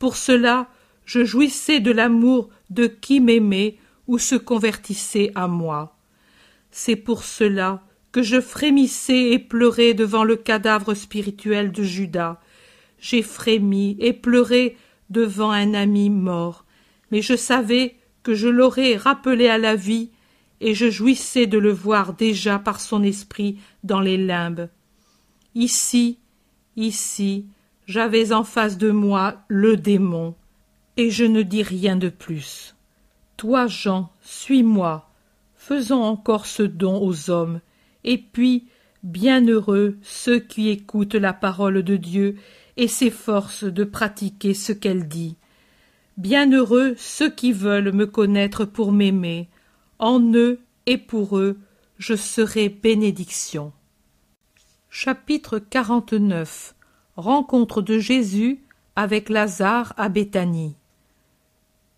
Pour 0.00 0.16
cela 0.16 0.66
je 1.06 1.24
jouissais 1.24 1.78
de 1.78 1.92
l'amour 1.92 2.50
de 2.68 2.86
qui 2.88 3.20
m'aimait 3.20 3.78
ou 4.06 4.18
se 4.18 4.34
convertissait 4.34 5.32
à 5.34 5.48
moi. 5.48 5.96
C'est 6.70 6.96
pour 6.96 7.24
cela 7.24 7.82
que 8.12 8.22
je 8.22 8.40
frémissais 8.40 9.30
et 9.32 9.38
pleurais 9.38 9.94
devant 9.94 10.24
le 10.24 10.36
cadavre 10.36 10.94
spirituel 10.94 11.72
de 11.72 11.82
Judas. 11.82 12.40
J'ai 12.98 13.22
frémi 13.22 13.96
et 14.00 14.12
pleuré 14.12 14.76
devant 15.10 15.50
un 15.50 15.74
ami 15.74 16.10
mort, 16.10 16.64
mais 17.10 17.22
je 17.22 17.36
savais 17.36 17.96
que 18.22 18.34
je 18.34 18.48
l'aurais 18.48 18.96
rappelé 18.96 19.48
à 19.48 19.58
la 19.58 19.76
vie 19.76 20.10
et 20.60 20.74
je 20.74 20.90
jouissais 20.90 21.46
de 21.46 21.58
le 21.58 21.72
voir 21.72 22.14
déjà 22.14 22.58
par 22.58 22.80
son 22.80 23.02
esprit 23.02 23.58
dans 23.82 24.00
les 24.00 24.16
limbes. 24.16 24.68
Ici, 25.54 26.18
ici, 26.76 27.46
j'avais 27.86 28.32
en 28.32 28.44
face 28.44 28.78
de 28.78 28.90
moi 28.90 29.42
le 29.48 29.76
démon, 29.76 30.34
et 30.96 31.10
je 31.10 31.24
ne 31.24 31.42
dis 31.42 31.62
rien 31.62 31.96
de 31.96 32.08
plus. 32.08 32.74
Toi, 33.36 33.66
Jean, 33.66 34.10
suis-moi, 34.22 35.10
faisons 35.56 36.02
encore 36.02 36.46
ce 36.46 36.62
don 36.62 37.02
aux 37.02 37.30
hommes, 37.30 37.60
et 38.04 38.18
puis, 38.18 38.68
bienheureux 39.02 39.96
ceux 40.02 40.38
qui 40.38 40.68
écoutent 40.68 41.14
la 41.14 41.32
parole 41.32 41.82
de 41.82 41.96
Dieu 41.96 42.36
et 42.76 42.88
s'efforcent 42.88 43.64
de 43.64 43.84
pratiquer 43.84 44.54
ce 44.54 44.72
qu'elle 44.72 45.08
dit. 45.08 45.36
Bienheureux 46.16 46.94
ceux 46.96 47.30
qui 47.30 47.52
veulent 47.52 47.92
me 47.92 48.06
connaître 48.06 48.64
pour 48.64 48.92
m'aimer, 48.92 49.48
en 49.98 50.20
eux 50.34 50.60
et 50.86 50.98
pour 50.98 51.38
eux 51.38 51.58
je 51.98 52.14
serai 52.14 52.68
bénédiction. 52.68 53.72
Chapitre 54.90 55.58
49 55.58 56.74
Rencontre 57.16 57.82
de 57.82 57.98
Jésus 57.98 58.64
avec 58.96 59.28
Lazare 59.28 59.92
à 59.96 60.08
Béthanie. 60.08 60.76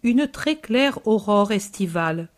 Une 0.06 0.28
très 0.28 0.54
claire 0.54 1.00
aurore 1.04 1.50
estivale, 1.50 2.28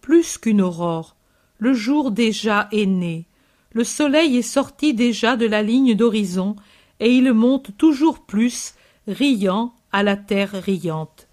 plus 0.00 0.38
qu'une 0.38 0.62
aurore, 0.62 1.14
le 1.58 1.74
jour 1.74 2.10
déjà 2.10 2.70
est 2.72 2.86
né, 2.86 3.26
le 3.72 3.84
soleil 3.84 4.38
est 4.38 4.40
sorti 4.40 4.94
déjà 4.94 5.36
de 5.36 5.44
la 5.44 5.62
ligne 5.62 5.94
d'horizon, 5.94 6.56
et 7.00 7.14
il 7.14 7.30
monte 7.34 7.76
toujours 7.76 8.20
plus, 8.20 8.72
riant, 9.06 9.74
à 9.92 10.02
la 10.02 10.16
terre 10.16 10.52
riante. 10.54 11.28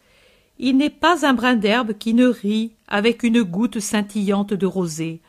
Il 0.60 0.76
n'est 0.76 0.90
pas 0.90 1.26
un 1.26 1.34
brin 1.34 1.56
d'herbe 1.56 1.94
qui 1.94 2.14
ne 2.14 2.28
rit 2.28 2.74
avec 2.90 3.24
une 3.24 3.44
goutte 3.44 3.80
scintillante 3.80 4.54
de 4.54 4.66
rosée. 4.66 5.22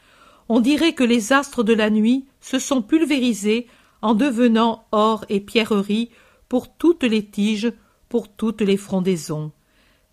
On 0.49 0.59
dirait 0.59 0.95
que 0.95 1.05
les 1.05 1.33
astres 1.33 1.63
de 1.63 1.75
la 1.75 1.91
nuit 1.91 2.25
se 2.41 2.59
sont 2.59 2.83
pulvérisés 2.83 3.69
en 4.03 4.15
devenant 4.15 4.85
or 4.91 5.25
et 5.29 5.39
pierreries 5.39 6.11
pour 6.49 6.77
toutes 6.77 7.05
les 7.05 7.25
tiges, 7.25 7.73
pour 8.09 8.27
toutes 8.27 8.63
les 8.63 8.77
frondaisons. 8.77 9.53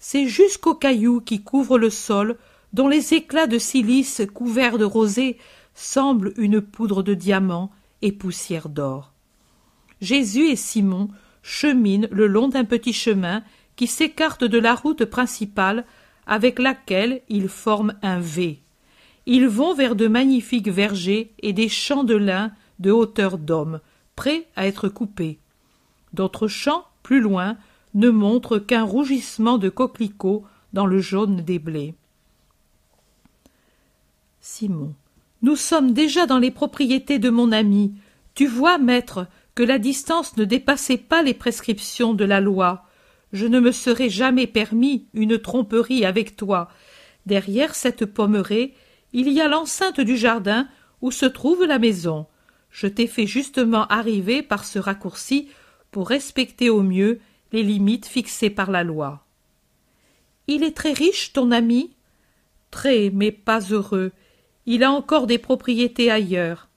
C'est 0.06 0.28
jusqu'aux 0.28 0.76
cailloux 0.76 1.22
qui 1.22 1.43
couvrent 1.43 1.78
le 1.78 1.89
sol, 1.89 2.38
dont 2.74 2.89
les 2.89 3.14
éclats 3.14 3.47
de 3.47 3.58
silice 3.58 4.22
couverts 4.34 4.78
de 4.78 4.84
rosée 4.84 5.38
semblent 5.76 6.34
une 6.36 6.60
poudre 6.60 7.04
de 7.04 7.14
diamants 7.14 7.72
et 8.01 8.12
poussière 8.12 8.68
d'or. 8.68 9.14
Jésus 10.01 10.49
et 10.49 10.58
Simon 10.58 11.08
cheminent 11.41 12.10
le 12.12 12.28
long 12.28 12.49
d'un 12.49 12.66
petit 12.66 12.91
chemin 12.91 13.43
qui 13.78 13.88
s'écarte 13.88 14.43
de 14.43 14.60
la 14.60 14.76
route 14.76 15.06
principale 15.06 15.86
avec 16.28 16.60
laquelle 16.60 17.22
ils 17.30 17.47
forment 17.47 17.97
un 18.01 18.20
V. 18.20 18.60
Ils 19.26 19.47
vont 19.47 19.74
vers 19.74 19.95
de 19.95 20.10
magnifiques 20.10 20.68
vergers 20.68 21.32
et 21.39 21.54
des 21.54 21.70
champs 21.70 22.04
de 22.04 22.16
lin 22.16 22.51
de 22.80 22.91
hauteur 22.91 23.38
d'homme, 23.38 23.80
prêts 24.18 24.49
à 24.58 24.68
être 24.68 24.89
coupés. 24.89 25.39
D'autres 26.12 26.49
champs, 26.49 26.84
plus 27.04 27.22
loin, 27.22 27.56
ne 27.94 28.10
montrent 28.10 28.60
qu'un 28.60 28.84
rougissement 28.84 29.58
de 29.58 29.70
coquelicots 29.70 30.44
dans 30.74 30.86
le 30.86 31.00
jaune 31.00 31.41
des 31.41 31.60
blés. 31.60 31.94
Simon. 34.41 34.94
Nous 35.41 35.56
sommes 35.56 35.91
déjà 35.91 36.26
dans 36.26 36.39
les 36.39 36.52
propriétés 36.52 37.20
de 37.20 37.30
mon 37.30 37.52
ami. 37.52 37.94
Tu 38.34 38.48
vois, 38.48 38.78
maître, 38.78 39.28
que 39.56 39.64
la 39.64 39.78
distance 39.78 40.38
ne 40.38 40.46
dépassait 40.46 40.98
pas 40.98 41.22
les 41.22 41.34
prescriptions 41.34 42.14
de 42.14 42.26
la 42.26 42.41
loi 42.41 42.86
je 43.34 43.48
ne 43.48 43.60
me 43.60 43.72
serais 43.72 44.10
jamais 44.10 44.48
permis 44.48 45.08
une 45.14 45.39
tromperie 45.39 46.06
avec 46.06 46.36
toi. 46.36 46.70
Derrière 47.26 47.76
cette 47.76 48.06
pommeraie, 48.06 48.74
il 49.12 49.32
y 49.32 49.41
a 49.41 49.48
l'enceinte 49.48 50.00
du 50.00 50.16
jardin 50.16 50.68
où 51.02 51.12
se 51.12 51.26
trouve 51.26 51.66
la 51.66 51.80
maison. 51.80 52.28
Je 52.70 52.88
t'ai 52.88 53.08
fait 53.08 53.28
justement 53.28 53.88
arriver 53.88 54.44
par 54.44 54.64
ce 54.66 54.80
raccourci 54.80 55.50
pour 55.91 56.10
respecter 56.10 56.70
au 56.70 56.84
mieux 56.84 57.20
les 57.54 57.64
limites 57.64 58.08
fixées 58.08 58.49
par 58.49 58.72
la 58.72 58.84
loi. 58.84 59.26
Il 60.47 60.64
est 60.64 60.76
très 60.76 60.91
riche, 60.91 61.32
ton 61.32 61.51
ami 61.51 61.91
Très, 62.72 63.12
mais 63.12 63.32
pas 63.32 63.60
heureux. 63.60 64.12
Il 64.66 64.84
a 64.84 64.91
encore 64.91 65.28
des 65.28 65.38
propriétés 65.38 66.10
ailleurs. 66.10 66.68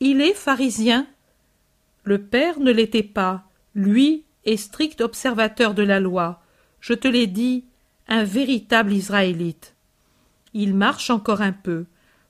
Il 0.00 0.20
est 0.20 0.34
pharisien 0.34 1.06
Le 2.02 2.18
père 2.18 2.58
ne 2.58 2.72
l'était 2.72 3.04
pas. 3.04 3.44
Lui, 3.74 4.24
et 4.44 4.56
strict 4.56 5.00
observateur 5.00 5.74
de 5.74 5.82
la 5.82 6.00
loi, 6.00 6.42
je 6.80 6.94
te 6.94 7.06
l'ai 7.06 7.28
dit, 7.28 7.64
un 8.08 8.24
véritable 8.24 8.92
Israélite. 8.92 9.76
Il 10.54 10.74
marche 10.74 11.10
encore 11.10 11.42
un 11.42 11.52
peu. 11.52 11.84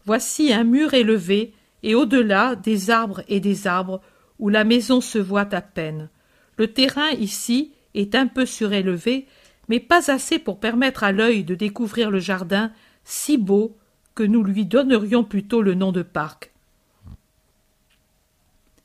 Voici 0.05 0.53
un 0.53 0.65
mur 0.65 0.93
élevé, 0.93 1.55
et 1.83 1.95
au-delà 1.95 2.57
des 2.57 2.91
arbres 2.91 3.23
et 3.29 3.41
des 3.41 3.67
arbres, 3.67 4.03
où 4.39 4.51
la 4.51 4.65
maison 4.65 5.01
se 5.01 5.19
voit 5.19 5.55
à 5.55 5.63
peine. 5.63 6.11
Le 6.59 6.67
terrain 6.67 7.11
ici 7.11 7.73
est 7.95 8.15
un 8.15 8.27
peu 8.27 8.45
surélevé, 8.45 9.27
mais 9.69 9.81
pas 9.81 10.11
assez 10.11 10.39
pour 10.39 10.59
permettre 10.59 11.05
à 11.05 11.13
l'œil 11.13 11.45
de 11.45 11.55
découvrir 11.55 12.11
le 12.11 12.19
jardin, 12.19 12.73
si 13.05 13.39
beau 13.39 13.77
que 14.15 14.25
nous 14.25 14.43
lui 14.43 14.67
donnerions 14.67 15.25
plutôt 15.25 15.63
le 15.63 15.75
nom 15.75 15.93
de 15.93 16.03
parc. 16.03 16.51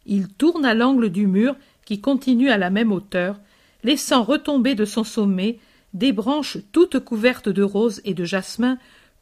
Il 0.05 0.27
tourne 0.27 0.65
à 0.65 0.73
l'angle 0.73 1.09
du 1.09 1.27
mur 1.27 1.55
qui 1.85 1.99
continue 1.99 2.49
à 2.49 2.57
la 2.57 2.69
même 2.69 2.91
hauteur, 2.91 3.39
laissant 3.83 4.23
retomber 4.23 4.75
de 4.75 4.85
son 4.85 5.03
sommet 5.03 5.59
des 5.93 6.11
branches 6.11 6.57
toutes 6.71 6.99
couvertes 6.99 7.49
de 7.49 7.63
roses 7.63 8.01
et 8.05 8.13
de 8.13 8.23
jasmin, 8.23 8.77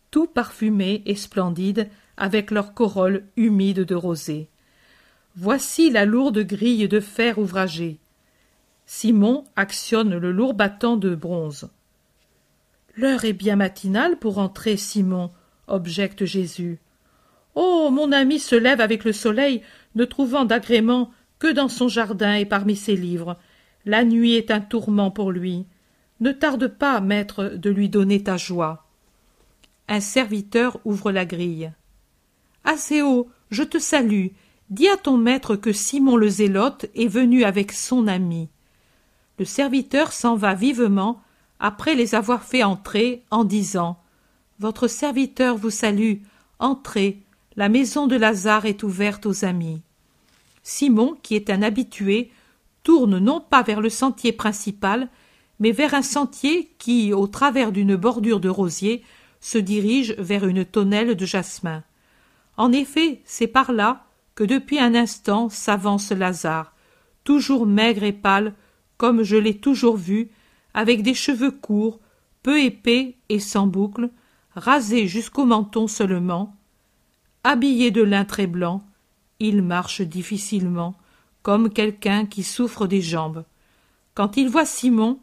tout 0.10 0.28
parfumées 0.28 1.02
et 1.06 1.16
splendides, 1.16 1.90
avec 2.18 2.52
leurs 2.52 2.74
corolles 2.74 3.24
humides 3.38 3.86
de 3.86 3.96
rosée. 3.96 4.50
Voici 5.36 5.90
la 5.90 6.06
lourde 6.06 6.40
grille 6.40 6.88
de 6.88 7.00
fer 7.00 7.38
ouvragé. 7.40 7.98
Simon 8.94 9.46
actionne 9.56 10.18
le 10.18 10.34
lourd 10.34 10.54
battant 10.54 10.98
de 10.98 11.16
bronze. 11.16 11.70
L'heure 12.98 13.24
est 13.24 13.32
bien 13.32 13.56
matinale 13.56 14.20
pour 14.20 14.38
entrer, 14.38 14.76
Simon, 14.76 15.32
objecte 15.68 16.26
Jésus. 16.26 16.78
Oh. 17.56 17.88
Mon 17.90 18.12
ami 18.12 18.38
se 18.38 18.56
lève 18.56 18.82
avec 18.82 19.06
le 19.06 19.14
soleil, 19.14 19.62
ne 19.96 20.04
trouvant 20.04 20.44
d'agrément 20.44 21.10
que 21.40 21.48
dans 21.48 21.70
son 21.70 21.88
jardin 21.88 22.34
et 22.34 22.46
parmi 22.46 22.76
ses 22.76 22.98
livres. 22.98 23.38
La 23.86 24.04
nuit 24.04 24.34
est 24.34 24.52
un 24.52 24.60
tourment 24.60 25.10
pour 25.10 25.32
lui. 25.32 25.66
Ne 26.20 26.34
tarde 26.34 26.68
pas, 26.68 27.00
maître, 27.00 27.46
de 27.46 27.70
lui 27.70 27.88
donner 27.88 28.22
ta 28.22 28.36
joie. 28.36 28.86
Un 29.88 30.02
serviteur 30.02 30.82
ouvre 30.84 31.14
la 31.14 31.26
grille. 31.26 31.72
Assez 32.66 33.02
je 33.52 33.64
te 33.64 33.80
salue. 33.80 34.28
Dis 34.70 34.90
à 34.90 34.98
ton 34.98 35.16
maître 35.16 35.56
que 35.56 35.72
Simon 35.72 36.18
le 36.18 36.28
Zélote 36.28 36.88
est 36.94 37.08
venu 37.08 37.46
avec 37.46 37.72
son 37.72 38.08
ami. 38.08 38.50
Le 39.42 39.46
serviteur 39.46 40.14
s'en 40.14 40.36
va 40.36 40.54
vivement, 40.54 41.20
après 41.60 41.96
les 41.96 42.14
avoir 42.14 42.44
fait 42.44 42.62
entrer, 42.62 43.24
en 43.32 43.44
disant 43.44 44.00
Votre 44.60 44.88
serviteur 44.88 45.58
vous 45.58 45.72
salue, 45.72 46.18
entrez, 46.60 47.18
la 47.56 47.68
maison 47.68 48.06
de 48.06 48.16
Lazare 48.16 48.68
est 48.68 48.84
ouverte 48.84 49.26
aux 49.26 49.44
amis. 49.44 49.82
Simon, 50.62 51.18
qui 51.24 51.36
est 51.36 51.50
un 51.50 51.64
habitué, 51.64 52.30
tourne 52.84 53.18
non 53.18 53.42
pas 53.42 53.64
vers 53.64 53.82
le 53.82 53.90
sentier 53.90 54.32
principal, 54.32 55.10
mais 55.60 55.72
vers 55.72 55.96
un 55.96 56.04
sentier 56.04 56.72
qui, 56.78 57.12
au 57.12 57.26
travers 57.26 57.72
d'une 57.72 57.96
bordure 57.96 58.42
de 58.42 58.50
rosiers, 58.50 59.04
se 59.40 59.58
dirige 59.58 60.14
vers 60.20 60.46
une 60.46 60.66
tonnelle 60.66 61.16
de 61.16 61.26
jasmin. 61.26 61.84
En 62.58 62.72
effet, 62.72 63.22
c'est 63.26 63.48
par 63.48 63.72
là 63.72 64.06
que 64.36 64.44
depuis 64.44 64.78
un 64.78 64.94
instant 64.94 65.50
s'avance 65.50 66.12
Lazare, 66.12 66.76
toujours 67.24 67.66
maigre 67.66 68.04
et 68.04 68.14
pâle, 68.14 68.54
comme 69.02 69.24
je 69.24 69.36
l'ai 69.36 69.58
toujours 69.58 69.98
vu, 69.98 70.30
avec 70.76 71.02
des 71.02 71.16
cheveux 71.16 71.50
courts, 71.50 72.00
peu 72.44 72.62
épais 72.62 73.16
et 73.30 73.40
sans 73.40 73.66
boucles, 73.66 74.12
rasés 74.56 75.08
jusqu'au 75.08 75.44
menton 75.44 75.88
seulement. 75.88 76.56
Habillé 77.44 77.90
de 77.90 78.04
lin 78.04 78.26
très 78.26 78.46
blanc, 78.46 78.84
il 79.40 79.64
marche 79.64 80.02
difficilement, 80.02 80.94
comme 81.42 81.72
quelqu'un 81.72 82.28
qui 82.28 82.44
souffre 82.44 82.86
des 82.86 83.02
jambes. 83.02 83.44
Quand 84.14 84.38
il 84.38 84.50
voit 84.50 84.66
Simon, 84.66 85.20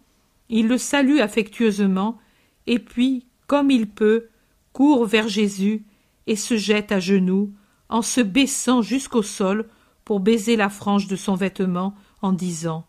il 0.48 0.66
le 0.66 0.76
salue 0.76 1.20
affectueusement, 1.20 2.18
et 2.66 2.80
puis, 2.80 3.26
comme 3.46 3.70
il 3.70 3.88
peut, 3.88 4.26
court 4.72 5.06
vers 5.06 5.28
Jésus 5.28 5.84
et 6.26 6.34
se 6.34 6.56
jette 6.56 6.90
à 6.90 6.98
genoux, 6.98 7.52
en 7.88 8.02
se 8.02 8.22
baissant 8.22 8.82
jusqu'au 8.82 9.22
sol 9.22 9.68
pour 10.04 10.18
baiser 10.18 10.56
la 10.56 10.68
frange 10.68 11.06
de 11.06 11.14
son 11.14 11.36
vêtement, 11.36 11.94
en 12.22 12.32
disant 12.32 12.87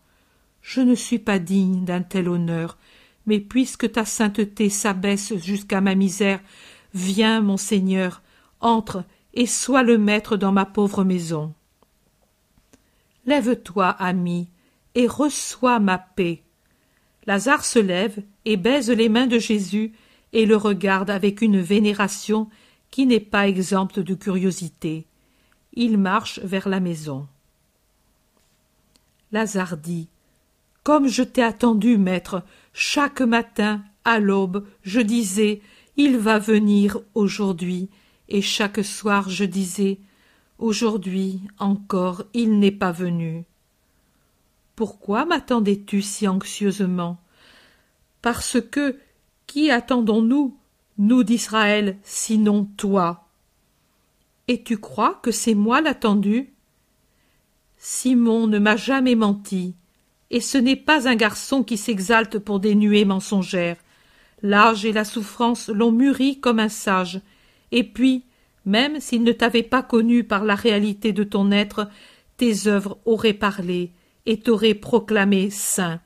Je 0.70 0.82
ne 0.82 0.94
suis 0.94 1.18
pas 1.18 1.40
digne 1.40 1.84
d'un 1.84 2.04
tel 2.04 2.30
honneur, 2.30 2.78
mais 3.26 3.40
puisque 3.40 3.92
ta 3.92 4.06
sainteté 4.06 4.70
s'abaisse 4.70 5.36
jusqu'à 5.38 5.82
ma 5.82 5.96
misère, 5.96 6.42
viens, 6.94 7.42
mon 7.42 7.58
Seigneur, 7.58 8.22
entre 8.60 9.04
et 9.34 9.48
sois 9.48 9.82
le 9.82 9.98
maître 9.98 10.38
dans 10.38 10.52
ma 10.52 10.68
pauvre 10.68 11.04
maison. 11.04 11.56
Lève-toi, 13.26 13.88
ami, 13.88 14.48
et 14.94 15.08
reçois 15.08 15.80
ma 15.80 15.98
paix. 15.98 16.44
Lazare 17.26 17.66
se 17.66 17.80
lève 17.80 18.22
et 18.46 18.56
baise 18.56 18.92
les 18.92 19.10
mains 19.10 19.26
de 19.26 19.40
Jésus 19.40 19.94
et 20.34 20.46
le 20.46 20.56
regarde 20.56 21.10
avec 21.10 21.42
une 21.42 21.60
vénération 21.60 22.48
qui 22.92 23.08
n'est 23.08 23.20
pas 23.20 23.48
exempte 23.48 23.98
de 23.98 24.14
curiosité. 24.14 25.08
Il 25.74 25.98
marche 25.98 26.40
vers 26.42 26.70
la 26.70 26.80
maison. 26.80 27.28
Lazare 29.32 29.76
dit 29.76 30.10
Comme 30.90 31.08
je 31.08 31.22
t'ai 31.22 31.44
attendu, 31.44 32.00
maître, 32.00 32.42
chaque 32.74 33.22
matin, 33.22 33.84
à 34.06 34.18
l'aube, 34.18 34.66
je 34.82 35.00
disais 35.00 35.62
Il 35.98 36.18
va 36.18 36.40
venir 36.40 36.98
aujourd'hui, 37.14 37.90
et 38.28 38.42
chaque 38.42 38.84
soir 38.84 39.30
je 39.30 39.46
disais 39.46 40.00
Aujourd'hui 40.58 41.42
encore 41.60 42.24
il 42.34 42.58
n'est 42.58 42.72
pas 42.72 42.92
venu. 42.92 43.44
Pourquoi 44.76 45.26
m'attendais 45.26 45.80
tu 45.80 46.02
si 46.02 46.28
anxieusement? 46.28 47.20
Parce 48.24 48.60
que 48.60 48.98
qui 49.46 49.70
attendons-nous, 49.70 50.58
nous 50.98 51.24
d'Israël, 51.24 52.00
sinon 52.02 52.68
toi? 52.78 53.28
Et 54.48 54.64
tu 54.64 54.80
crois 54.80 55.20
que 55.22 55.30
c'est 55.30 55.54
moi 55.54 55.82
l'attendu? 55.82 56.52
Simon 57.78 58.48
ne 58.48 58.58
m'a 58.58 58.76
jamais 58.76 59.14
menti, 59.14 59.76
et 60.32 60.42
ce 60.42 60.58
n'est 60.58 60.76
pas 60.76 61.08
un 61.08 61.16
garçon 61.16 61.64
qui 61.64 61.78
s'exalte 61.78 62.40
pour 62.40 62.60
des 62.60 62.76
nuées 62.76 63.06
mensongères. 63.06 63.78
L'âge 64.42 64.86
et 64.86 64.94
la 64.94 65.04
souffrance 65.04 65.70
l'ont 65.70 65.92
mûri 65.92 66.40
comme 66.40 66.60
un 66.60 66.70
sage, 66.70 67.22
et 67.72 67.84
puis, 67.84 68.24
même 68.66 69.00
s'il 69.00 69.24
ne 69.24 69.32
t'avait 69.32 69.64
pas 69.64 69.82
connu 69.82 70.24
par 70.24 70.44
la 70.46 70.56
réalité 70.56 71.12
de 71.12 71.24
ton 71.24 71.52
être, 71.52 71.90
tes 72.38 72.68
œuvres 72.68 73.00
auraient 73.06 73.34
parlé 73.34 73.92
et 74.26 74.40
t'auraient 74.40 74.76
proclamé 74.76 75.50
saint. 75.50 76.00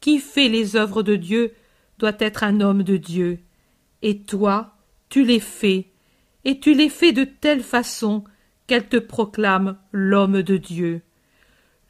Qui 0.00 0.18
fait 0.18 0.48
les 0.48 0.76
œuvres 0.76 1.02
de 1.02 1.16
Dieu 1.16 1.52
doit 1.98 2.16
être 2.18 2.44
un 2.44 2.60
homme 2.60 2.82
de 2.82 2.96
Dieu. 2.96 3.40
Et 4.02 4.18
toi, 4.18 4.76
tu 5.08 5.24
les 5.24 5.40
fais, 5.40 5.86
et 6.44 6.60
tu 6.60 6.74
les 6.74 6.88
fais 6.88 7.12
de 7.12 7.24
telle 7.24 7.62
façon 7.62 8.24
qu'elle 8.66 8.88
te 8.88 8.98
proclame 8.98 9.78
l'homme 9.92 10.42
de 10.42 10.56
Dieu. 10.56 11.02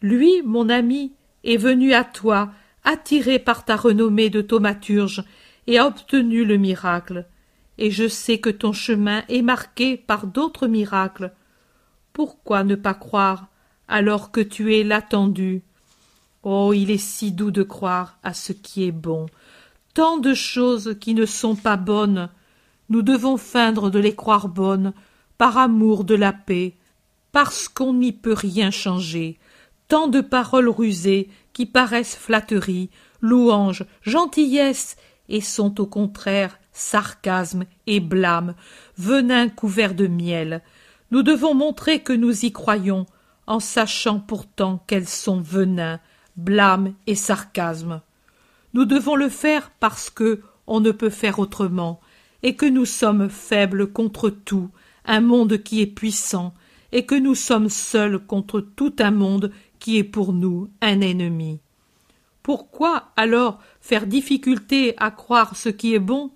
Lui, 0.01 0.43
mon 0.45 0.69
ami, 0.69 1.13
est 1.49 1.57
venu 1.57 1.95
à 1.95 2.05
toi, 2.05 2.53
attiré 2.85 3.39
par 3.39 3.65
ta 3.65 3.75
renommée 3.75 4.29
de 4.29 4.43
thaumaturge, 4.43 5.25
et 5.67 5.79
a 5.79 5.87
obtenu 5.87 6.45
le 6.45 6.59
miracle. 6.59 7.27
Et 7.79 7.91
je 7.91 8.07
sais 8.07 8.39
que 8.39 8.51
ton 8.51 8.73
chemin 8.73 9.23
est 9.29 9.43
marqué 9.43 9.97
par 9.97 10.27
d'autres 10.27 10.67
miracles. 10.67 11.33
Pourquoi 12.13 12.65
ne 12.65 12.75
pas 12.75 12.95
croire 12.95 13.49
alors 13.89 14.31
que 14.31 14.41
tu 14.41 14.75
es 14.75 14.85
l'attendu? 14.85 15.63
Oh, 16.43 16.73
il 16.75 16.91
est 16.91 16.99
si 16.99 17.33
doux 17.33 17.51
de 17.51 17.63
croire 17.63 18.19
à 18.23 18.35
ce 18.35 18.53
qui 18.53 18.85
est 18.85 18.93
bon, 18.93 19.27
tant 19.95 20.19
de 20.19 20.35
choses 20.35 20.97
qui 21.01 21.15
ne 21.15 21.27
sont 21.27 21.57
pas 21.57 21.77
bonnes. 21.77 22.29
Nous 22.91 23.03
devons 23.03 23.37
feindre 23.37 23.91
de 23.91 23.99
les 23.99 24.15
croire 24.15 24.49
bonnes, 24.49 24.93
par 25.39 25.57
amour 25.57 26.05
de 26.05 26.15
la 26.15 26.33
paix, 26.33 26.75
parce 27.33 27.69
qu'on 27.69 27.95
n'y 27.95 28.13
peut 28.13 28.35
rien 28.35 28.71
changer. 28.71 29.39
Tant 29.89 30.09
de 30.09 30.21
paroles 30.21 30.69
rusées 30.69 31.29
qui 31.53 31.67
paraissent 31.67 32.17
flatteries, 32.17 32.91
louanges, 33.21 33.85
gentillesses, 34.03 34.97
et 35.31 35.41
sont 35.41 35.81
au 35.81 35.87
contraire 35.87 36.59
sarcasme 36.73 37.65
et 37.87 38.01
blâme, 38.01 38.55
venin 38.97 39.49
couvert 39.49 39.95
de 39.95 40.07
miel. 40.07 40.63
Nous 41.11 41.23
devons 41.23 41.55
montrer 41.55 42.01
que 42.01 42.13
nous 42.13 42.45
y 42.45 42.53
croyons, 42.53 43.07
en 43.47 43.61
sachant 43.61 44.21
pourtant 44.21 44.85
qu'elles 44.87 45.09
sont 45.09 45.41
venin, 45.41 46.01
blâme 46.37 46.95
et 47.07 47.15
sarcasme. 47.15 48.01
Nous 48.75 48.85
devons 48.85 49.17
le 49.17 49.29
faire 49.29 49.71
parce 49.81 50.11
que 50.11 50.43
on 50.67 50.81
ne 50.81 50.91
peut 50.91 51.11
faire 51.11 51.39
autrement, 51.39 52.01
et 52.43 52.55
que 52.55 52.67
nous 52.67 52.85
sommes 52.85 53.29
faibles 53.29 53.91
contre 53.91 54.29
tout, 54.29 54.71
un 55.07 55.21
monde 55.21 55.59
qui 55.59 55.81
est 55.81 55.87
puissant, 55.87 56.55
et 56.93 57.07
que 57.07 57.15
nous 57.15 57.35
sommes 57.35 57.71
seuls 57.71 58.19
contre 58.19 58.61
tout 58.61 58.95
un 58.99 59.11
monde 59.11 59.51
est 59.97 60.05
pour 60.05 60.35
nous 60.35 60.69
un 60.83 61.01
ennemi. 61.01 61.61
Pourquoi 62.43 63.11
alors 63.17 63.59
faire 63.81 64.07
difficulté 64.07 64.95
à 64.99 65.11
croire 65.11 65.57
ce 65.57 65.71
qui 65.71 65.95
est 65.95 65.99
bon? 65.99 66.31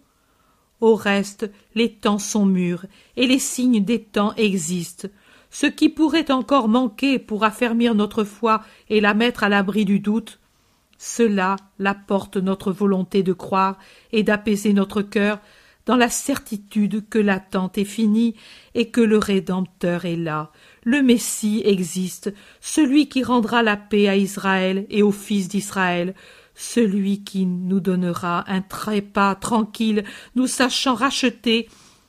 Au 0.80 0.94
reste, 0.94 1.50
les 1.74 1.92
temps 1.92 2.18
sont 2.18 2.46
mûrs, 2.46 2.86
et 3.16 3.26
les 3.26 3.38
signes 3.38 3.84
des 3.84 4.02
temps 4.02 4.34
existent. 4.36 5.08
Ce 5.50 5.66
qui 5.66 5.90
pourrait 5.90 6.30
encore 6.30 6.68
manquer 6.68 7.18
pour 7.18 7.44
affermir 7.44 7.94
notre 7.94 8.24
foi 8.24 8.62
et 8.88 9.00
la 9.00 9.14
mettre 9.14 9.44
à 9.44 9.48
l'abri 9.48 9.84
du 9.84 10.00
doute, 10.00 10.40
cela 10.98 11.56
l'apporte 11.78 12.36
notre 12.36 12.72
volonté 12.72 13.22
de 13.22 13.32
croire 13.32 13.78
et 14.12 14.22
d'apaiser 14.22 14.72
notre 14.72 15.02
cœur 15.02 15.40
dans 15.84 15.96
la 15.96 16.08
certitude 16.08 17.08
que 17.08 17.18
l'attente 17.18 17.76
est 17.76 17.84
finie 17.84 18.34
et 18.74 18.90
que 18.90 19.00
le 19.00 19.18
Rédempteur 19.18 20.04
est 20.04 20.16
là. 20.16 20.52
Le 20.84 21.00
Messie 21.02 21.62
existe, 21.64 22.34
celui 22.60 23.08
qui 23.08 23.22
rendra 23.22 23.62
la 23.62 23.76
paix 23.76 24.08
à 24.08 24.16
Israël 24.16 24.86
et 24.90 25.02
aux 25.02 25.12
fils 25.12 25.48
d'Israël, 25.48 26.14
celui 26.54 27.22
qui 27.22 27.46
nous 27.46 27.80
donnera 27.80 28.44
un 28.50 28.62
trépas 28.62 29.36
tranquille, 29.36 30.04
nous 30.34 30.46
sachant 30.46 30.94
racheter, 30.94 31.68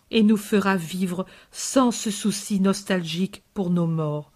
et 0.09 0.23
nous 0.23 0.37
fera 0.37 0.75
vivre 0.75 1.25
sans 1.51 1.91
ce 1.91 2.11
souci 2.11 2.59
nostalgique 2.59 3.43
pour 3.53 3.69
nos 3.69 3.87
morts. 3.87 4.31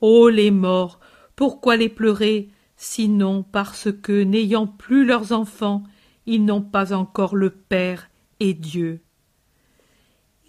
Ô 0.00 0.28
les 0.28 0.50
morts, 0.50 1.00
pourquoi 1.36 1.76
les 1.76 1.90
pleurer 1.90 2.48
sinon 2.76 3.42
parce 3.42 3.88
que, 3.92 4.22
n'ayant 4.22 4.66
plus 4.66 5.04
leurs 5.04 5.32
enfants, 5.32 5.82
ils 6.26 6.44
n'ont 6.44 6.62
pas 6.62 6.92
encore 6.92 7.36
le 7.36 7.50
Père 7.50 8.08
et 8.40 8.54
Dieu? 8.54 9.00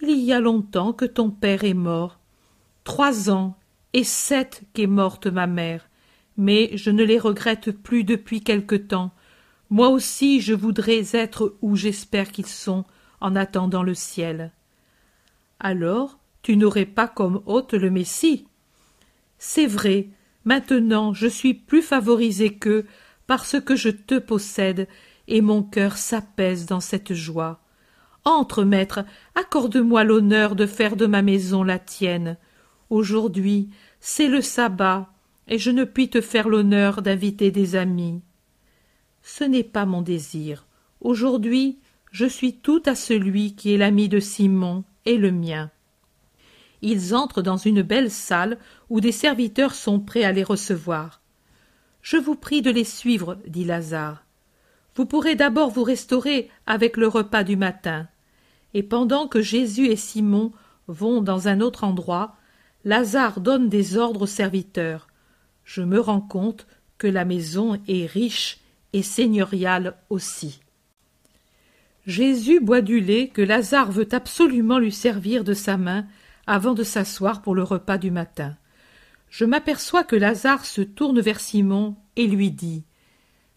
Il 0.02 0.20
y 0.20 0.32
a 0.32 0.40
longtemps 0.40 0.94
que 0.94 1.06
ton 1.06 1.30
père 1.30 1.66
est 1.66 1.74
mort, 1.74 2.19
trois 2.90 3.30
ans 3.30 3.56
et 3.94 4.04
sept 4.04 4.64
qu'est 4.74 4.88
morte 4.88 5.28
ma 5.28 5.46
mère, 5.46 5.88
mais 6.38 6.72
je 6.76 6.90
ne 6.90 7.04
les 7.04 7.20
regrette 7.20 7.70
plus 7.70 8.04
depuis 8.04 8.42
quelque 8.42 8.74
temps. 8.74 9.12
Moi 9.70 9.90
aussi 9.90 10.42
je 10.42 10.56
voudrais 10.56 11.16
être 11.16 11.56
où 11.62 11.76
j'espère 11.76 12.32
qu'ils 12.32 12.48
sont, 12.48 12.86
en 13.22 13.36
attendant 13.36 13.84
le 13.84 13.94
ciel. 13.94 14.54
Alors 15.60 16.18
tu 16.42 16.58
n'aurais 16.58 16.88
pas 16.88 17.08
comme 17.08 17.44
hôte 17.46 17.76
le 17.76 17.92
Messie? 17.92 18.48
C'est 19.38 19.68
vrai, 19.68 20.10
Maintenant 20.44 21.14
je 21.14 21.28
suis 21.28 21.54
plus 21.54 21.84
favorisé 21.84 22.56
qu'eux 22.56 22.88
parce 23.28 23.62
que 23.62 23.76
je 23.76 23.90
te 23.90 24.18
possède, 24.18 24.88
et 25.28 25.42
mon 25.42 25.62
cœur 25.62 25.96
s'apaise 25.96 26.66
dans 26.66 26.80
cette 26.80 27.14
joie. 27.14 27.62
Entre, 28.26 28.64
maître, 28.64 29.06
accorde-moi 29.36 30.04
l'honneur 30.04 30.56
de 30.56 30.66
faire 30.66 30.96
de 30.96 31.06
ma 31.06 31.22
maison 31.22 31.62
la 31.62 31.78
tienne. 31.78 32.38
Aujourd'hui, 32.90 33.70
c'est 34.00 34.28
le 34.28 34.42
sabbat, 34.42 35.10
et 35.48 35.58
je 35.58 35.72
ne 35.72 35.84
puis 35.84 36.10
te 36.10 36.22
faire 36.22 36.50
l'honneur 36.50 37.02
d'inviter 37.02 37.52
des 37.52 37.76
amis. 37.76 38.22
Ce 39.22 39.44
n'est 39.44 39.64
pas 39.64 39.86
mon 39.86 40.02
désir. 40.02 40.66
Aujourd'hui, 41.02 41.80
je 42.12 42.26
suis 42.26 42.54
tout 42.54 42.82
à 42.86 42.96
celui 42.96 43.56
qui 43.56 43.74
est 43.74 43.78
l'ami 43.78 44.10
de 44.10 44.20
Simon 44.20 44.84
et 45.06 45.18
le 45.18 45.32
mien. 45.32 45.70
Ils 46.82 47.14
entrent 47.14 47.42
dans 47.42 47.58
une 47.58 47.82
belle 47.82 48.10
salle 48.10 48.58
où 48.90 49.02
des 49.02 49.12
serviteurs 49.12 49.76
sont 49.76 50.00
prêts 50.00 50.24
à 50.24 50.32
les 50.32 50.44
recevoir. 50.44 51.22
Je 52.02 52.18
vous 52.18 52.36
prie 52.36 52.62
de 52.62 52.72
les 52.72 52.86
suivre, 52.86 53.38
dit 53.46 53.66
Lazare. 53.66 54.24
Vous 54.96 55.06
pourrez 55.06 55.36
d'abord 55.36 55.70
vous 55.70 55.84
restaurer 55.84 56.50
avec 56.66 56.98
le 56.98 57.08
repas 57.08 57.44
du 57.44 57.56
matin. 57.56 58.08
Et 58.74 58.84
pendant 58.84 59.28
que 59.28 59.42
Jésus 59.42 59.88
et 59.88 59.96
Simon 59.96 60.52
vont 60.88 61.22
dans 61.22 61.48
un 61.48 61.62
autre 61.62 61.84
endroit, 61.84 62.36
Lazare 62.86 63.42
donne 63.42 63.68
des 63.68 63.98
ordres 63.98 64.22
aux 64.22 64.28
serviteurs. 64.28 65.08
Je 65.66 65.82
me 65.82 66.00
rends 66.00 66.22
compte 66.22 66.66
que 66.98 67.08
la 67.08 67.26
maison 67.26 67.80
est 67.88 68.06
riche 68.06 68.60
et 68.94 69.04
seigneuriale 69.04 69.96
aussi. 70.10 70.62
Jésus 72.06 72.60
boit 72.60 72.82
du 72.82 73.02
lait 73.02 73.28
que 73.28 73.42
Lazare 73.42 73.92
veut 73.92 74.08
absolument 74.14 74.80
lui 74.80 74.92
servir 74.92 75.44
de 75.44 75.54
sa 75.54 75.78
main 75.78 76.06
avant 76.48 76.74
de 76.74 76.84
s'asseoir 76.84 77.42
pour 77.42 77.54
le 77.54 77.64
repas 77.64 77.98
du 77.98 78.12
matin. 78.12 78.56
Je 79.30 79.46
m'aperçois 79.46 80.04
que 80.04 80.16
Lazare 80.16 80.66
se 80.66 80.82
tourne 80.82 81.20
vers 81.20 81.40
Simon 81.40 81.96
et 82.16 82.28
lui 82.28 82.50
dit 82.50 82.84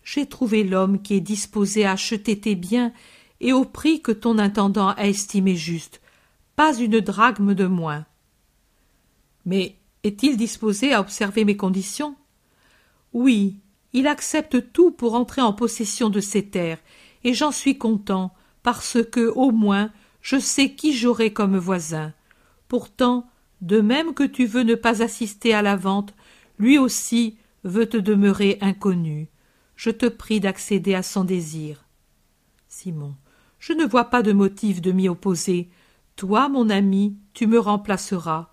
J'ai 0.02 0.26
trouvé 0.26 0.64
l'homme 0.64 1.00
qui 1.00 1.14
est 1.14 1.20
disposé 1.20 1.84
à 1.86 1.92
acheter 1.92 2.38
tes 2.38 2.56
biens 2.56 2.92
et 3.40 3.52
au 3.52 3.64
prix 3.64 4.02
que 4.02 4.12
ton 4.12 4.38
intendant 4.38 4.88
a 4.88 5.06
estimé 5.06 5.56
juste, 5.56 6.00
pas 6.56 6.76
une 6.76 7.00
drachme 7.00 7.54
de 7.54 7.66
moins. 7.66 8.04
Mais 9.44 9.76
est-il 10.02 10.36
disposé 10.36 10.92
à 10.92 11.00
observer 11.00 11.44
mes 11.44 11.56
conditions? 11.56 12.16
Oui, 13.12 13.56
il 13.92 14.06
accepte 14.06 14.72
tout 14.72 14.90
pour 14.90 15.14
entrer 15.14 15.42
en 15.42 15.52
possession 15.52 16.10
de 16.10 16.20
ces 16.20 16.48
terres, 16.48 16.78
et 17.24 17.34
j'en 17.34 17.52
suis 17.52 17.78
content, 17.78 18.32
parce 18.62 18.98
que, 19.10 19.28
au 19.28 19.50
moins, 19.50 19.90
je 20.22 20.38
sais 20.38 20.74
qui 20.74 20.94
j'aurai 20.94 21.32
comme 21.32 21.58
voisin. 21.58 22.12
Pourtant, 22.68 23.28
de 23.60 23.80
même 23.80 24.14
que 24.14 24.24
tu 24.24 24.46
veux 24.46 24.62
ne 24.62 24.74
pas 24.74 25.02
assister 25.02 25.52
à 25.52 25.62
la 25.62 25.76
vente, 25.76 26.14
lui 26.58 26.78
aussi 26.78 27.36
veut 27.64 27.86
te 27.86 27.96
demeurer 27.96 28.58
inconnu. 28.60 29.28
Je 29.76 29.90
te 29.90 30.06
prie 30.06 30.40
d'accéder 30.40 30.94
à 30.94 31.02
son 31.02 31.24
désir. 31.24 31.84
Simon. 32.68 33.14
Je 33.58 33.72
ne 33.72 33.84
vois 33.84 34.06
pas 34.06 34.22
de 34.22 34.32
motif 34.32 34.80
de 34.80 34.90
m'y 34.90 35.08
opposer. 35.08 35.70
Toi, 36.16 36.48
mon 36.48 36.70
ami, 36.70 37.16
tu 37.34 37.46
me 37.46 37.58
remplaceras. 37.58 38.51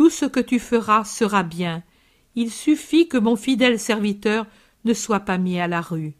Tout 0.00 0.08
ce 0.08 0.24
que 0.24 0.40
tu 0.40 0.58
feras 0.58 1.04
sera 1.04 1.42
bien. 1.42 1.82
Il 2.34 2.50
suffit 2.50 3.06
que 3.06 3.18
mon 3.18 3.36
fidèle 3.36 3.78
serviteur 3.78 4.46
ne 4.86 4.94
soit 4.94 5.20
pas 5.20 5.36
mis 5.36 5.60
à 5.60 5.68
la 5.68 5.82
rue. 5.82 6.14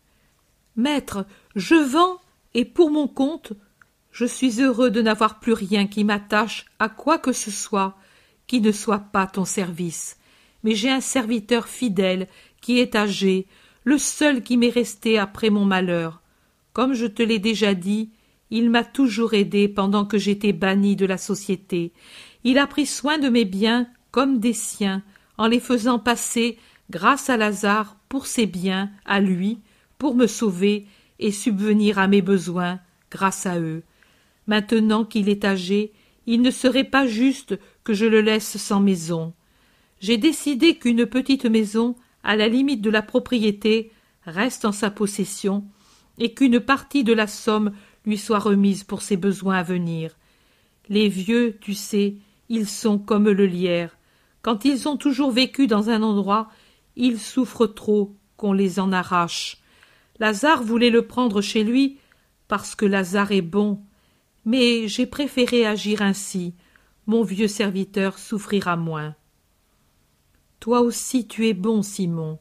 Maître, 0.77 1.25
je 1.57 1.77
vends, 1.77 2.21
et 2.53 2.67
pour 2.67 2.91
mon 2.91 3.09
compte, 3.09 3.55
je 4.13 4.27
suis 4.27 4.61
heureux 4.61 4.91
de 4.91 5.01
n'avoir 5.01 5.41
plus 5.41 5.55
rien 5.55 5.87
qui 5.87 6.05
m'attache 6.05 6.67
à 6.79 6.91
quoi 6.91 7.17
que 7.17 7.33
ce 7.33 7.51
soit 7.51 7.97
qui 8.47 8.61
ne 8.61 8.71
soit 8.71 8.99
pas 8.99 9.27
ton 9.27 9.47
service. 9.47 10.19
Mais 10.63 10.75
j'ai 10.75 10.91
un 10.91 11.01
serviteur 11.01 11.67
fidèle 11.67 12.27
qui 12.61 12.81
est 12.81 12.95
âgé, 12.95 13.47
le 13.85 13.97
seul 13.97 14.43
qui 14.43 14.59
m'est 14.59 14.69
resté 14.69 15.17
après 15.17 15.49
mon 15.49 15.65
malheur. 15.65 16.21
Comme 16.75 16.93
je 16.93 17.07
te 17.07 17.23
l'ai 17.23 17.39
déjà 17.39 17.73
dit, 17.73 18.11
il 18.51 18.69
m'a 18.69 18.85
toujours 18.85 19.33
aidé 19.33 19.69
pendant 19.69 20.05
que 20.05 20.19
j'étais 20.19 20.53
banni 20.53 20.97
de 20.97 21.07
la 21.07 21.17
société. 21.17 21.93
Il 22.45 22.59
a 22.59 22.67
pris 22.67 22.87
soin 22.87 23.19
de 23.19 23.29
mes 23.29 23.45
biens 23.45 23.87
comme 24.11 24.39
des 24.39 24.53
siens, 24.53 25.03
en 25.39 25.47
les 25.47 25.61
faisant 25.61 25.99
passer, 25.99 26.59
grâce 26.91 27.31
à 27.31 27.37
Lazare, 27.37 27.97
pour 28.09 28.27
ses 28.27 28.47
biens, 28.47 28.91
à 29.05 29.21
lui, 29.21 29.59
pour 29.99 30.15
me 30.15 30.27
sauver 30.27 30.87
et 31.19 31.31
subvenir 31.31 31.99
à 31.99 32.09
mes 32.09 32.23
besoins, 32.23 32.81
grâce 33.11 33.47
à 33.47 33.61
eux. 33.61 33.83
Maintenant 34.47 35.05
qu'il 35.05 35.29
est 35.29 35.45
âgé, 35.45 35.93
il 36.27 36.43
ne 36.43 36.51
serait 36.51 36.85
pas 36.85 37.07
juste 37.07 37.59
que 37.85 37.95
je 37.95 38.07
le 38.07 38.21
laisse 38.21 38.57
sans 38.57 38.81
maison. 38.81 39.33
J'ai 40.01 40.17
décidé 40.17 40.77
qu'une 40.77 41.07
petite 41.07 41.45
maison, 41.45 41.95
à 42.25 42.37
la 42.37 42.49
limite 42.49 42.81
de 42.81 42.91
la 42.91 43.03
propriété, 43.03 43.93
reste 44.25 44.65
en 44.65 44.73
sa 44.73 44.91
possession, 44.91 45.65
et 46.19 46.35
qu'une 46.35 46.61
partie 46.61 47.05
de 47.05 47.13
la 47.13 47.27
somme 47.27 47.73
lui 48.07 48.19
soit 48.19 48.39
remise 48.39 48.85
pour 48.85 49.03
ses 49.03 49.17
besoins 49.17 49.59
à 49.59 49.63
venir. 49.63 50.17
Les 50.89 51.09
vieux, 51.09 51.57
tu 51.61 51.75
sais, 51.75 52.17
ils 52.51 52.69
sont 52.69 52.99
comme 52.99 53.31
le 53.31 53.47
lierre. 53.47 53.97
Quand 54.43 54.65
ils 54.65 54.89
ont 54.89 54.97
toujours 54.97 55.31
vécu 55.31 55.69
dans 55.69 55.89
un 55.89 56.03
endroit, 56.03 56.51
ils 56.97 57.19
souffrent 57.19 57.69
trop 57.69 58.17
qu'on 58.37 58.53
les 58.53 58.81
en 58.81 58.93
arrache. 58.93 59.59
Lazare 60.19 60.63
voulait 60.63 60.91
le 60.91 61.07
prendre 61.07 61.41
chez 61.41 61.63
lui 61.63 61.99
parce 62.49 62.75
que 62.75 62.85
Lazare 62.85 63.33
est 63.33 63.41
bon, 63.41 63.81
mais 64.45 64.89
j'ai 64.89 65.07
préféré 65.07 65.65
agir 65.65 66.03
ainsi. 66.03 66.55
Mon 67.07 67.23
vieux 67.23 67.49
serviteur 67.49 68.19
souffrira 68.19 68.77
moins. 68.77 69.15
Toi 70.59 70.81
aussi 70.81 71.29
tu 71.29 71.47
es 71.47 71.55
bon, 71.55 71.83
Simon. 71.83 72.39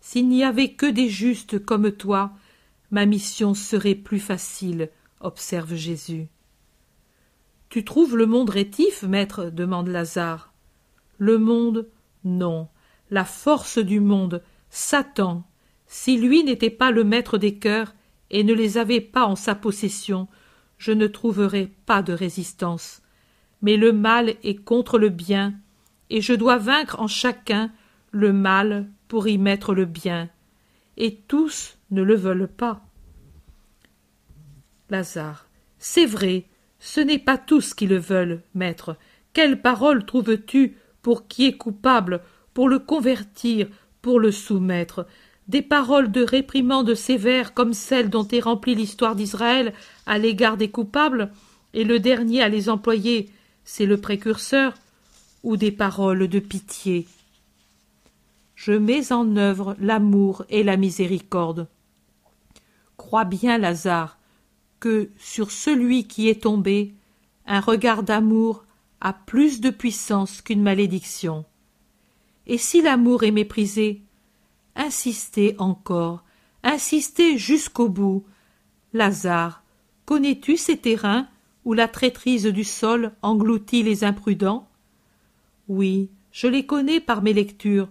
S'il 0.00 0.28
n'y 0.28 0.44
avait 0.44 0.74
que 0.74 0.86
des 0.86 1.08
justes 1.08 1.58
comme 1.58 1.90
toi, 1.90 2.32
ma 2.92 3.06
mission 3.06 3.54
serait 3.54 3.96
plus 3.96 4.20
facile, 4.20 4.90
observe 5.20 5.74
Jésus. 5.74 6.28
Tu 7.68 7.84
trouves 7.84 8.16
le 8.16 8.26
monde 8.26 8.50
rétif, 8.50 9.02
maître? 9.02 9.50
demande 9.50 9.88
Lazare. 9.88 10.52
Le 11.18 11.38
monde 11.38 11.88
non. 12.24 12.68
La 13.10 13.24
force 13.24 13.78
du 13.78 14.00
monde, 14.00 14.42
Satan. 14.70 15.44
Si 15.86 16.16
lui 16.16 16.44
n'était 16.44 16.70
pas 16.70 16.90
le 16.90 17.04
maître 17.04 17.38
des 17.38 17.56
cœurs 17.56 17.94
et 18.30 18.44
ne 18.44 18.52
les 18.52 18.78
avait 18.78 19.00
pas 19.00 19.24
en 19.24 19.36
sa 19.36 19.54
possession, 19.54 20.28
je 20.78 20.92
ne 20.92 21.06
trouverais 21.06 21.70
pas 21.86 22.02
de 22.02 22.12
résistance. 22.12 23.02
Mais 23.62 23.76
le 23.76 23.92
mal 23.92 24.34
est 24.42 24.62
contre 24.62 24.98
le 24.98 25.08
bien, 25.08 25.54
et 26.10 26.20
je 26.20 26.32
dois 26.32 26.58
vaincre 26.58 27.00
en 27.00 27.06
chacun 27.06 27.72
le 28.10 28.32
mal 28.32 28.88
pour 29.08 29.28
y 29.28 29.38
mettre 29.38 29.74
le 29.74 29.84
bien. 29.84 30.30
Et 30.96 31.16
tous 31.16 31.78
ne 31.90 32.02
le 32.02 32.14
veulent 32.14 32.48
pas. 32.48 32.82
Lazare. 34.90 35.48
C'est 35.78 36.06
vrai, 36.06 36.46
ce 36.78 37.00
n'est 37.00 37.18
pas 37.18 37.38
tous 37.38 37.74
qui 37.74 37.86
le 37.86 37.98
veulent, 37.98 38.42
maître. 38.54 38.96
Quelle 39.32 39.60
parole 39.60 40.06
trouves-tu 40.06 40.76
pour 41.02 41.28
qui 41.28 41.46
est 41.46 41.56
coupable, 41.56 42.20
pour 42.54 42.68
le 42.68 42.78
convertir, 42.78 43.68
pour 44.02 44.20
le 44.20 44.32
soumettre? 44.32 45.06
Des 45.48 45.62
paroles 45.62 46.12
de 46.12 46.22
réprimande 46.22 46.94
sévères 46.94 47.54
comme 47.54 47.72
celles 47.72 48.10
dont 48.10 48.28
est 48.28 48.40
remplie 48.40 48.74
l'histoire 48.74 49.16
d'Israël 49.16 49.72
à 50.06 50.18
l'égard 50.18 50.56
des 50.56 50.70
coupables, 50.70 51.32
et 51.74 51.84
le 51.84 52.00
dernier 52.00 52.42
à 52.42 52.48
les 52.48 52.68
employer, 52.68 53.30
c'est 53.64 53.86
le 53.86 53.98
précurseur, 53.98 54.74
ou 55.42 55.56
des 55.56 55.72
paroles 55.72 56.28
de 56.28 56.38
pitié? 56.38 57.06
Je 58.54 58.72
mets 58.72 59.12
en 59.12 59.36
œuvre 59.36 59.76
l'amour 59.78 60.44
et 60.50 60.64
la 60.64 60.76
miséricorde. 60.76 61.68
Crois 62.96 63.24
bien, 63.24 63.56
Lazare, 63.56 64.17
que 64.80 65.10
sur 65.18 65.50
celui 65.50 66.04
qui 66.04 66.28
est 66.28 66.42
tombé, 66.42 66.94
un 67.46 67.60
regard 67.60 68.02
d'amour 68.02 68.64
a 69.00 69.12
plus 69.12 69.60
de 69.60 69.70
puissance 69.70 70.42
qu'une 70.42 70.62
malédiction. 70.62 71.44
Et 72.46 72.58
si 72.58 72.82
l'amour 72.82 73.24
est 73.24 73.30
méprisé, 73.30 74.02
insistez 74.74 75.54
encore, 75.58 76.24
insistez 76.62 77.38
jusqu'au 77.38 77.88
bout. 77.88 78.24
Lazare, 78.92 79.62
connais-tu 80.06 80.56
ces 80.56 80.78
terrains 80.78 81.28
où 81.64 81.74
la 81.74 81.88
traîtrise 81.88 82.46
du 82.46 82.64
sol 82.64 83.12
engloutit 83.22 83.82
les 83.82 84.04
imprudents? 84.04 84.68
Oui, 85.68 86.10
je 86.32 86.46
les 86.46 86.64
connais 86.64 87.00
par 87.00 87.22
mes 87.22 87.34
lectures. 87.34 87.88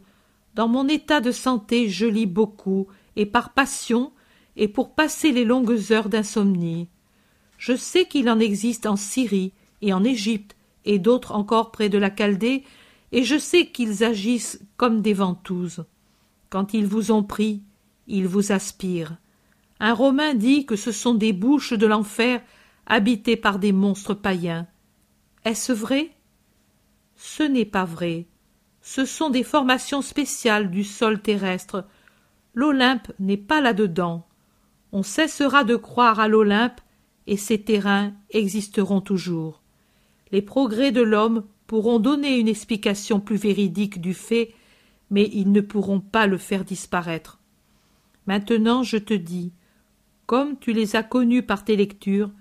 Dans 0.56 0.68
mon 0.68 0.88
état 0.88 1.22
de 1.22 1.32
santé, 1.32 1.88
je 1.88 2.08
lis 2.08 2.26
beaucoup, 2.26 2.88
et 3.16 3.28
par 3.28 3.54
passion, 3.54 4.12
et 4.58 4.68
pour 4.68 4.93
passer 4.93 5.32
les 5.32 5.45
longues 5.45 5.91
heures 5.91 6.10
d'insomnie. 6.10 6.89
Je 7.58 7.76
sais 7.76 8.05
qu'il 8.05 8.30
en 8.30 8.39
existe 8.39 8.86
en 8.86 8.95
Syrie 8.95 9.53
et 9.82 9.93
en 9.93 10.03
Égypte 10.03 10.55
et 10.84 10.99
d'autres 10.99 11.34
encore 11.34 11.72
près 11.72 11.89
de 11.89 11.97
la 11.97 12.14
Chaldée, 12.14 12.64
et 13.12 13.24
je 13.24 13.38
sais 13.38 13.68
qu'ils 13.68 14.03
agissent 14.03 14.60
comme 14.78 15.01
des 15.01 15.14
ventouses. 15.14 15.86
Quand 16.49 16.74
ils 16.74 16.88
vous 16.88 17.12
ont 17.12 17.24
pris, 17.24 17.62
ils 18.08 18.28
vous 18.28 18.51
aspirent. 18.51 19.18
Un 19.80 19.93
Romain 19.93 20.34
dit 20.34 20.66
que 20.66 20.76
ce 20.76 20.91
sont 20.91 21.14
des 21.14 21.34
bouches 21.34 21.74
de 21.74 21.86
l'enfer 21.86 22.41
habitées 22.86 23.36
par 23.36 23.60
des 23.60 23.74
monstres 23.74 24.14
païens. 24.14 24.66
Est-ce 25.45 25.74
vrai? 25.74 26.12
Ce 27.16 27.43
n'est 27.43 27.66
pas 27.66 27.86
vrai. 27.86 28.26
Ce 28.82 29.05
sont 29.05 29.30
des 29.30 29.43
formations 29.43 30.01
spéciales 30.01 30.72
du 30.72 30.84
sol 30.84 31.22
terrestre. 31.22 31.86
L'Olympe 32.53 33.12
n'est 33.20 33.38
pas 33.38 33.62
là-dedans 33.62 34.26
on 34.92 35.04
cessera 35.04 35.64
de 35.64 35.76
croire 35.76 36.20
à 36.20 36.28
l'Olympe 36.28 36.82
et 37.28 37.38
ces 37.38 37.62
terrains 37.62 38.14
existeront 38.30 39.02
toujours. 39.02 39.62
Les 40.32 40.42
progrès 40.42 40.92
de 40.92 41.02
l'homme 41.02 41.44
pourront 41.68 42.00
donner 42.00 42.38
une 42.38 42.48
explication 42.48 43.20
plus 43.20 43.36
véridique 43.36 44.00
du 44.00 44.14
fait, 44.14 44.54
mais 45.10 45.30
ils 45.34 45.52
ne 45.52 45.62
pourront 45.62 46.00
pas 46.00 46.28
le 46.28 46.38
faire 46.38 46.64
disparaître. 46.64 47.40
Maintenant 48.26 48.84
je 48.84 48.98
te 48.98 49.14
dis, 49.14 49.52
Comme 50.26 50.58
tu 50.58 50.74
les 50.74 50.96
as 50.96 51.04
connus 51.04 51.44
par 51.44 51.64
tes 51.64 51.76
lectures, 51.76 52.32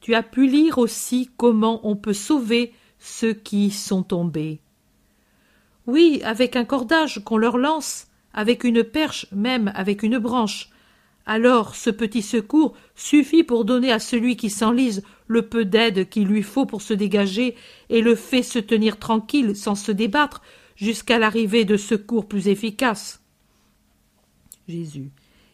tu 0.00 0.14
as 0.14 0.22
pu 0.22 0.46
lire 0.46 0.78
aussi 0.78 1.30
comment 1.36 1.80
on 1.88 1.96
peut 1.96 2.12
sauver 2.14 2.72
ceux 2.98 3.32
qui 3.32 3.66
y 3.66 3.70
sont 3.70 4.02
tombés. 4.02 4.60
Oui, 5.86 6.20
avec 6.24 6.56
un 6.56 6.64
cordage 6.64 7.24
qu'on 7.24 7.38
leur 7.38 7.58
lance, 7.58 8.08
avec 8.32 8.64
une 8.64 8.84
perche, 8.84 9.26
même 9.32 9.72
avec 9.74 10.02
une 10.02 10.18
branche. 10.18 10.70
Alors 11.30 11.74
ce 11.74 11.90
petit 11.90 12.22
secours 12.22 12.74
suffit 12.94 13.44
pour 13.44 13.66
donner 13.66 13.92
à 13.92 13.98
celui 13.98 14.38
qui 14.38 14.48
s'enlise 14.48 15.02
le 15.26 15.42
peu 15.42 15.66
d'aide 15.66 16.08
qu'il 16.08 16.26
lui 16.26 16.42
faut 16.42 16.64
pour 16.64 16.80
se 16.80 16.94
dégager 16.94 17.54
et 17.90 18.00
le 18.00 18.14
fait 18.14 18.42
se 18.42 18.58
tenir 18.58 18.98
tranquille 18.98 19.54
sans 19.54 19.74
se 19.74 19.92
débattre 19.92 20.40
jusqu'à 20.74 21.18
l'arrivée 21.18 21.66
de 21.66 21.76
secours 21.76 22.26
plus 22.26 22.48
efficaces. 22.48 23.22
Jésus. 24.66 25.10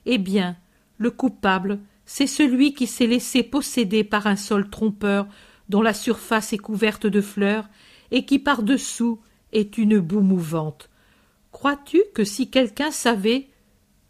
Eh 0.07 0.18
bien, 0.18 0.57
le 0.97 1.11
coupable, 1.11 1.81
c'est 2.07 2.29
celui 2.29 2.72
qui 2.72 2.87
s'est 2.87 3.09
laissé 3.09 3.43
posséder 3.43 4.05
par 4.05 4.29
un 4.29 4.37
sol 4.37 4.70
trompeur 4.70 5.27
dont 5.68 5.83
la 5.83 5.95
surface 5.95 6.53
est 6.53 6.59
couverte 6.59 7.07
de 7.09 7.20
fleurs 7.20 7.68
et 8.12 8.25
qui 8.25 8.39
par-dessous 8.39 9.18
est 9.53 9.77
une 9.77 9.99
boue 9.99 10.20
mouvante. 10.20 10.89
Crois-tu 11.51 12.01
que 12.14 12.22
si 12.22 12.49
quelqu'un 12.49 12.93
savait 12.93 13.49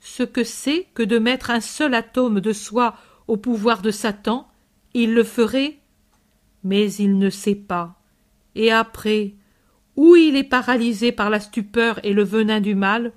ce 0.05 0.23
que 0.23 0.45
c'est 0.45 0.87
que 0.93 1.03
de 1.03 1.19
mettre 1.19 1.51
un 1.51 1.63
seul 1.63 1.95
atome 1.95 2.41
de 2.41 2.53
soi 2.53 2.95
au 3.27 3.39
pouvoir 3.39 3.81
de 3.81 3.91
Satan, 3.91 4.47
il 4.93 5.15
le 5.15 5.25
ferait 5.25 5.79
Mais 6.63 6.93
il 6.93 7.19
ne 7.19 7.31
sait 7.31 7.55
pas. 7.55 7.99
Et 8.55 8.71
après, 8.71 9.33
ou 9.97 10.15
il 10.15 10.37
est 10.37 10.45
paralysé 10.45 11.11
par 11.11 11.31
la 11.31 11.41
stupeur 11.41 12.05
et 12.05 12.13
le 12.13 12.23
venin 12.23 12.61
du 12.61 12.75
mal, 12.75 13.13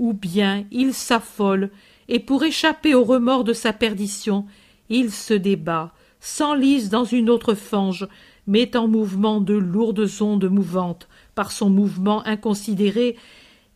ou 0.00 0.12
bien 0.12 0.64
il 0.72 0.92
s'affole, 0.92 1.70
et 2.08 2.18
pour 2.18 2.42
échapper 2.42 2.96
au 2.96 3.04
remords 3.04 3.44
de 3.44 3.52
sa 3.52 3.72
perdition, 3.72 4.44
il 4.88 5.12
se 5.12 5.34
débat, 5.34 5.94
s'enlise 6.18 6.90
dans 6.90 7.04
une 7.04 7.30
autre 7.30 7.54
fange, 7.54 8.08
met 8.48 8.76
en 8.76 8.88
mouvement 8.88 9.40
de 9.40 9.54
lourdes 9.54 10.10
ondes 10.20 10.50
mouvantes 10.50 11.08
par 11.36 11.52
son 11.52 11.70
mouvement 11.70 12.26
inconsidéré, 12.26 13.16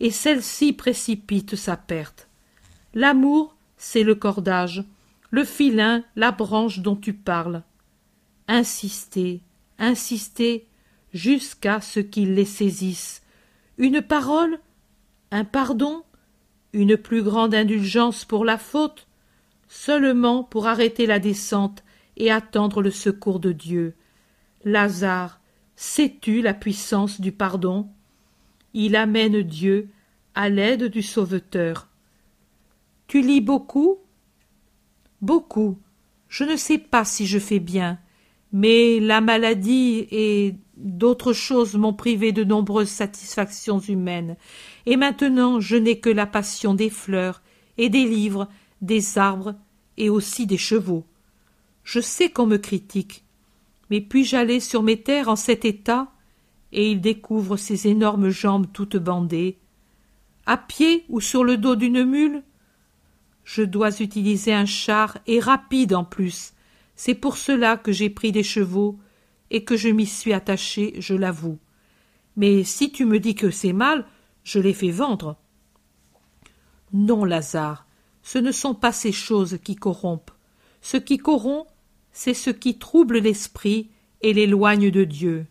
et 0.00 0.10
celle-ci 0.10 0.72
précipite 0.72 1.54
sa 1.54 1.76
perte. 1.76 2.27
L'amour, 2.94 3.56
c'est 3.76 4.02
le 4.02 4.14
cordage, 4.14 4.84
le 5.30 5.44
filin, 5.44 6.04
la 6.16 6.32
branche 6.32 6.80
dont 6.80 6.96
tu 6.96 7.12
parles. 7.12 7.62
Insister, 8.48 9.42
insister, 9.78 10.66
jusqu'à 11.12 11.80
ce 11.80 12.00
qu'il 12.00 12.34
les 12.34 12.44
saisisse. 12.44 13.22
Une 13.76 14.02
parole, 14.02 14.58
un 15.30 15.44
pardon, 15.44 16.02
une 16.72 16.96
plus 16.96 17.22
grande 17.22 17.54
indulgence 17.54 18.24
pour 18.24 18.44
la 18.44 18.58
faute, 18.58 19.06
seulement 19.68 20.42
pour 20.42 20.66
arrêter 20.66 21.06
la 21.06 21.18
descente 21.18 21.84
et 22.16 22.30
attendre 22.30 22.82
le 22.82 22.90
secours 22.90 23.38
de 23.38 23.52
Dieu. 23.52 23.94
Lazare, 24.64 25.40
sais-tu 25.76 26.40
la 26.40 26.54
puissance 26.54 27.20
du 27.20 27.32
pardon? 27.32 27.88
Il 28.74 28.96
amène 28.96 29.42
Dieu 29.42 29.88
à 30.34 30.48
l'aide 30.48 30.84
du 30.84 31.02
Sauveteur. 31.02 31.87
Tu 33.08 33.22
lis 33.22 33.40
beaucoup? 33.40 33.96
Beaucoup. 35.22 35.78
Je 36.28 36.44
ne 36.44 36.56
sais 36.56 36.76
pas 36.76 37.06
si 37.06 37.26
je 37.26 37.38
fais 37.38 37.58
bien, 37.58 37.98
mais 38.52 39.00
la 39.00 39.22
maladie 39.22 40.06
et 40.10 40.56
d'autres 40.76 41.32
choses 41.32 41.74
m'ont 41.74 41.94
privé 41.94 42.32
de 42.32 42.44
nombreuses 42.44 42.90
satisfactions 42.90 43.80
humaines, 43.80 44.36
et 44.84 44.98
maintenant 44.98 45.58
je 45.58 45.76
n'ai 45.76 46.00
que 46.00 46.10
la 46.10 46.26
passion 46.26 46.74
des 46.74 46.90
fleurs 46.90 47.40
et 47.78 47.88
des 47.88 48.04
livres, 48.04 48.46
des 48.82 49.16
arbres 49.16 49.54
et 49.96 50.10
aussi 50.10 50.46
des 50.46 50.58
chevaux. 50.58 51.06
Je 51.84 52.00
sais 52.00 52.28
qu'on 52.28 52.46
me 52.46 52.58
critique, 52.58 53.24
mais 53.88 54.02
puis-je 54.02 54.36
aller 54.36 54.60
sur 54.60 54.82
mes 54.82 55.00
terres 55.00 55.30
en 55.30 55.36
cet 55.36 55.64
état? 55.64 56.12
Et 56.72 56.90
il 56.90 57.00
découvre 57.00 57.56
ses 57.56 57.88
énormes 57.88 58.28
jambes 58.28 58.66
toutes 58.70 58.98
bandées. 58.98 59.56
À 60.44 60.58
pied 60.58 61.06
ou 61.08 61.22
sur 61.22 61.42
le 61.42 61.56
dos 61.56 61.74
d'une 61.74 62.04
mule? 62.04 62.42
Je 63.50 63.62
dois 63.62 64.02
utiliser 64.02 64.52
un 64.52 64.66
char 64.66 65.16
et 65.26 65.40
rapide 65.40 65.94
en 65.94 66.04
plus. 66.04 66.52
C'est 66.96 67.14
pour 67.14 67.38
cela 67.38 67.78
que 67.78 67.92
j'ai 67.92 68.10
pris 68.10 68.30
des 68.30 68.42
chevaux 68.42 68.98
et 69.50 69.64
que 69.64 69.74
je 69.74 69.88
m'y 69.88 70.04
suis 70.04 70.34
attaché, 70.34 70.96
je 70.98 71.14
l'avoue. 71.14 71.58
Mais 72.36 72.62
si 72.62 72.92
tu 72.92 73.06
me 73.06 73.18
dis 73.18 73.34
que 73.34 73.50
c'est 73.50 73.72
mal, 73.72 74.04
je 74.44 74.60
les 74.60 74.74
fais 74.74 74.90
vendre. 74.90 75.38
Non, 76.92 77.24
Lazare, 77.24 77.86
ce 78.22 78.36
ne 78.36 78.52
sont 78.52 78.74
pas 78.74 78.92
ces 78.92 79.12
choses 79.12 79.58
qui 79.64 79.76
corrompent. 79.76 80.32
Ce 80.82 80.98
qui 80.98 81.16
corrompt, 81.16 81.70
c'est 82.12 82.34
ce 82.34 82.50
qui 82.50 82.78
trouble 82.78 83.16
l'esprit 83.16 83.88
et 84.20 84.34
l'éloigne 84.34 84.90
de 84.90 85.04
Dieu. 85.04 85.46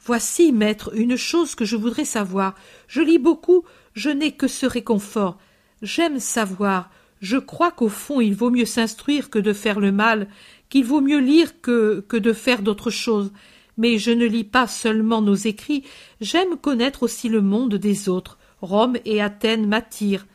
Voici, 0.00 0.50
maître, 0.50 0.90
une 0.96 1.14
chose 1.14 1.54
que 1.54 1.64
je 1.64 1.76
voudrais 1.76 2.04
savoir. 2.04 2.56
Je 2.88 3.00
lis 3.00 3.20
beaucoup, 3.20 3.62
je 3.94 4.10
n'ai 4.10 4.32
que 4.32 4.48
ce 4.48 4.66
réconfort. 4.66 5.38
J'aime 5.82 6.18
savoir. 6.18 6.90
Je 7.20 7.36
crois 7.36 7.70
qu'au 7.70 7.88
fond 7.88 8.20
il 8.20 8.34
vaut 8.34 8.50
mieux 8.50 8.66
s'instruire 8.66 9.30
que 9.30 9.38
de 9.38 9.52
faire 9.52 9.80
le 9.80 9.92
mal, 9.92 10.28
qu'il 10.68 10.84
vaut 10.84 11.00
mieux 11.00 11.20
lire 11.20 11.60
que, 11.60 12.04
que 12.08 12.16
de 12.16 12.32
faire 12.32 12.62
d'autres 12.62 12.90
choses. 12.90 13.32
Mais 13.76 13.98
je 13.98 14.10
ne 14.10 14.26
lis 14.26 14.44
pas 14.44 14.66
seulement 14.66 15.22
nos 15.22 15.34
écrits, 15.34 15.84
j'aime 16.20 16.56
connaître 16.56 17.02
aussi 17.02 17.28
le 17.28 17.40
monde 17.40 17.74
des 17.74 18.08
autres. 18.08 18.38
Rome 18.60 18.96
et 19.04 19.22
Athènes 19.22 19.66
m'attirent. 19.66 20.26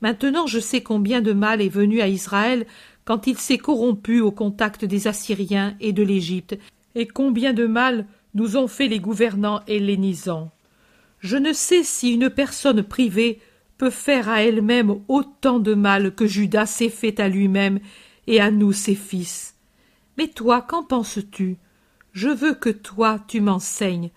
Maintenant 0.00 0.46
je 0.46 0.58
sais 0.58 0.82
combien 0.82 1.20
de 1.20 1.32
mal 1.32 1.60
est 1.60 1.68
venu 1.68 2.00
à 2.00 2.08
Israël 2.08 2.66
quand 3.04 3.26
il 3.26 3.38
s'est 3.38 3.58
corrompu 3.58 4.20
au 4.20 4.30
contact 4.30 4.84
des 4.84 5.08
Assyriens 5.08 5.74
et 5.80 5.92
de 5.92 6.02
l'Égypte, 6.02 6.58
et 6.94 7.06
combien 7.06 7.52
de 7.52 7.66
mal 7.66 8.06
nous 8.34 8.56
ont 8.56 8.68
fait 8.68 8.88
les 8.88 9.00
gouvernants 9.00 9.62
hellénisants. 9.66 10.50
Je 11.20 11.36
ne 11.36 11.52
sais 11.52 11.82
si 11.82 12.12
une 12.12 12.30
personne 12.30 12.82
privée 12.82 13.40
peut 13.80 13.88
faire 13.88 14.28
à 14.28 14.42
elle-même 14.42 15.00
autant 15.08 15.58
de 15.58 15.72
mal 15.72 16.14
que 16.14 16.26
Judas 16.26 16.66
s'est 16.66 16.90
fait 16.90 17.18
à 17.18 17.30
lui-même 17.30 17.80
et 18.26 18.38
à 18.38 18.50
nous 18.50 18.74
ses 18.74 18.94
fils. 18.94 19.54
Mais 20.18 20.28
toi, 20.28 20.60
qu'en 20.60 20.82
penses-tu? 20.82 21.56
Je 22.12 22.28
veux 22.28 22.52
que 22.52 22.68
toi 22.68 23.24
tu 23.26 23.40
m'enseignes, 23.40 24.10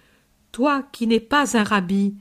toi 0.51 0.84
qui 0.91 1.07
n'es 1.07 1.22
pas 1.22 1.57
un 1.57 1.64
rabbi, 1.64 2.14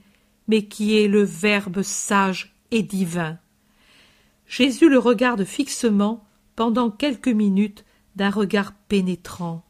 mais 0.47 0.67
qui 0.67 0.97
es 0.97 1.09
le 1.09 1.21
Verbe 1.23 1.81
sage 1.81 2.55
et 2.71 2.81
divin. 2.81 3.37
Jésus 4.47 4.87
le 4.87 4.97
regarde 4.97 5.43
fixement 5.43 6.23
pendant 6.55 6.91
quelques 6.91 7.27
minutes 7.27 7.83
d'un 8.15 8.29
regard 8.29 8.71
pénétrant 8.87 9.65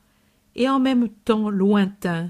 et 0.55 0.69
en 0.69 0.79
même 0.79 1.09
temps 1.09 1.49
lointain. 1.49 2.29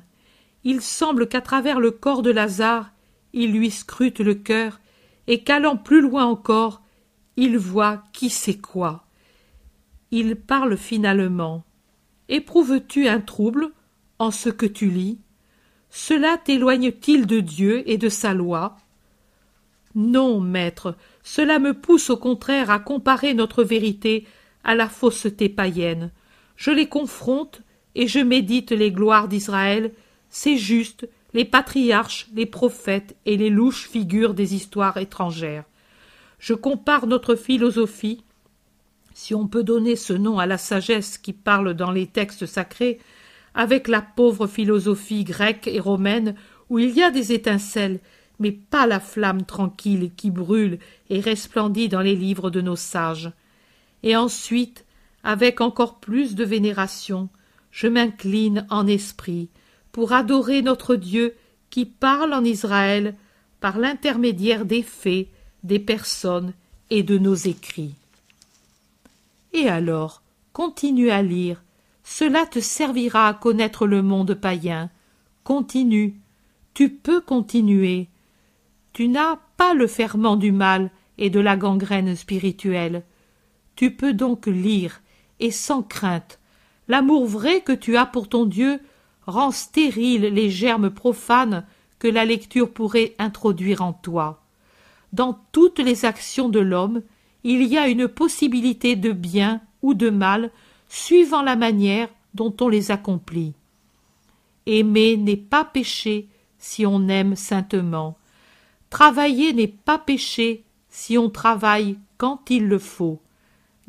Il 0.63 0.79
semble 0.79 1.27
qu'à 1.27 1.41
travers 1.41 1.81
le 1.81 1.91
corps 1.91 2.21
de 2.21 2.31
Lazare, 2.31 2.93
il 3.33 3.51
lui 3.51 3.71
scrute 3.71 4.21
le 4.21 4.35
cœur 4.35 4.79
et 5.28 5.43
qu'allant 5.43 5.78
plus 5.78 6.01
loin 6.01 6.26
encore, 6.26 6.82
il 7.38 7.57
voit 7.57 8.03
qui 8.13 8.30
sait 8.30 8.57
quoi. 8.57 9.05
Il 10.11 10.36
parle 10.36 10.78
finalement. 10.78 11.63
Éprouves-tu 12.30 13.07
un 13.07 13.19
trouble 13.19 13.71
en 14.19 14.32
ce 14.32 14.49
que 14.49 14.65
tu 14.65 14.89
lis? 14.89 15.19
Cela 15.89 16.38
t'éloigne-t-il 16.38 17.28
de 17.28 17.39
Dieu 17.39 17.84
et 17.89 17.97
de 17.97 18.09
sa 18.09 18.34
loi? 18.34 18.78
Non, 19.95 20.39
maître, 20.39 20.95
cela 21.24 21.59
me 21.59 21.74
pousse 21.74 22.09
au 22.09 22.17
contraire 22.17 22.71
à 22.71 22.80
comparer 22.80 23.34
notre 23.34 23.63
vérité 23.63 24.26
à 24.63 24.76
la 24.76 24.89
fausseté 24.89 25.49
païenne. 25.49 26.11
Je 26.55 26.71
les 26.71 26.88
confronte 26.88 27.61
et 27.95 28.07
je 28.07 28.19
médite 28.19 28.71
les 28.71 28.91
gloires 28.91 29.28
d'Israël, 29.28 29.91
c'est 30.30 30.57
juste, 30.57 31.07
les 31.34 31.45
patriarches, 31.45 32.27
les 32.34 32.45
prophètes 32.45 33.15
et 33.25 33.38
les 33.38 33.49
louches 33.49 33.88
figures 33.88 34.34
des 34.34 34.55
histoires 34.55 34.97
étrangères. 34.97 35.65
Je 36.39 36.53
compare 36.53 37.07
notre 37.07 37.36
philosophie, 37.36 38.23
si 39.13 39.34
on 39.34 39.47
peut 39.47 39.63
donner 39.63 39.95
ce 39.95 40.13
nom 40.13 40.39
à 40.39 40.45
la 40.45 40.57
sagesse 40.57 41.17
qui 41.17 41.34
parle 41.34 41.73
dans 41.73 41.91
les 41.91 42.07
textes 42.07 42.45
sacrés, 42.45 42.99
avec 43.55 43.88
la 43.88 44.01
pauvre 44.01 44.47
philosophie 44.47 45.23
grecque 45.23 45.67
et 45.67 45.79
romaine 45.79 46.36
où 46.69 46.79
il 46.79 46.91
y 46.91 47.03
a 47.03 47.11
des 47.11 47.34
étincelles, 47.34 47.99
mais 48.39 48.51
pas 48.51 48.88
la 48.88 48.99
flamme 48.99 49.45
tranquille 49.45 50.11
qui 50.17 50.31
brûle 50.31 50.79
et 51.09 51.19
resplendit 51.19 51.88
dans 51.88 52.01
les 52.01 52.15
livres 52.15 52.49
de 52.49 52.61
nos 52.61 52.75
sages 52.75 53.31
et 54.03 54.15
ensuite, 54.15 54.86
avec 55.23 55.61
encore 55.61 55.99
plus 55.99 56.36
de 56.36 56.43
vénération, 56.43 57.29
je 57.71 57.88
m'incline 57.88 58.67
en 58.69 58.86
esprit 58.86 59.49
pour 59.93 60.11
adorer 60.11 60.61
notre 60.61 60.97
Dieu 60.97 61.35
qui 61.69 61.85
parle 61.85 62.33
en 62.33 62.43
Israël 62.43 63.15
par 63.61 63.77
l'intermédiaire 63.77 64.65
des 64.65 64.83
faits, 64.83 65.27
des 65.63 65.79
personnes 65.79 66.53
et 66.89 67.03
de 67.03 67.17
nos 67.17 67.35
écrits. 67.35 67.95
Et 69.53 69.69
alors, 69.69 70.21
continue 70.51 71.11
à 71.11 71.21
lire, 71.21 71.63
cela 72.03 72.45
te 72.45 72.59
servira 72.59 73.29
à 73.29 73.33
connaître 73.33 73.87
le 73.87 74.01
monde 74.01 74.33
païen. 74.33 74.89
Continue, 75.43 76.15
tu 76.73 76.89
peux 76.89 77.21
continuer. 77.21 78.09
Tu 78.91 79.07
n'as 79.07 79.37
pas 79.57 79.73
le 79.73 79.87
ferment 79.87 80.35
du 80.35 80.51
mal 80.51 80.91
et 81.17 81.29
de 81.29 81.39
la 81.39 81.55
gangrène 81.55 82.15
spirituelle 82.15 83.03
Tu 83.75 83.91
peux 83.91 84.13
donc 84.13 84.47
lire, 84.47 85.01
et 85.39 85.51
sans 85.51 85.83
crainte. 85.83 86.39
L'amour 86.87 87.27
vrai 87.27 87.61
que 87.61 87.71
tu 87.71 87.95
as 87.95 88.05
pour 88.05 88.27
ton 88.27 88.45
Dieu 88.45 88.79
rend 89.28 89.51
stériles 89.51 90.26
les 90.26 90.49
germes 90.49 90.89
profanes 90.89 91.65
que 91.99 92.07
la 92.07 92.26
lecture 92.26 92.71
pourrait 92.71 93.15
introduire 93.19 93.82
en 93.82 93.93
toi. 93.93 94.41
Dans 95.13 95.39
toutes 95.51 95.80
les 95.80 96.05
actions 96.05 96.49
de 96.49 96.59
l'homme, 96.59 97.01
il 97.43 97.63
y 97.63 97.78
a 97.78 97.88
une 97.88 98.07
possibilité 98.07 98.95
de 98.95 99.11
bien 99.11 99.61
ou 99.82 99.93
de 99.93 100.09
mal 100.09 100.51
suivant 100.88 101.41
la 101.41 101.55
manière 101.55 102.09
dont 102.34 102.53
on 102.61 102.67
les 102.67 102.91
accomplit. 102.91 103.53
Aimer 104.65 105.17
n'est 105.17 105.38
pas 105.38 105.65
péché 105.65 106.28
si 106.57 106.86
on 106.86 107.07
aime 107.07 107.36
saintement. 107.36 108.17
Travailler 108.89 109.53
n'est 109.53 109.67
pas 109.67 109.97
péché 109.97 110.63
si 110.89 111.17
on 111.17 111.30
travaille 111.30 111.97
quand 112.17 112.49
il 112.49 112.67
le 112.67 112.80
faut. 112.80 113.19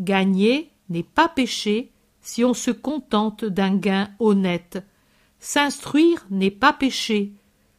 Gagner 0.00 0.70
n'est 0.88 1.02
pas 1.02 1.28
péché 1.28 1.90
si 2.20 2.44
on 2.44 2.54
se 2.54 2.70
contente 2.70 3.44
d'un 3.44 3.76
gain 3.76 4.10
honnête. 4.18 4.82
S'instruire 5.46 6.26
n'est 6.30 6.50
pas 6.50 6.72
péché 6.72 7.34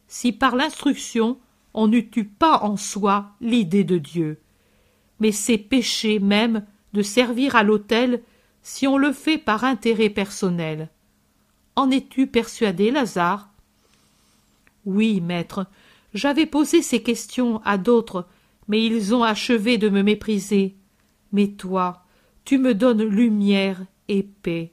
si 0.06 0.30
par 0.30 0.54
l'instruction 0.54 1.36
on 1.74 1.88
ne 1.88 1.98
tue 1.98 2.22
pas 2.24 2.62
en 2.62 2.76
soi 2.76 3.32
l'idée 3.40 3.82
de 3.82 3.98
Dieu. 3.98 4.38
Mais 5.18 5.32
c'est 5.32 5.58
péché 5.58 6.20
même 6.20 6.64
de 6.92 7.02
servir 7.02 7.56
à 7.56 7.64
l'autel 7.64 8.22
si 8.62 8.86
on 8.86 8.96
le 8.96 9.12
fait 9.12 9.36
par 9.36 9.64
intérêt 9.64 10.10
personnel. 10.10 10.90
En 11.74 11.90
es-tu 11.90 12.28
persuadé, 12.28 12.92
Lazare? 12.92 13.50
Oui, 14.84 15.20
maître, 15.20 15.66
j'avais 16.14 16.46
posé 16.46 16.82
ces 16.82 17.02
questions 17.02 17.60
à 17.64 17.78
d'autres, 17.78 18.28
mais 18.68 18.86
ils 18.86 19.12
ont 19.12 19.24
achevé 19.24 19.76
de 19.76 19.88
me 19.88 20.04
mépriser. 20.04 20.76
Mais 21.32 21.48
toi, 21.48 22.04
tu 22.44 22.58
me 22.58 22.74
donnes 22.74 23.02
lumière 23.02 23.82
et 24.06 24.22
paix. 24.22 24.70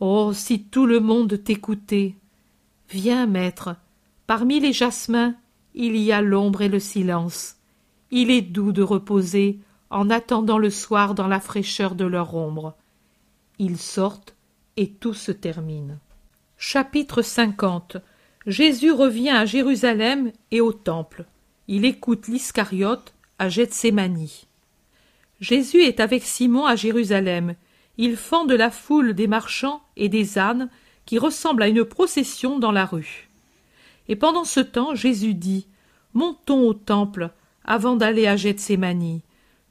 Oh, 0.00 0.32
si 0.32 0.64
tout 0.64 0.86
le 0.86 1.00
monde 1.00 1.42
t'écoutait. 1.44 2.14
Viens, 2.88 3.26
maître, 3.26 3.76
parmi 4.26 4.58
les 4.58 4.72
jasmins, 4.72 5.34
il 5.74 5.96
y 5.96 6.10
a 6.10 6.22
l'ombre 6.22 6.62
et 6.62 6.68
le 6.68 6.80
silence. 6.80 7.56
Il 8.10 8.30
est 8.30 8.42
doux 8.42 8.72
de 8.72 8.82
reposer 8.82 9.60
en 9.90 10.08
attendant 10.10 10.58
le 10.58 10.70
soir 10.70 11.14
dans 11.14 11.28
la 11.28 11.38
fraîcheur 11.38 11.94
de 11.94 12.04
leur 12.04 12.34
ombre. 12.34 12.74
Ils 13.58 13.78
sortent 13.78 14.34
et 14.76 14.88
tout 14.88 15.14
se 15.14 15.32
termine. 15.32 15.98
Chapitre 16.56 17.22
50 17.22 17.98
Jésus 18.46 18.92
revient 18.92 19.30
à 19.30 19.44
Jérusalem 19.44 20.32
et 20.50 20.60
au 20.60 20.72
temple. 20.72 21.26
Il 21.68 21.84
écoute 21.84 22.26
l'Iscariote 22.26 23.14
à 23.38 23.48
Gethsémani. 23.48 24.46
Jésus 25.40 25.82
est 25.82 26.00
avec 26.00 26.22
Simon 26.22 26.66
à 26.66 26.74
Jérusalem. 26.74 27.54
Il 28.02 28.16
fend 28.16 28.46
de 28.46 28.54
la 28.54 28.70
foule 28.70 29.12
des 29.12 29.26
marchands 29.26 29.82
et 29.94 30.08
des 30.08 30.38
ânes 30.38 30.70
qui 31.04 31.18
ressemble 31.18 31.62
à 31.62 31.68
une 31.68 31.84
procession 31.84 32.58
dans 32.58 32.72
la 32.72 32.86
rue. 32.86 33.28
Et 34.08 34.16
pendant 34.16 34.44
ce 34.44 34.60
temps, 34.60 34.94
Jésus 34.94 35.34
dit 35.34 35.66
Montons 36.14 36.66
au 36.66 36.72
temple 36.72 37.28
avant 37.62 37.96
d'aller 37.96 38.26
à 38.26 38.36
Gethsémani. 38.36 39.20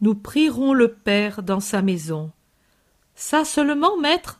Nous 0.02 0.14
prierons 0.14 0.74
le 0.76 0.90
Père 0.90 1.42
dans 1.42 1.60
sa 1.60 1.82
maison. 1.82 2.32
Ça 3.16 3.46
seulement, 3.46 3.98
maître? 3.98 4.40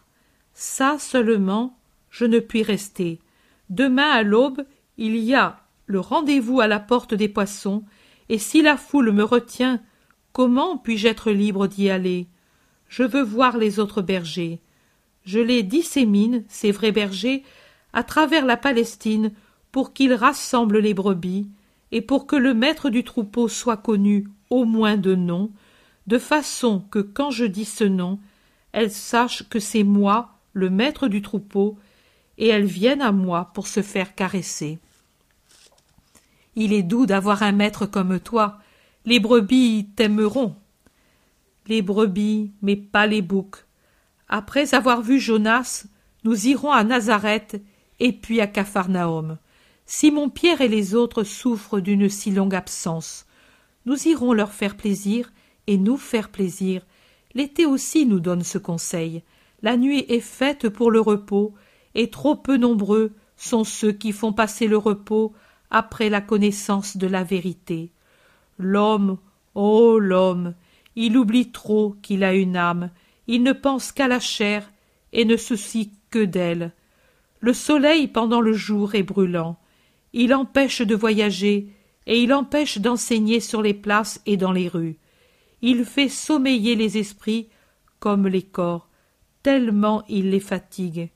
Ça 0.54 0.98
seulement, 1.00 1.76
je 2.12 2.26
ne 2.26 2.38
puis 2.38 2.62
rester. 2.62 3.20
Demain 3.72 4.12
à 4.12 4.22
l'aube, 4.22 4.68
il 4.98 5.18
y 5.18 5.34
a 5.34 5.62
le 5.88 6.00
rendez-vous 6.00 6.62
à 6.62 6.68
la 6.68 6.80
porte 6.80 7.16
des 7.16 7.28
poissons, 7.28 7.84
et 8.30 8.38
si 8.38 8.62
la 8.62 8.78
foule 8.78 9.12
me 9.14 9.24
retient, 9.24 9.82
comment 10.32 10.78
puis-je 10.78 11.08
être 11.08 11.32
libre 11.32 11.66
d'y 11.66 11.90
aller? 11.90 12.28
Je 12.90 13.04
veux 13.04 13.24
voir 13.24 13.58
les 13.58 13.80
autres 13.80 14.02
bergers. 14.02 14.60
Je 15.24 15.40
les 15.40 15.64
dissémine, 15.64 16.44
ces 16.50 16.72
vrais 16.72 16.92
bergers, 16.92 17.44
à 17.94 18.04
travers 18.04 18.46
la 18.46 18.58
Palestine, 18.58 19.32
pour 19.72 19.94
qu'ils 19.94 20.14
rassemblent 20.14 20.80
les 20.80 20.96
brebis, 20.96 21.48
et 21.92 22.02
pour 22.02 22.28
que 22.28 22.36
le 22.36 22.54
maître 22.54 22.90
du 22.90 23.04
troupeau 23.04 23.48
soit 23.48 23.78
connu 23.78 24.28
au 24.50 24.66
moins 24.66 24.98
de 24.98 25.16
nom, 25.16 25.52
de 26.08 26.18
façon 26.18 26.82
que 26.92 27.00
quand 27.00 27.30
je 27.30 27.46
dis 27.46 27.66
ce 27.66 27.84
nom, 27.84 28.20
elles 28.72 28.92
sachent 28.92 29.48
que 29.48 29.60
c'est 29.60 29.84
moi, 29.84 30.40
le 30.54 30.70
maître 30.70 31.08
du 31.08 31.22
troupeau, 31.22 31.78
et 32.40 32.48
elles 32.48 32.66
viennent 32.66 33.02
à 33.02 33.12
moi 33.12 33.52
pour 33.54 33.68
se 33.68 33.82
faire 33.82 34.16
caresser. 34.16 34.80
Il 36.56 36.74
est 36.74 36.84
doux 36.84 37.06
d'avoir 37.06 37.44
un 37.44 37.52
maître 37.52 37.86
comme 37.86 38.20
toi. 38.20 38.60
Les 39.06 39.20
brebis 39.20 39.90
t'aimeront. 39.96 40.56
Les 41.70 41.82
brebis, 41.82 42.52
mais 42.62 42.76
pas 42.76 43.08
les 43.08 43.22
boucs. 43.22 43.66
Après 44.28 44.74
avoir 44.74 45.02
vu 45.02 45.20
Jonas, 45.20 45.86
nous 46.26 46.48
irons 46.48 46.72
à 46.72 46.84
Nazareth 46.84 47.62
et 48.00 48.12
puis 48.12 48.42
à 48.42 48.48
Capharnaüm. 48.48 49.38
Simon-Pierre 49.86 50.62
et 50.62 50.68
les 50.68 50.94
autres 50.94 51.24
souffrent 51.24 51.80
d'une 51.80 52.10
si 52.10 52.32
longue 52.32 52.56
absence. 52.56 53.26
Nous 53.86 54.08
irons 54.08 54.34
leur 54.34 54.52
faire 54.52 54.76
plaisir 54.76 55.32
et 55.68 55.78
nous 55.78 55.98
faire 55.98 56.30
plaisir, 56.30 56.82
L'été 57.36 57.66
aussi 57.66 58.06
nous 58.06 58.20
donne 58.20 58.44
ce 58.44 58.58
conseil. 58.58 59.24
La 59.62 59.78
nuit 59.78 60.06
est 60.10 60.20
faite 60.20 60.70
pour 60.70 60.90
le 60.90 61.00
repos, 61.00 61.54
et 61.96 62.10
trop 62.10 62.36
peu 62.36 62.58
nombreux 62.58 63.14
sont 63.38 63.64
ceux 63.64 63.92
qui 63.92 64.12
font 64.12 64.34
passer 64.34 64.68
le 64.68 64.78
repos 64.78 65.34
après 65.70 66.10
la 66.10 66.22
connaissance 66.22 66.98
de 66.98 67.08
la 67.08 67.24
vérité. 67.24 67.92
L'homme, 68.58 69.18
oh 69.56 70.00
l'homme, 70.00 70.56
il 71.00 71.18
oublie 71.18 71.52
trop 71.52 71.96
qu'il 72.02 72.24
a 72.24 72.34
une 72.34 72.58
âme, 72.58 72.92
il 73.28 73.44
ne 73.44 73.54
pense 73.54 73.92
qu'à 73.92 74.08
la 74.08 74.20
chair 74.20 74.72
et 75.14 75.26
ne 75.26 75.38
soucie 75.38 75.92
que 76.10 76.24
d'elle. 76.24 76.74
Le 77.40 77.54
soleil 77.54 78.08
pendant 78.08 78.42
le 78.42 78.54
jour 78.54 78.96
est 78.96 79.04
brûlant, 79.04 79.58
il 80.14 80.34
empêche 80.34 80.82
de 80.82 80.96
voyager 80.96 81.70
et 82.06 82.22
il 82.22 82.34
empêche 82.34 82.80
d'enseigner 82.80 83.40
sur 83.40 83.62
les 83.62 83.74
places 83.74 84.22
et 84.26 84.38
dans 84.38 84.52
les 84.52 84.68
rues 84.68 84.98
il 85.62 85.86
fait 85.86 86.10
sommeiller 86.10 86.76
les 86.76 86.98
esprits 86.98 87.50
comme 88.00 88.28
les 88.28 88.44
corps, 88.44 88.88
tellement 89.44 90.04
il 90.08 90.30
les 90.30 90.40
fatigue. 90.40 91.10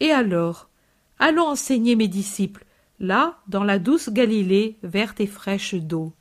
Et 0.00 0.10
alors, 0.10 0.70
allons 1.18 1.48
enseigner 1.48 1.96
mes 1.96 2.08
disciples, 2.08 2.64
là, 2.98 3.38
dans 3.46 3.64
la 3.64 3.78
douce 3.78 4.08
Galilée, 4.08 4.78
verte 4.82 5.20
et 5.20 5.26
fraîche 5.26 5.74
d'eau. 5.74 6.12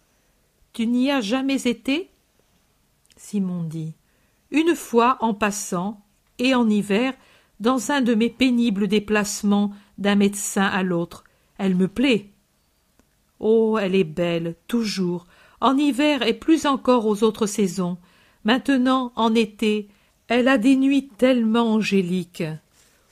Tu 0.74 0.88
n'y 0.88 1.10
as 1.10 1.22
jamais 1.22 1.68
été? 1.68 2.09
Simon 3.20 3.64
dit. 3.64 3.94
Une 4.50 4.76
fois 4.76 5.18
en 5.20 5.34
passant, 5.34 6.02
et 6.40 6.56
en 6.56 6.70
hiver, 6.70 7.14
dans 7.60 7.92
un 7.92 8.02
de 8.02 8.16
mes 8.16 8.30
pénibles 8.30 8.88
déplacements 8.88 9.74
d'un 9.98 10.16
médecin 10.16 10.64
à 10.64 10.84
l'autre. 10.84 11.26
Elle 11.58 11.76
me 11.76 11.90
plaît. 11.90 12.30
Oh, 13.42 13.78
elle 13.80 13.94
est 13.94 14.06
belle, 14.06 14.56
toujours, 14.68 15.28
en 15.60 15.78
hiver 15.78 16.26
et 16.26 16.34
plus 16.34 16.66
encore 16.66 17.06
aux 17.06 17.24
autres 17.24 17.46
saisons. 17.46 17.98
Maintenant, 18.46 19.12
en 19.18 19.36
été, 19.36 19.90
elle 20.30 20.48
a 20.48 20.58
des 20.58 20.78
nuits 20.78 21.10
tellement 21.18 21.74
angéliques. 21.74 22.46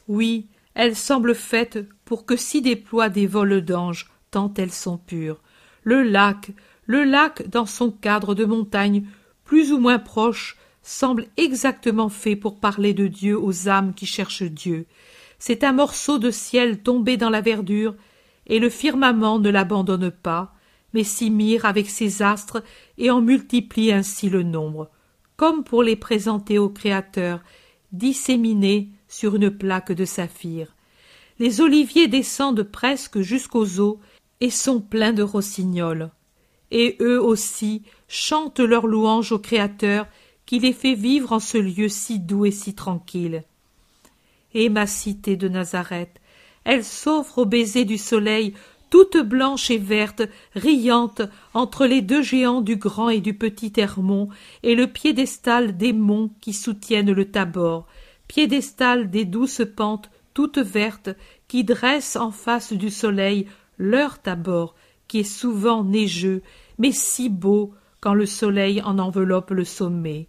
Oui, 0.08 0.47
elle 0.74 0.95
semble 0.95 1.36
faite 1.36 1.80
pour 2.05 2.26
que 2.26 2.38
s'y 2.38 2.62
déploient 2.62 3.10
des 3.10 3.28
vols 3.28 3.62
d'anges, 3.62 4.10
tant 4.32 4.53
elles 4.58 4.72
sont 4.72 4.97
pures. 4.97 5.41
Le 5.84 6.01
lac, 6.01 6.51
le 6.86 7.03
lac 7.03 7.49
dans 7.49 7.66
son 7.66 7.91
cadre 7.91 8.36
de 8.36 8.45
montagne, 8.45 9.05
plus 9.48 9.72
ou 9.72 9.80
moins 9.80 9.98
proche, 9.98 10.58
semble 10.84 11.28
exactement 11.38 12.10
fait 12.10 12.36
pour 12.36 12.60
parler 12.60 12.93
de 12.93 13.08
Dieu 13.08 13.41
aux 13.41 13.68
âmes 13.68 13.93
qui 13.95 14.06
cherchent 14.06 14.43
Dieu. 14.43 14.86
C'est 15.39 15.64
un 15.64 15.74
morceau 15.74 16.20
de 16.20 16.32
ciel 16.32 16.84
tombé 16.84 17.18
dans 17.18 17.30
la 17.30 17.41
verdure, 17.41 17.95
et 18.45 18.60
le 18.60 18.70
firmament 18.70 19.39
ne 19.39 19.50
l'abandonne 19.50 20.12
pas, 20.12 20.54
mais 20.93 21.04
s'y 21.04 21.30
mire 21.30 21.66
avec 21.66 21.89
ses 21.89 22.22
astres 22.22 22.64
et 22.98 23.10
en 23.10 23.22
multiplie 23.22 23.91
ainsi 23.91 24.30
le 24.30 24.43
nombre, 24.43 24.89
comme 25.36 25.64
pour 25.64 25.82
les 25.82 25.95
présenter 25.95 26.58
au 26.58 26.70
Créateur, 26.70 27.41
disséminés 27.91 28.89
sur 29.08 29.36
une 29.36 29.50
plaque 29.50 29.91
de 29.91 30.06
saphir. 30.06 30.76
Les 31.39 31.62
oliviers 31.62 32.08
descendent 32.08 32.64
presque 32.64 33.20
jusqu'aux 33.22 33.80
eaux 33.80 34.00
et 34.41 34.50
sont 34.50 34.82
pleins 34.82 35.14
de 35.14 35.24
rossignols. 35.24 36.12
Et 36.72 36.98
eux 37.00 37.22
aussi 37.22 37.84
chantent 38.08 38.60
leur 38.60 38.88
louange 38.88 39.32
au 39.32 39.39
Créateur 39.39 40.08
qui 40.45 40.60
les 40.60 40.74
fait 40.74 40.93
vivre 40.93 41.34
en 41.34 41.39
ce 41.39 41.58
lieu 41.58 41.89
si 41.89 42.20
doux 42.20 42.45
et 42.45 42.51
si 42.51 42.74
tranquille. 42.74 43.43
Et 44.53 44.70
ma 44.70 44.88
cité 44.88 45.36
de 45.36 45.49
Nazareth, 45.49 46.22
elle 46.64 46.84
s'offre 46.84 47.39
au 47.39 47.45
baiser 47.45 47.86
du 47.86 47.97
soleil 47.97 48.53
toute 48.89 49.18
blanche 49.18 49.70
et 49.70 49.78
verte, 49.78 50.24
riante 50.55 51.22
entre 51.53 51.86
les 51.86 52.01
deux 52.01 52.22
géants 52.22 52.62
du 52.62 52.78
grand 52.78 53.10
et 53.10 53.20
du 53.20 53.34
petit 53.34 53.74
Hermon 53.76 54.30
et 54.64 54.76
le 54.76 54.88
piédestal 54.88 55.76
des 55.76 55.93
monts 55.93 56.32
qui 56.41 56.53
soutiennent 56.53 57.12
le 57.12 57.26
Tabor, 57.26 57.86
piédestal 58.28 59.10
des 59.10 59.26
douces 59.26 59.64
pentes 59.76 60.10
toutes 60.34 60.60
vertes 60.60 61.10
qui 61.47 61.64
dressent 61.64 62.16
en 62.16 62.32
face 62.32 62.72
du 62.72 62.89
soleil 62.89 63.47
leur 63.78 64.22
Tabor, 64.22 64.76
qui 65.08 65.20
est 65.20 65.24
souvent 65.24 65.84
neigeux, 65.84 66.41
mais 66.78 66.91
si 66.91 67.30
beau 67.30 67.74
quand 68.00 68.14
le 68.14 68.26
soleil 68.26 68.82
en 68.82 69.00
enveloppe 69.00 69.52
le 69.52 69.66
sommet. 69.66 70.28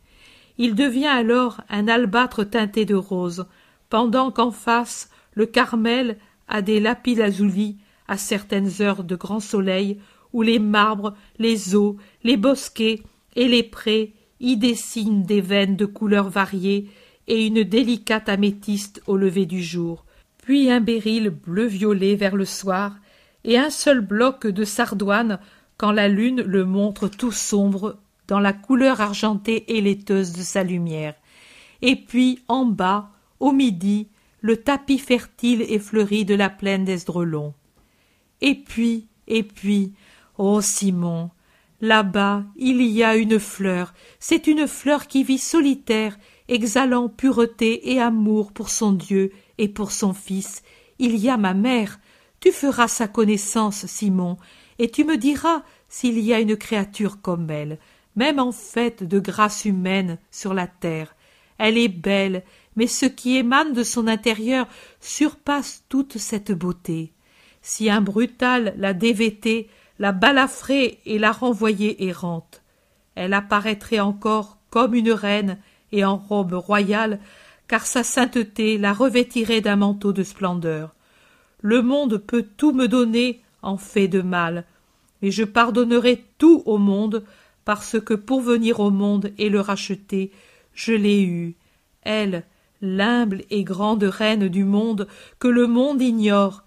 il 0.56 0.74
devient 0.74 1.06
alors 1.06 1.60
un 1.68 1.88
albâtre 1.88 2.44
teinté 2.44 2.84
de 2.84 2.94
rose, 2.94 3.46
pendant 3.90 4.30
qu'en 4.30 4.50
face 4.50 5.10
le 5.34 5.46
Carmel 5.46 6.18
a 6.48 6.62
des 6.62 6.80
lapis-lazuli 6.80 7.76
à 8.08 8.16
certaines 8.16 8.80
heures 8.80 9.04
de 9.04 9.16
grand 9.16 9.40
soleil, 9.40 10.00
où 10.32 10.42
les 10.42 10.58
marbres, 10.58 11.14
les 11.38 11.74
eaux, 11.74 11.96
les 12.24 12.36
bosquets 12.36 13.02
et 13.36 13.48
les 13.48 13.62
prés 13.62 14.14
y 14.40 14.56
dessinent 14.56 15.22
des 15.22 15.40
veines 15.40 15.76
de 15.76 15.86
couleurs 15.86 16.28
variées 16.28 16.88
et 17.26 17.46
une 17.46 17.62
délicate 17.62 18.28
améthyste 18.28 19.02
au 19.06 19.16
lever 19.16 19.46
du 19.46 19.62
jour, 19.62 20.04
puis 20.42 20.70
un 20.70 20.80
béryl 20.80 21.30
bleu-violet 21.30 22.14
vers 22.14 22.36
le 22.36 22.46
soir, 22.46 22.96
et 23.44 23.58
un 23.58 23.70
seul 23.70 24.00
bloc 24.00 24.46
de 24.46 24.64
sardoine 24.64 25.38
quand 25.78 25.92
la 25.92 26.08
lune 26.08 26.42
le 26.42 26.64
montre 26.64 27.08
tout 27.08 27.32
sombre 27.32 27.96
dans 28.26 28.40
la 28.40 28.52
couleur 28.52 29.00
argentée 29.00 29.76
et 29.76 29.80
laiteuse 29.80 30.32
de 30.32 30.42
sa 30.42 30.62
lumière. 30.62 31.14
Et 31.80 31.96
puis, 31.96 32.40
en 32.48 32.66
bas, 32.66 33.10
au 33.40 33.52
midi, 33.52 34.08
le 34.40 34.56
tapis 34.56 34.98
fertile 34.98 35.62
et 35.62 35.78
fleuri 35.78 36.24
de 36.24 36.34
la 36.34 36.50
plaine 36.50 36.84
d'Esdrelon. 36.84 37.54
Et 38.40 38.54
puis, 38.54 39.06
et 39.26 39.42
puis, 39.42 39.94
ô 40.36 40.60
Simon, 40.60 41.30
là-bas 41.80 42.44
il 42.56 42.82
y 42.82 43.02
a 43.02 43.16
une 43.16 43.38
fleur, 43.38 43.94
c'est 44.18 44.46
une 44.46 44.66
fleur 44.66 45.06
qui 45.06 45.22
vit 45.22 45.38
solitaire, 45.38 46.18
exhalant 46.48 47.08
pureté 47.08 47.92
et 47.92 48.00
amour 48.00 48.52
pour 48.52 48.68
son 48.68 48.92
Dieu 48.92 49.32
et 49.58 49.68
pour 49.68 49.92
son 49.92 50.12
Fils. 50.12 50.62
Il 50.98 51.16
y 51.16 51.28
a 51.28 51.36
ma 51.36 51.54
mère. 51.54 52.00
Tu 52.40 52.52
feras 52.52 52.88
sa 52.88 53.08
connaissance, 53.08 53.86
Simon, 53.86 54.38
et 54.78 54.90
tu 54.90 55.04
me 55.04 55.16
diras 55.16 55.62
s'il 55.88 56.18
y 56.18 56.32
a 56.32 56.40
une 56.40 56.56
créature 56.56 57.20
comme 57.20 57.50
elle, 57.50 57.78
même 58.16 58.38
en 58.38 58.52
fait 58.52 59.02
de 59.02 59.18
grâce 59.18 59.64
humaine 59.64 60.18
sur 60.30 60.54
la 60.54 60.66
terre. 60.66 61.14
Elle 61.58 61.78
est 61.78 61.88
belle, 61.88 62.44
mais 62.76 62.86
ce 62.86 63.06
qui 63.06 63.36
émane 63.36 63.72
de 63.72 63.82
son 63.82 64.06
intérieur 64.06 64.68
surpasse 65.00 65.84
toute 65.88 66.18
cette 66.18 66.52
beauté. 66.52 67.12
Si 67.62 67.90
un 67.90 68.00
brutal 68.00 68.74
l'a 68.76 68.92
dévêtée, 68.92 69.68
la 69.98 70.12
balafrée 70.12 71.00
et 71.06 71.18
la 71.18 71.32
renvoyée 71.32 72.06
errante, 72.06 72.62
elle 73.16 73.34
apparaîtrait 73.34 73.98
encore 73.98 74.58
comme 74.70 74.94
une 74.94 75.10
reine 75.10 75.58
et 75.90 76.04
en 76.04 76.16
robe 76.16 76.52
royale, 76.52 77.18
car 77.66 77.84
sa 77.84 78.04
sainteté 78.04 78.78
la 78.78 78.92
revêtirait 78.92 79.60
d'un 79.60 79.76
manteau 79.76 80.12
de 80.12 80.22
splendeur. 80.22 80.94
Le 81.60 81.82
monde 81.82 82.18
peut 82.18 82.46
tout 82.56 82.72
me 82.72 82.86
donner 82.86 83.42
en 83.62 83.76
fait 83.76 84.08
de 84.08 84.22
mal, 84.22 84.64
mais 85.22 85.30
je 85.30 85.44
pardonnerai 85.44 86.24
tout 86.38 86.62
au 86.66 86.78
monde, 86.78 87.24
parce 87.64 88.00
que 88.00 88.14
pour 88.14 88.40
venir 88.40 88.80
au 88.80 88.90
monde 88.90 89.32
et 89.36 89.50
le 89.50 89.60
racheter, 89.60 90.30
je 90.72 90.92
l'ai 90.92 91.22
eue, 91.22 91.54
elle, 92.02 92.44
l'humble 92.80 93.42
et 93.50 93.64
grande 93.64 94.04
reine 94.04 94.48
du 94.48 94.64
monde 94.64 95.08
que 95.38 95.48
le 95.48 95.66
monde 95.66 96.00
ignore, 96.00 96.64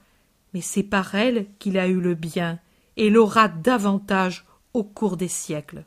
mais 0.53 0.61
c'est 0.61 0.83
par 0.83 1.15
elle 1.15 1.47
qu'il 1.59 1.77
a 1.77 1.87
eu 1.87 1.99
le 1.99 2.15
bien 2.15 2.59
et 2.97 3.09
l'aura 3.09 3.47
davantage 3.47 4.45
au 4.73 4.83
cours 4.83 5.17
des 5.17 5.27
siècles. 5.27 5.83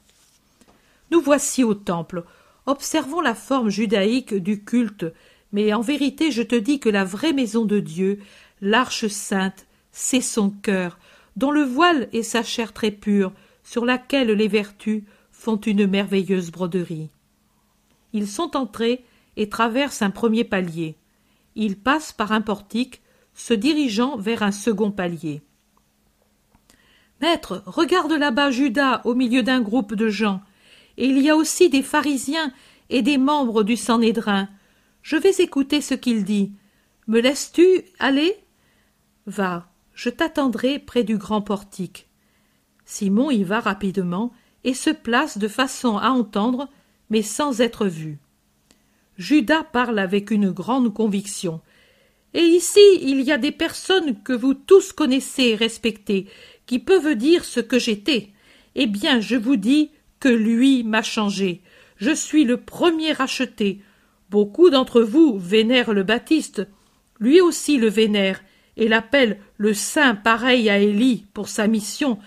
Nous 1.11 1.21
voici 1.21 1.63
au 1.65 1.75
temple. 1.75 2.25
Observons 2.67 3.21
la 3.21 3.35
forme 3.35 3.69
judaïque 3.69 4.35
du 4.35 4.65
culte, 4.65 5.07
mais 5.53 5.73
en 5.75 5.83
vérité 5.83 6.31
je 6.31 6.43
te 6.43 6.57
dis 6.57 6.81
que 6.81 6.89
la 6.89 7.05
vraie 7.05 7.33
maison 7.33 7.67
de 7.67 7.79
Dieu, 7.79 8.21
l'arche 8.61 9.07
sainte, 9.09 9.67
c'est 9.97 10.21
son 10.21 10.51
cœur, 10.51 10.99
dont 11.37 11.53
le 11.53 11.63
voile 11.63 12.09
est 12.13 12.25
sa 12.25 12.43
chair 12.43 12.73
très 12.73 12.91
pure, 12.91 13.33
sur 13.63 13.85
laquelle 13.85 14.33
les 14.33 14.49
vertus 14.49 15.05
font 15.31 15.57
une 15.57 15.87
merveilleuse 15.87 16.51
broderie. 16.51 17.11
Ils 18.13 18.27
sont 18.27 18.57
entrés 18.57 19.05
et 19.37 19.49
traversent 19.49 20.03
un 20.03 20.11
premier 20.11 20.43
palier. 20.43 20.97
Ils 21.55 21.79
passent 21.79 22.13
par 22.13 22.33
un 22.33 22.41
portique, 22.41 23.03
se 23.35 23.55
dirigeant 23.55 24.17
vers 24.17 24.43
un 24.43 24.51
second 24.51 24.91
palier. 24.91 25.43
Maître, 27.21 27.63
regarde 27.65 28.13
là-bas 28.13 28.51
Judas 28.51 29.01
au 29.05 29.15
milieu 29.15 29.45
d'un 29.45 29.61
groupe 29.61 29.95
de 29.95 30.09
gens. 30.09 30.41
Et 30.97 31.07
il 31.07 31.21
y 31.21 31.31
a 31.31 31.37
aussi 31.37 31.69
des 31.71 31.83
pharisiens 31.83 32.53
et 32.91 33.03
des 33.03 33.17
membres 33.17 33.63
du 33.63 33.77
Sanhédrin. 33.77 34.49
Je 35.03 35.17
vais 35.17 35.35
écouter 35.39 35.81
ce 35.81 35.95
qu'il 35.95 36.25
dit. 36.25 36.53
Me 37.07 37.21
laisses-tu 37.21 37.85
aller? 38.01 38.35
Va, 39.27 39.69
je 39.95 40.11
t'attendrai 40.11 40.79
près 40.79 41.05
du 41.05 41.17
grand 41.17 41.41
portique. 41.41 42.09
Simon 42.85 43.31
y 43.31 43.45
va 43.45 43.61
rapidement 43.61 44.33
et 44.65 44.75
se 44.75 44.91
place 44.91 45.39
de 45.39 45.49
façon 45.49 45.97
à 45.97 46.11
entendre, 46.11 46.69
mais 47.11 47.23
sans 47.23 47.61
être 47.61 47.87
vu. 47.87 48.19
Judas 49.17 49.63
parle 49.63 49.99
avec 49.99 50.31
une 50.31 50.51
grande 50.51 50.93
conviction. 50.93 51.61
Et 52.33 52.43
ici, 52.43 52.81
il 53.01 53.21
y 53.21 53.31
a 53.31 53.39
des 53.39 53.53
personnes 53.53 54.21
que 54.23 54.33
vous 54.33 54.55
tous 54.55 54.93
connaissez 54.93 55.51
et 55.51 55.55
respectez, 55.55 56.27
qui 56.67 56.81
peuvent 56.81 57.15
dire 57.15 57.45
ce 57.45 57.61
que 57.61 57.79
j'étais. 57.79 58.31
Eh 58.75 58.87
bien, 58.87 59.21
je 59.21 59.37
vous 59.37 59.57
dis 59.57 59.91
que 60.19 60.29
lui 60.29 60.83
m'a 60.83 61.03
changé. 61.03 61.63
Je 61.97 62.11
suis 62.11 62.45
le 62.45 62.57
premier 62.57 63.13
racheté. 63.13 63.81
Beaucoup 64.31 64.71
d'entre 64.71 65.03
vous 65.03 65.39
vénèrent 65.39 65.93
le 65.93 66.03
Baptiste. 66.03 66.67
Lui 67.21 67.41
aussi 67.41 67.77
le 67.77 67.89
vénère, 67.89 68.41
et 68.77 68.89
l'appelle 68.89 69.39
le 69.57 69.75
saint 69.75 70.15
pareil 70.15 70.69
à 70.69 70.79
Élie 70.79 71.27
pour 71.35 71.49
sa 71.49 71.67
mission, 71.67 72.19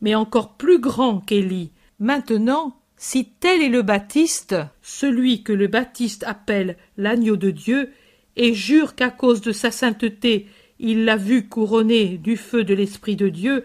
mais 0.00 0.14
encore 0.14 0.54
plus 0.56 0.78
grand 0.78 1.20
qu'Élie. 1.20 1.70
Maintenant, 1.98 2.76
si 2.96 3.26
tel 3.40 3.62
est 3.62 3.68
le 3.68 3.82
Baptiste, 3.82 4.56
celui 4.82 5.42
que 5.42 5.52
le 5.52 5.66
Baptiste 5.66 6.24
appelle 6.24 6.76
l'agneau 6.96 7.36
de 7.36 7.50
Dieu, 7.50 7.90
et 8.36 8.52
jure 8.54 8.94
qu'à 8.94 9.10
cause 9.10 9.40
de 9.40 9.52
sa 9.52 9.70
sainteté 9.70 10.46
il 10.78 11.04
l'a 11.04 11.16
vu 11.16 11.48
couronné 11.48 12.18
du 12.18 12.36
feu 12.36 12.64
de 12.64 12.74
l'Esprit 12.74 13.16
de 13.16 13.28
Dieu, 13.28 13.64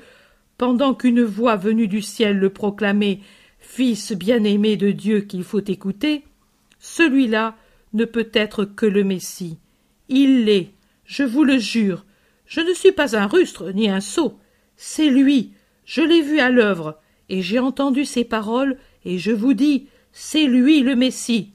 pendant 0.58 0.94
qu'une 0.94 1.24
voix 1.24 1.56
venue 1.56 1.88
du 1.88 2.02
ciel 2.02 2.38
le 2.38 2.50
proclamait 2.50 3.20
Fils 3.60 4.14
bien-aimé 4.14 4.76
de 4.76 4.92
Dieu 4.92 5.22
qu'il 5.22 5.44
faut 5.44 5.64
écouter, 5.64 6.24
celui-là 6.80 7.56
ne 7.94 8.06
peut 8.06 8.30
être 8.34 8.66
que 8.66 8.86
le 8.86 9.04
Messie. 9.04 9.58
Il 10.10 10.46
l'est, 10.46 10.72
je 11.06 11.24
vous 11.24 11.44
le 11.44 11.58
jure. 11.58 12.06
Je 12.52 12.60
ne 12.60 12.74
suis 12.74 12.91
pas 12.91 13.16
un 13.16 13.28
rustre 13.28 13.72
ni 13.72 13.89
un 13.89 14.02
sot. 14.02 14.38
C'est 14.76 15.08
lui. 15.08 15.54
Je 15.86 16.02
l'ai 16.02 16.22
vu 16.22 16.41
à 16.41 16.49
l'œuvre, 16.49 16.99
et 17.30 17.41
j'ai 17.41 17.60
entendu 17.60 18.04
ses 18.04 18.26
paroles 18.26 18.78
et 19.06 19.20
je 19.20 19.32
vous 19.32 19.54
dis, 19.54 19.88
c'est 20.12 20.43
lui 20.43 20.82
le 20.82 20.97
Messie. 20.97 21.54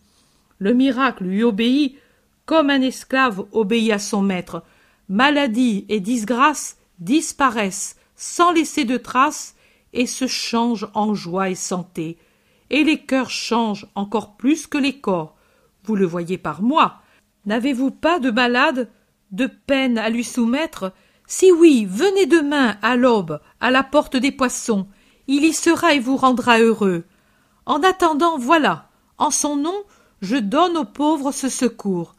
Le 0.59 0.73
miracle 0.73 1.25
lui 1.25 1.43
obéit 1.43 1.99
comme 2.47 2.71
un 2.71 2.81
esclave 2.81 3.45
obéit 3.53 3.93
à 3.93 3.99
son 3.99 4.23
maître. 4.23 4.63
Maladie 5.11 5.85
et 5.91 6.01
disgrâce 6.01 6.79
disparaissent 6.99 7.97
sans 8.15 8.51
laisser 8.51 8.87
de 8.87 8.97
traces 8.97 9.55
et 9.93 10.07
se 10.07 10.27
changent 10.27 10.89
en 10.95 11.13
joie 11.13 11.51
et 11.51 11.55
santé. 11.55 12.17
Et 12.71 12.85
les 12.85 13.03
cœurs 13.03 13.29
changent 13.29 13.87
encore 13.97 14.39
plus 14.39 14.67
que 14.67 14.79
les 14.79 14.99
corps. 14.99 15.37
Vous 15.85 15.95
le 15.95 16.07
voyez 16.07 16.39
par 16.39 16.63
moi. 16.63 17.03
N'avez-vous 17.45 17.91
pas 17.91 18.19
de 18.19 18.31
malade, 18.31 18.89
de 19.31 19.47
peine 19.47 19.99
à 19.99 20.09
lui 20.09 20.25
soumettre 20.25 20.93
Si 21.27 21.51
oui, 21.53 21.87
venez 21.89 22.27
demain 22.27 22.77
à 22.83 22.97
l'aube 22.97 23.41
à 23.61 23.71
la 23.71 23.83
porte 23.83 24.17
des 24.17 24.33
poissons. 24.33 24.87
Il 25.27 25.45
y 25.45 25.53
sera 25.53 25.95
et 25.95 25.99
vous 25.99 26.17
rendra 26.17 26.61
heureux. 26.61 27.05
En 27.67 27.83
attendant, 27.83 28.39
voilà, 28.39 28.91
en 29.19 29.31
son 29.31 29.57
nom, 29.57 29.77
je 30.23 30.37
donne 30.37 30.77
aux 30.77 30.85
pauvres 30.85 31.33
ce 31.33 31.49
secours. 31.49 32.15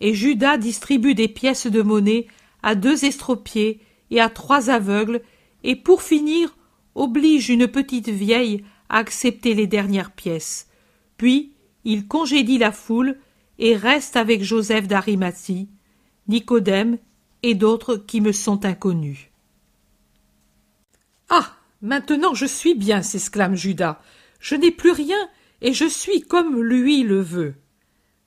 Et 0.00 0.14
Judas 0.14 0.56
distribue 0.56 1.14
des 1.14 1.28
pièces 1.28 1.66
de 1.66 1.82
monnaie 1.82 2.26
à 2.62 2.74
deux 2.74 3.04
estropiés 3.04 3.80
et 4.10 4.20
à 4.20 4.28
trois 4.28 4.70
aveugles, 4.70 5.22
et 5.64 5.76
pour 5.76 6.02
finir, 6.02 6.56
oblige 6.94 7.50
une 7.50 7.68
petite 7.68 8.08
vieille 8.08 8.64
à 8.88 8.98
accepter 8.98 9.54
les 9.54 9.66
dernières 9.66 10.12
pièces. 10.12 10.68
Puis 11.16 11.52
il 11.84 12.08
congédie 12.08 12.58
la 12.58 12.72
foule 12.72 13.18
et 13.58 13.76
reste 13.76 14.16
avec 14.16 14.42
Joseph 14.42 14.86
d'Arimathie, 14.86 15.68
Nicodème 16.28 16.98
et 17.42 17.54
d'autres 17.54 17.96
qui 17.96 18.20
me 18.20 18.32
sont 18.32 18.64
inconnus. 18.64 19.30
Ah. 21.28 21.52
Maintenant 21.82 22.34
je 22.34 22.46
suis 22.46 22.74
bien, 22.74 23.02
s'exclame 23.02 23.54
Judas. 23.54 24.00
Je 24.40 24.54
n'ai 24.54 24.70
plus 24.70 24.92
rien, 24.92 25.28
et 25.60 25.72
je 25.72 25.84
suis 25.84 26.22
comme 26.22 26.62
lui 26.62 27.02
le 27.02 27.20
veut. 27.20 27.54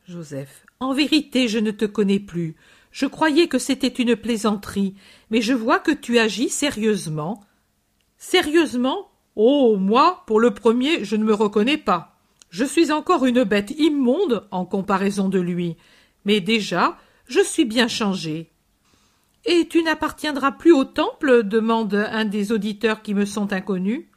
Joseph. 0.07 0.65
En 0.79 0.93
vérité, 0.93 1.47
je 1.47 1.59
ne 1.59 1.71
te 1.71 1.85
connais 1.85 2.19
plus. 2.19 2.55
Je 2.91 3.05
croyais 3.05 3.47
que 3.47 3.59
c'était 3.59 3.87
une 3.87 4.15
plaisanterie, 4.15 4.95
mais 5.29 5.41
je 5.41 5.53
vois 5.53 5.79
que 5.79 5.91
tu 5.91 6.19
agis 6.19 6.49
sérieusement. 6.49 7.43
Sérieusement? 8.17 9.09
Oh. 9.35 9.77
Moi, 9.77 10.23
pour 10.27 10.39
le 10.39 10.51
premier, 10.51 11.03
je 11.03 11.15
ne 11.15 11.23
me 11.23 11.33
reconnais 11.33 11.77
pas. 11.77 12.17
Je 12.49 12.65
suis 12.65 12.91
encore 12.91 13.25
une 13.25 13.43
bête 13.43 13.71
immonde 13.71 14.47
en 14.51 14.65
comparaison 14.65 15.27
de 15.27 15.39
lui. 15.39 15.75
Mais 16.25 16.39
déjà, 16.39 16.97
je 17.29 17.41
suis 17.41 17.65
bien 17.65 17.87
changé. 17.87 18.51
Et 19.45 19.67
tu 19.67 19.83
n'appartiendras 19.83 20.51
plus 20.51 20.73
au 20.73 20.83
temple 20.83 21.43
demande 21.43 21.93
un 21.93 22.25
des 22.25 22.51
auditeurs 22.51 23.01
qui 23.01 23.13
me 23.13 23.23
sont 23.23 23.53
inconnus. 23.53 24.07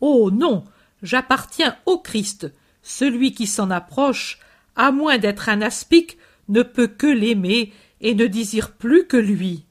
Oh 0.00 0.30
non, 0.32 0.64
j'appartiens 1.02 1.76
au 1.86 1.98
Christ. 1.98 2.50
celui 2.80 3.32
qui 3.32 3.46
s'en 3.46 3.70
approche, 3.70 4.38
à 4.74 4.92
moins 4.92 5.18
d'être 5.18 5.50
un 5.50 5.60
aspic, 5.60 6.16
ne 6.48 6.62
peut 6.62 6.86
que 6.86 7.06
l'aimer 7.06 7.72
et 8.00 8.14
ne 8.14 8.26
désire 8.26 8.72
plus 8.72 9.06
que 9.06 9.18
lui. 9.18 9.66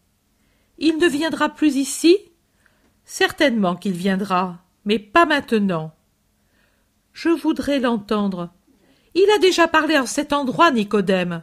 Il 0.78 0.98
ne 0.98 1.08
viendra 1.08 1.50
plus 1.50 1.78
ici? 1.78 2.16
Certainement 3.06 3.76
qu'il 3.76 3.94
viendra, 3.94 4.60
mais 4.86 5.00
pas 5.00 5.26
maintenant. 5.26 5.96
Je 7.14 7.30
voudrais 7.30 7.80
l'entendre. 7.80 8.54
Il 9.16 9.28
a 9.32 9.40
déjà 9.40 9.68
parlé 9.68 9.98
en 9.98 10.06
cet 10.06 10.32
endroit, 10.32 10.70
Nicodème. 10.70 11.42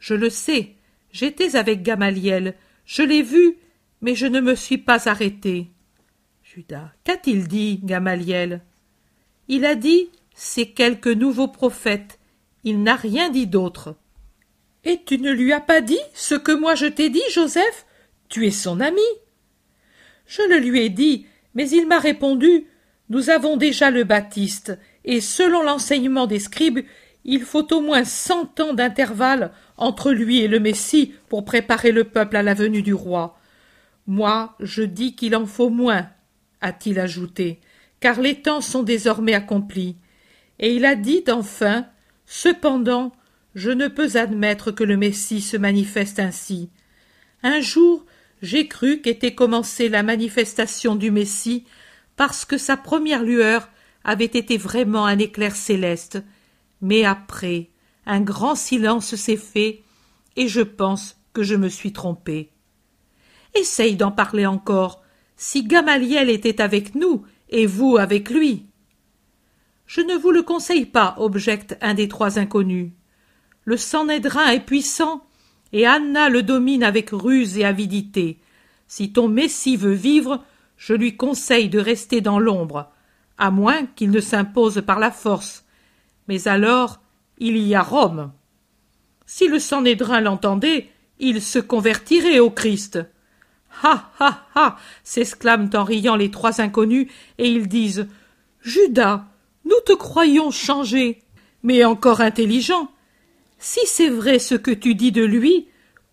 Je 0.00 0.14
le 0.14 0.30
sais. 0.30 0.74
J'étais 1.12 1.54
avec 1.54 1.82
Gamaliel. 1.82 2.56
Je 2.84 3.02
l'ai 3.02 3.22
vu, 3.22 3.58
mais 4.00 4.16
je 4.16 4.26
ne 4.26 4.40
me 4.40 4.56
suis 4.56 4.78
pas 4.78 5.08
arrêté. 5.08 5.68
Judas. 6.42 6.90
Qu'a-t-il 7.04 7.46
dit, 7.46 7.78
Gamaliel? 7.84 8.62
Il 9.46 9.64
a 9.64 9.76
dit 9.76 10.08
C'est 10.34 10.70
quelque 10.70 11.10
nouveau 11.10 11.46
prophète. 11.46 12.18
Il 12.64 12.82
n'a 12.82 12.96
rien 12.96 13.30
dit 13.30 13.46
d'autre. 13.46 13.94
Et 14.84 15.02
tu 15.04 15.18
ne 15.18 15.30
lui 15.30 15.52
as 15.52 15.60
pas 15.60 15.80
dit 15.80 16.00
ce 16.14 16.34
que 16.34 16.52
moi 16.52 16.74
je 16.74 16.86
t'ai 16.86 17.10
dit, 17.10 17.22
Joseph? 17.30 17.86
Tu 18.28 18.46
es 18.46 18.50
son 18.50 18.80
ami. 18.80 19.00
Je 20.26 20.42
le 20.42 20.58
lui 20.58 20.80
ai 20.80 20.88
dit, 20.88 21.26
mais 21.54 21.68
il 21.68 21.86
m'a 21.86 21.98
répondu 21.98 22.66
Nous 23.08 23.28
avons 23.28 23.56
déjà 23.56 23.90
le 23.90 24.04
Baptiste, 24.04 24.78
et 25.04 25.20
selon 25.20 25.62
l'enseignement 25.62 26.26
des 26.26 26.38
scribes, 26.38 26.80
il 27.24 27.42
faut 27.42 27.72
au 27.72 27.80
moins 27.80 28.04
cent 28.04 28.58
ans 28.60 28.74
d'intervalle 28.74 29.52
entre 29.76 30.12
lui 30.12 30.40
et 30.40 30.48
le 30.48 30.60
Messie 30.60 31.14
pour 31.28 31.44
préparer 31.44 31.92
le 31.92 32.04
peuple 32.04 32.36
à 32.36 32.42
la 32.42 32.54
venue 32.54 32.82
du 32.82 32.94
roi. 32.94 33.38
Moi, 34.06 34.56
je 34.60 34.82
dis 34.82 35.14
qu'il 35.14 35.36
en 35.36 35.46
faut 35.46 35.70
moins, 35.70 36.08
a-t-il 36.60 36.98
ajouté, 36.98 37.60
car 38.00 38.20
les 38.20 38.40
temps 38.40 38.60
sont 38.60 38.82
désormais 38.82 39.34
accomplis. 39.34 39.96
Et 40.58 40.74
il 40.74 40.84
a 40.84 40.94
dit 40.94 41.24
enfin 41.28 41.86
Cependant, 42.26 43.12
je 43.54 43.70
ne 43.70 43.88
peux 43.88 44.16
admettre 44.16 44.70
que 44.70 44.84
le 44.84 44.96
Messie 44.96 45.40
se 45.40 45.56
manifeste 45.56 46.20
ainsi. 46.20 46.70
Un 47.42 47.60
jour, 47.60 48.06
j'ai 48.42 48.68
cru 48.68 49.00
qu'était 49.00 49.34
commencée 49.34 49.88
la 49.88 50.02
manifestation 50.02 50.94
du 50.94 51.10
Messie 51.10 51.64
parce 52.16 52.44
que 52.44 52.58
sa 52.58 52.76
première 52.76 53.22
lueur 53.22 53.68
avait 54.04 54.24
été 54.24 54.56
vraiment 54.56 55.06
un 55.06 55.18
éclair 55.18 55.56
céleste, 55.56 56.22
mais 56.80 57.04
après, 57.04 57.70
un 58.06 58.20
grand 58.20 58.54
silence 58.54 59.14
s'est 59.14 59.36
fait, 59.36 59.82
et 60.36 60.48
je 60.48 60.60
pense 60.60 61.16
que 61.32 61.42
je 61.42 61.54
me 61.54 61.68
suis 61.68 61.92
trompé. 61.92 62.50
Essaye 63.54 63.96
d'en 63.96 64.10
parler 64.10 64.46
encore. 64.46 65.02
Si 65.36 65.64
Gamaliel 65.64 66.30
était 66.30 66.60
avec 66.60 66.94
nous, 66.94 67.24
et 67.48 67.66
vous 67.66 67.96
avec 67.96 68.30
lui. 68.30 68.66
Je 69.86 70.00
ne 70.00 70.14
vous 70.14 70.30
le 70.30 70.42
conseille 70.42 70.86
pas, 70.86 71.16
objecte 71.18 71.76
un 71.80 71.94
des 71.94 72.08
trois 72.08 72.38
inconnus. 72.38 72.92
Le 73.64 73.76
Sanhédrin 73.76 74.48
est 74.48 74.64
puissant, 74.64 75.26
et 75.72 75.86
Anna 75.86 76.28
le 76.28 76.42
domine 76.42 76.84
avec 76.84 77.10
ruse 77.10 77.58
et 77.58 77.64
avidité. 77.64 78.38
Si 78.86 79.12
ton 79.12 79.28
Messie 79.28 79.76
veut 79.76 79.92
vivre, 79.92 80.44
je 80.76 80.94
lui 80.94 81.16
conseille 81.16 81.68
de 81.68 81.78
rester 81.78 82.20
dans 82.20 82.38
l'ombre, 82.38 82.90
à 83.36 83.50
moins 83.50 83.86
qu'il 83.86 84.10
ne 84.10 84.20
s'impose 84.20 84.82
par 84.86 84.98
la 84.98 85.10
force. 85.10 85.64
Mais 86.30 86.46
alors, 86.46 87.00
il 87.38 87.58
y 87.58 87.74
a 87.74 87.82
Rome. 87.82 88.30
Si 89.26 89.48
le 89.48 89.58
Sanhédrin 89.58 90.20
l'entendait, 90.20 90.88
il 91.18 91.42
se 91.42 91.58
convertirait 91.58 92.38
au 92.38 92.50
Christ. 92.50 93.00
Ha 93.82 94.12
ha 94.20 94.46
ha 94.54 94.76
s'exclament 95.02 95.70
en 95.74 95.82
riant 95.82 96.14
les 96.14 96.30
trois 96.30 96.60
inconnus, 96.60 97.08
et 97.38 97.50
ils 97.50 97.66
disent 97.66 98.06
Judas, 98.60 99.24
nous 99.64 99.80
te 99.84 99.92
croyons 99.92 100.52
changé, 100.52 101.24
mais 101.64 101.84
encore 101.84 102.20
intelligent. 102.20 102.92
Si 103.58 103.80
c'est 103.86 104.08
vrai 104.08 104.38
ce 104.38 104.54
que 104.54 104.70
tu 104.70 104.94
dis 104.94 105.10
de 105.10 105.24
lui, 105.24 105.66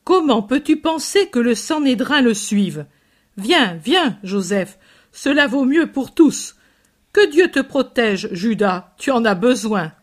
comment 0.03 0.41
peux-tu 0.41 0.77
penser 0.77 1.27
que 1.27 1.37
le 1.37 1.53
Sanhédrin 1.53 2.21
le 2.21 2.33
suive? 2.33 2.87
Viens, 3.37 3.75
viens, 3.75 4.17
Joseph, 4.23 4.79
cela 5.11 5.45
vaut 5.45 5.65
mieux 5.65 5.91
pour 5.91 6.15
tous. 6.15 6.55
Que 7.13 7.29
Dieu 7.29 7.51
te 7.51 7.59
protège, 7.59 8.29
Judas, 8.31 8.95
tu 8.97 9.11
en 9.11 9.23
as 9.23 9.35
besoin. 9.35 9.93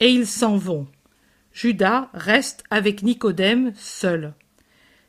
Et 0.00 0.10
ils 0.10 0.26
s'en 0.26 0.56
vont. 0.56 0.86
Judas 1.52 2.10
reste 2.14 2.64
avec 2.70 3.02
Nicodème 3.02 3.72
seul. 3.76 4.34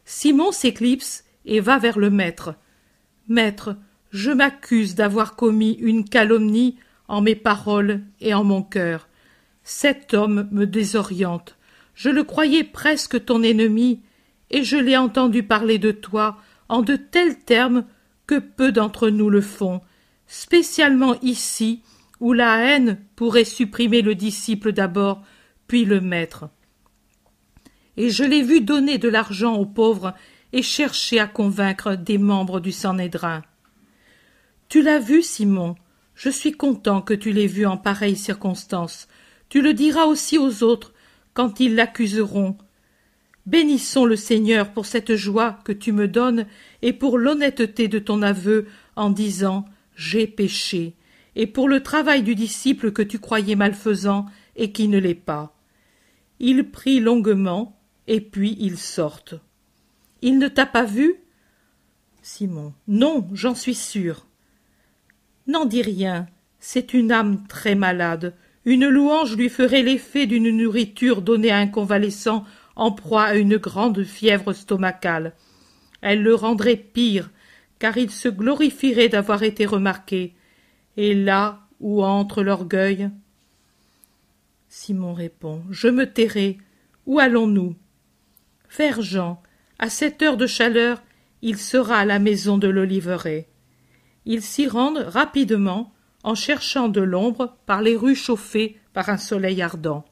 Simon 0.06 0.52
s'éclipse 0.52 1.24
et 1.46 1.60
va 1.60 1.78
vers 1.80 1.98
le 1.98 2.10
maître. 2.10 2.56
Maître, 3.28 3.76
je 4.12 4.32
m'accuse 4.32 4.96
d'avoir 4.96 5.36
commis 5.36 5.74
une 5.74 6.08
calomnie 6.08 6.78
en 7.08 7.22
mes 7.22 7.36
paroles 7.36 8.02
et 8.22 8.34
en 8.34 8.44
mon 8.44 8.62
cœur. 8.62 9.08
Cet 9.64 10.14
homme 10.14 10.48
me 10.52 10.66
désoriente. 10.66 11.58
Je 11.96 12.10
le 12.10 12.24
croyais 12.24 12.64
presque 12.64 13.26
ton 13.26 13.42
ennemi, 13.42 14.02
et 14.52 14.64
je 14.64 14.78
l'ai 14.78 14.98
entendu 14.98 15.44
parler 15.44 15.80
de 15.80 15.92
toi 15.92 16.38
en 16.70 16.82
de 16.82 16.96
tels 16.96 17.40
termes 17.40 17.86
que 18.28 18.40
peu 18.40 18.72
d'entre 18.72 19.10
nous 19.10 19.30
le 19.30 19.42
font, 19.42 19.82
spécialement 20.28 21.16
ici, 21.22 21.82
où 22.20 22.34
la 22.34 22.58
haine 22.58 23.00
pourrait 23.16 23.46
supprimer 23.46 24.02
le 24.02 24.16
disciple 24.16 24.72
d'abord, 24.72 25.24
puis 25.68 25.86
le 25.86 26.02
maître. 26.02 26.50
Et 27.98 28.10
je 28.10 28.24
l'ai 28.24 28.42
vu 28.42 28.62
donner 28.62 28.98
de 28.98 29.10
l'argent 29.10 29.56
aux 29.56 29.66
pauvres 29.66 30.14
et 30.54 30.62
chercher 30.62 31.20
à 31.20 31.28
convaincre 31.28 31.96
des 31.96 32.18
membres 32.18 32.60
du 32.60 32.72
Sanhédrin. 32.72 33.44
Tu 34.70 34.82
l'as 34.82 35.00
vu, 35.00 35.22
Simon. 35.22 35.76
Je 36.16 36.30
suis 36.30 36.54
content 36.54 37.02
que 37.02 37.14
tu 37.14 37.32
l'aies 37.32 37.48
vu 37.48 37.66
en 37.66 37.78
pareille 37.78 38.16
circonstance. 38.16 39.08
Tu 39.50 39.62
le 39.62 39.74
diras 39.74 40.06
aussi 40.06 40.38
aux 40.38 40.64
autres 40.64 40.94
quand 41.34 41.60
ils 41.60 41.76
l'accuseront. 41.76 42.58
Bénissons 43.46 44.06
le 44.06 44.16
Seigneur 44.16 44.72
pour 44.72 44.86
cette 44.86 45.16
joie 45.16 45.60
que 45.66 45.72
tu 45.72 45.92
me 45.92 46.08
donnes 46.08 46.48
et 46.82 46.94
pour 46.94 47.18
l'honnêteté 47.18 47.88
de 47.88 48.00
ton 48.00 48.22
aveu 48.22 48.66
en 48.96 49.10
disant 49.10 49.66
J'ai 49.96 50.26
péché 50.26 50.96
et 51.36 51.48
pour 51.48 51.68
le 51.68 51.84
travail 51.84 52.24
du 52.24 52.36
disciple 52.36 52.92
que 52.92 53.02
tu 53.02 53.20
croyais 53.20 53.56
malfaisant 53.56 54.26
et 54.56 54.72
qui 54.72 54.88
ne 54.88 54.98
l'est 54.98 55.14
pas. 55.14 55.56
Il 56.40 56.70
prie 56.72 57.00
longuement, 57.00 57.80
et 58.08 58.22
puis 58.22 58.58
ils 58.60 58.78
sortent. 58.78 59.36
Il 60.22 60.38
ne 60.40 60.48
t'a 60.48 60.66
pas 60.66 60.84
vu? 60.86 61.16
Simon. 62.22 62.74
Non, 62.88 63.28
j'en 63.34 63.56
suis 63.56 63.76
sûr. 63.76 64.26
N'en 65.48 65.66
dis 65.66 65.82
rien. 65.82 66.28
C'est 66.60 66.94
une 66.94 67.12
âme 67.12 67.46
très 67.48 67.76
malade. 67.76 68.34
Une 68.66 68.88
louange 68.88 69.36
lui 69.38 69.50
ferait 69.50 69.84
l'effet 69.84 70.26
d'une 70.26 70.50
nourriture 70.50 71.22
donnée 71.22 71.52
à 71.52 71.58
un 71.58 71.68
convalescent 71.68 72.44
en 72.76 72.92
proie 72.92 73.24
à 73.24 73.36
une 73.36 73.58
grande 73.58 74.04
fièvre 74.04 74.54
stomacale. 74.54 75.34
Elle 76.02 76.24
le 76.24 76.34
rendrait 76.34 76.76
pire, 76.76 77.30
car 77.78 77.98
il 77.98 78.10
se 78.10 78.28
glorifierait 78.28 79.10
d'avoir 79.10 79.44
été 79.44 79.66
remarqué, 79.66 80.34
et 80.98 81.14
là 81.14 81.62
où 81.80 82.04
entre 82.04 82.44
l'orgueil. 82.44 83.10
Simon 84.70 85.14
répond. 85.14 85.64
Je 85.70 85.88
me 85.88 86.12
tairai. 86.12 86.58
Où 87.06 87.20
allons-nous? 87.20 87.76
Vers 88.78 89.02
Jean. 89.02 89.42
À 89.80 89.90
cette 89.90 90.22
heure 90.22 90.38
de 90.38 90.48
chaleur, 90.48 91.02
il 91.42 91.58
sera 91.58 92.00
à 92.00 92.06
la 92.06 92.20
maison 92.20 92.58
de 92.58 92.68
l'Oliveraie. 92.68 93.48
Ils 94.26 94.42
s'y 94.42 94.68
rendent 94.68 95.06
rapidement, 95.08 95.94
en 96.24 96.34
cherchant 96.34 96.90
de 96.90 97.02
l'ombre 97.02 97.56
par 97.66 97.82
les 97.82 97.96
rues 97.96 98.16
chauffées 98.16 98.80
par 98.94 99.10
un 99.10 99.18
soleil 99.18 99.62
ardent. 99.62 100.04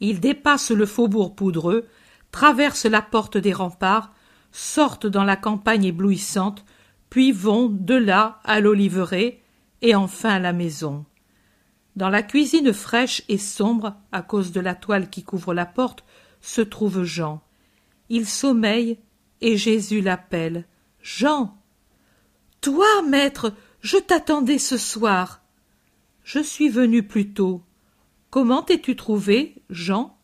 Ils 0.00 0.20
dépassent 0.20 0.70
le 0.70 0.84
faubourg 0.84 1.34
poudreux, 1.34 1.86
traversent 2.30 2.84
la 2.84 3.00
porte 3.00 3.38
des 3.38 3.54
remparts, 3.54 4.12
sortent 4.52 5.06
dans 5.06 5.24
la 5.24 5.36
campagne 5.36 5.84
éblouissante, 5.84 6.64
puis 7.10 7.32
vont 7.32 7.68
de 7.68 7.94
là 7.94 8.40
à 8.44 8.60
l'oliveraie 8.60 9.40
et 9.82 9.94
enfin 9.94 10.34
à 10.34 10.38
la 10.38 10.52
maison. 10.52 11.04
Dans 11.96 12.10
la 12.10 12.22
cuisine 12.22 12.72
fraîche 12.72 13.22
et 13.28 13.38
sombre, 13.38 13.96
à 14.12 14.22
cause 14.22 14.52
de 14.52 14.60
la 14.60 14.74
toile 14.74 15.08
qui 15.08 15.22
couvre 15.22 15.54
la 15.54 15.66
porte, 15.66 16.04
se 16.40 16.60
trouve 16.60 17.04
Jean. 17.04 17.42
Il 18.08 18.26
sommeille 18.26 18.98
et 19.40 19.56
Jésus 19.56 20.00
l'appelle. 20.00 20.66
Jean. 21.02 21.56
Toi, 22.60 22.86
maître, 23.08 23.52
je 23.80 23.96
t'attendais 23.96 24.58
ce 24.58 24.76
soir. 24.76 25.42
Je 26.22 26.40
suis 26.40 26.68
venu 26.68 27.02
plus 27.02 27.32
tôt. 27.32 27.62
Comment 28.30 28.62
t'es-tu 28.62 28.96
trouvé, 28.96 29.54
Jean? 29.70 30.18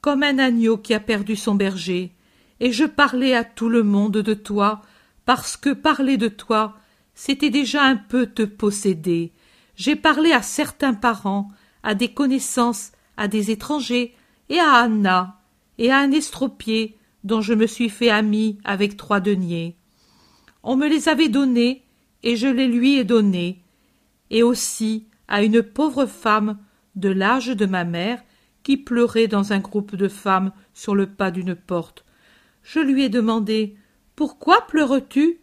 Comme 0.00 0.22
un 0.22 0.38
agneau 0.38 0.78
qui 0.78 0.94
a 0.94 1.00
perdu 1.00 1.36
son 1.36 1.54
berger, 1.54 2.14
et 2.60 2.72
je 2.72 2.84
parlais 2.84 3.34
à 3.34 3.44
tout 3.44 3.68
le 3.68 3.82
monde 3.82 4.18
de 4.18 4.34
toi, 4.34 4.82
parce 5.26 5.56
que 5.56 5.70
parler 5.70 6.16
de 6.16 6.28
toi, 6.28 6.78
c'était 7.14 7.50
déjà 7.50 7.82
un 7.82 7.96
peu 7.96 8.26
te 8.26 8.42
posséder. 8.42 9.32
J'ai 9.74 9.96
parlé 9.96 10.32
à 10.32 10.40
certains 10.40 10.94
parents, 10.94 11.50
à 11.82 11.94
des 11.94 12.08
connaissances, 12.08 12.92
à 13.16 13.28
des 13.28 13.50
étrangers, 13.50 14.14
et 14.48 14.58
à 14.58 14.74
Anna, 14.74 15.40
et 15.78 15.90
à 15.90 15.98
un 15.98 16.12
estropié 16.12 16.96
dont 17.24 17.40
je 17.40 17.52
me 17.52 17.66
suis 17.66 17.88
fait 17.88 18.08
ami 18.08 18.58
avec 18.64 18.96
trois 18.96 19.20
deniers. 19.20 19.76
On 20.62 20.76
me 20.76 20.88
les 20.88 21.08
avait 21.08 21.28
donnés, 21.28 21.82
et 22.22 22.36
je 22.36 22.46
les 22.46 22.68
lui 22.68 22.96
ai 22.96 23.04
donnés, 23.04 23.62
et 24.30 24.42
aussi 24.42 25.06
à 25.28 25.42
une 25.42 25.62
pauvre 25.62 26.06
femme 26.06 26.58
de 26.94 27.08
l'âge 27.08 27.48
de 27.48 27.66
ma 27.66 27.84
mère, 27.84 28.22
qui 28.62 28.76
pleurait 28.76 29.28
dans 29.28 29.52
un 29.52 29.58
groupe 29.58 29.96
de 29.96 30.08
femmes 30.08 30.52
sur 30.72 30.94
le 30.94 31.06
pas 31.06 31.30
d'une 31.30 31.56
porte. 31.56 32.04
Je 32.62 32.80
lui 32.80 33.02
ai 33.04 33.08
demandé 33.08 33.76
Pourquoi 34.16 34.66
pleures-tu? 34.66 35.40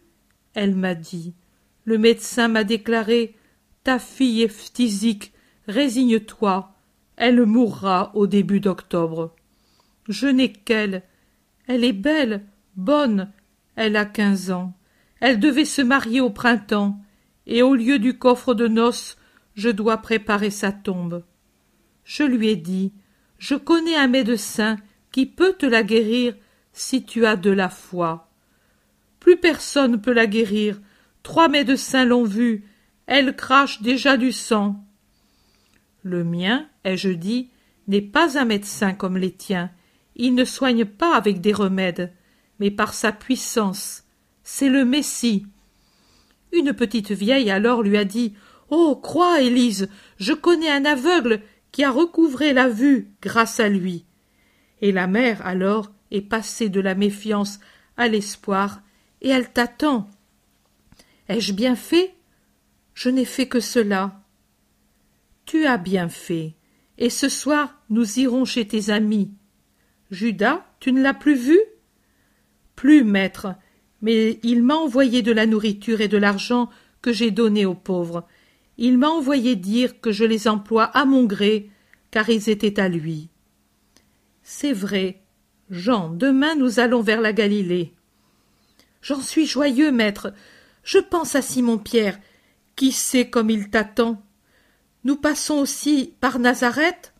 Elle 0.52 0.74
m'a 0.74 0.96
dit 0.96 1.32
Le 1.84 1.96
médecin 1.96 2.48
m'a 2.48 2.64
déclaré 2.64 3.36
Ta 3.84 4.00
fille 4.00 4.42
est 4.42 4.48
phtisique, 4.48 5.32
résigne-toi. 5.68 6.72
Elle 7.16 7.46
mourra 7.46 8.10
au 8.14 8.26
début 8.26 8.58
d'octobre. 8.58 9.32
Je 10.08 10.26
n'ai 10.26 10.52
qu'elle. 10.52 11.04
Elle 11.68 11.84
est 11.84 11.92
belle, 11.92 12.44
bonne. 12.74 13.30
Elle 13.76 13.94
a 13.94 14.04
quinze 14.04 14.50
ans. 14.50 14.74
Elle 15.20 15.38
devait 15.38 15.64
se 15.64 15.80
marier 15.80 16.20
au 16.20 16.30
printemps, 16.30 17.00
et 17.46 17.62
au 17.62 17.74
lieu 17.74 18.00
du 18.00 18.18
coffre 18.18 18.54
de 18.54 18.66
noces, 18.66 19.16
je 19.54 19.70
dois 19.70 19.98
préparer 19.98 20.50
sa 20.50 20.72
tombe. 20.72 21.22
Je 22.04 22.24
lui 22.24 22.48
ai 22.48 22.56
dit 22.56 22.92
Je 23.38 23.54
connais 23.54 23.96
un 23.96 24.08
médecin 24.08 24.78
qui 25.12 25.26
peut 25.26 25.52
te 25.52 25.64
la 25.64 25.84
guérir 25.84 26.34
si 26.72 27.04
tu 27.04 27.24
as 27.24 27.36
de 27.36 27.50
la 27.50 27.68
foi. 27.68 28.23
Plus 29.24 29.38
personne 29.38 30.02
peut 30.02 30.12
la 30.12 30.26
guérir. 30.26 30.82
Trois 31.22 31.48
médecins 31.48 32.04
l'ont 32.04 32.24
vue. 32.24 32.66
Elle 33.06 33.34
crache 33.34 33.80
déjà 33.80 34.18
du 34.18 34.32
sang. 34.32 34.84
Le 36.02 36.24
mien, 36.24 36.68
ai-je 36.84 37.08
dit, 37.08 37.48
n'est 37.88 38.02
pas 38.02 38.38
un 38.38 38.44
médecin 38.44 38.92
comme 38.92 39.16
les 39.16 39.32
tiens. 39.32 39.70
Il 40.14 40.34
ne 40.34 40.44
soigne 40.44 40.84
pas 40.84 41.16
avec 41.16 41.40
des 41.40 41.54
remèdes, 41.54 42.12
mais 42.60 42.70
par 42.70 42.92
sa 42.92 43.12
puissance 43.12 44.04
c'est 44.42 44.68
le 44.68 44.84
Messie. 44.84 45.46
Une 46.52 46.74
petite 46.74 47.12
vieille 47.12 47.50
alors 47.50 47.82
lui 47.82 47.96
a 47.96 48.04
dit 48.04 48.34
Oh, 48.68 48.94
crois, 48.94 49.40
Élise, 49.40 49.88
je 50.18 50.34
connais 50.34 50.70
un 50.70 50.84
aveugle 50.84 51.40
qui 51.72 51.82
a 51.82 51.90
recouvré 51.90 52.52
la 52.52 52.68
vue 52.68 53.10
grâce 53.22 53.58
à 53.58 53.70
lui. 53.70 54.04
Et 54.82 54.92
la 54.92 55.06
mère 55.06 55.40
alors 55.46 55.92
est 56.10 56.20
passée 56.20 56.68
de 56.68 56.80
la 56.82 56.94
méfiance 56.94 57.58
à 57.96 58.06
l'espoir, 58.06 58.82
et 59.24 59.30
elle 59.30 59.50
t'attend. 59.50 60.08
Ai-je 61.28 61.52
bien 61.52 61.74
fait? 61.74 62.14
Je 62.92 63.08
n'ai 63.08 63.24
fait 63.24 63.48
que 63.48 63.58
cela. 63.58 64.20
Tu 65.46 65.66
as 65.66 65.78
bien 65.78 66.08
fait, 66.08 66.54
et 66.98 67.10
ce 67.10 67.28
soir 67.28 67.82
nous 67.90 68.20
irons 68.20 68.44
chez 68.44 68.68
tes 68.68 68.90
amis. 68.90 69.32
Judas, 70.10 70.64
tu 70.78 70.92
ne 70.92 71.02
l'as 71.02 71.14
plus 71.14 71.34
vu? 71.34 71.58
Plus, 72.76 73.02
maître, 73.02 73.54
mais 74.02 74.38
il 74.42 74.62
m'a 74.62 74.76
envoyé 74.76 75.22
de 75.22 75.32
la 75.32 75.46
nourriture 75.46 76.02
et 76.02 76.08
de 76.08 76.18
l'argent 76.18 76.70
que 77.02 77.12
j'ai 77.12 77.30
donné 77.30 77.66
aux 77.66 77.74
pauvres. 77.74 78.28
Il 78.76 78.98
m'a 78.98 79.08
envoyé 79.08 79.56
dire 79.56 80.00
que 80.00 80.12
je 80.12 80.24
les 80.24 80.48
emploie 80.48 80.84
à 80.84 81.04
mon 81.04 81.24
gré, 81.24 81.70
car 82.10 82.28
ils 82.28 82.50
étaient 82.50 82.78
à 82.78 82.88
lui. 82.88 83.30
C'est 84.42 84.72
vrai. 84.72 85.22
Jean, 85.70 86.10
demain 86.10 86.54
nous 86.56 86.78
allons 86.78 87.00
vers 87.00 87.22
la 87.22 87.32
Galilée. 87.32 87.94
J'en 89.04 89.20
suis 89.20 89.44
joyeux, 89.44 89.92
maître. 89.92 90.32
Je 90.82 90.96
pense 90.96 91.34
à 91.34 91.42
Simon 91.42 91.76
Pierre. 91.76 92.18
Qui 92.74 92.90
sait 92.90 93.28
comme 93.28 93.50
il 93.50 93.68
t'attend? 93.68 94.22
Nous 95.04 95.16
passons 95.16 95.56
aussi 95.56 96.14
par 96.20 96.38
Nazareth? 96.38 97.12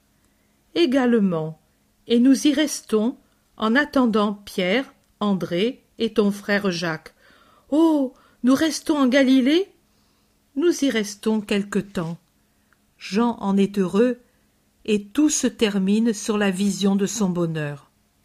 Également. 0.74 1.60
Et 2.06 2.20
nous 2.20 2.46
y 2.46 2.54
restons 2.54 3.18
en 3.58 3.76
attendant 3.76 4.32
Pierre, 4.32 4.94
André 5.20 5.84
et 5.98 6.14
ton 6.14 6.30
frère 6.30 6.70
Jacques. 6.70 7.14
Oh. 7.68 8.14
Nous 8.44 8.54
restons 8.54 8.96
en 8.96 9.06
Galilée? 9.06 9.68
Nous 10.56 10.86
y 10.86 10.90
restons 10.90 11.42
quelque 11.42 11.78
temps. 11.78 12.16
Jean 12.96 13.36
en 13.40 13.58
est 13.58 13.78
heureux, 13.78 14.20
et 14.86 15.04
tout 15.04 15.28
se 15.28 15.46
termine 15.46 16.14
sur 16.14 16.38
la 16.38 16.50
vision 16.50 16.96
de 16.96 17.04
son 17.04 17.28
bonheur. 17.28 17.83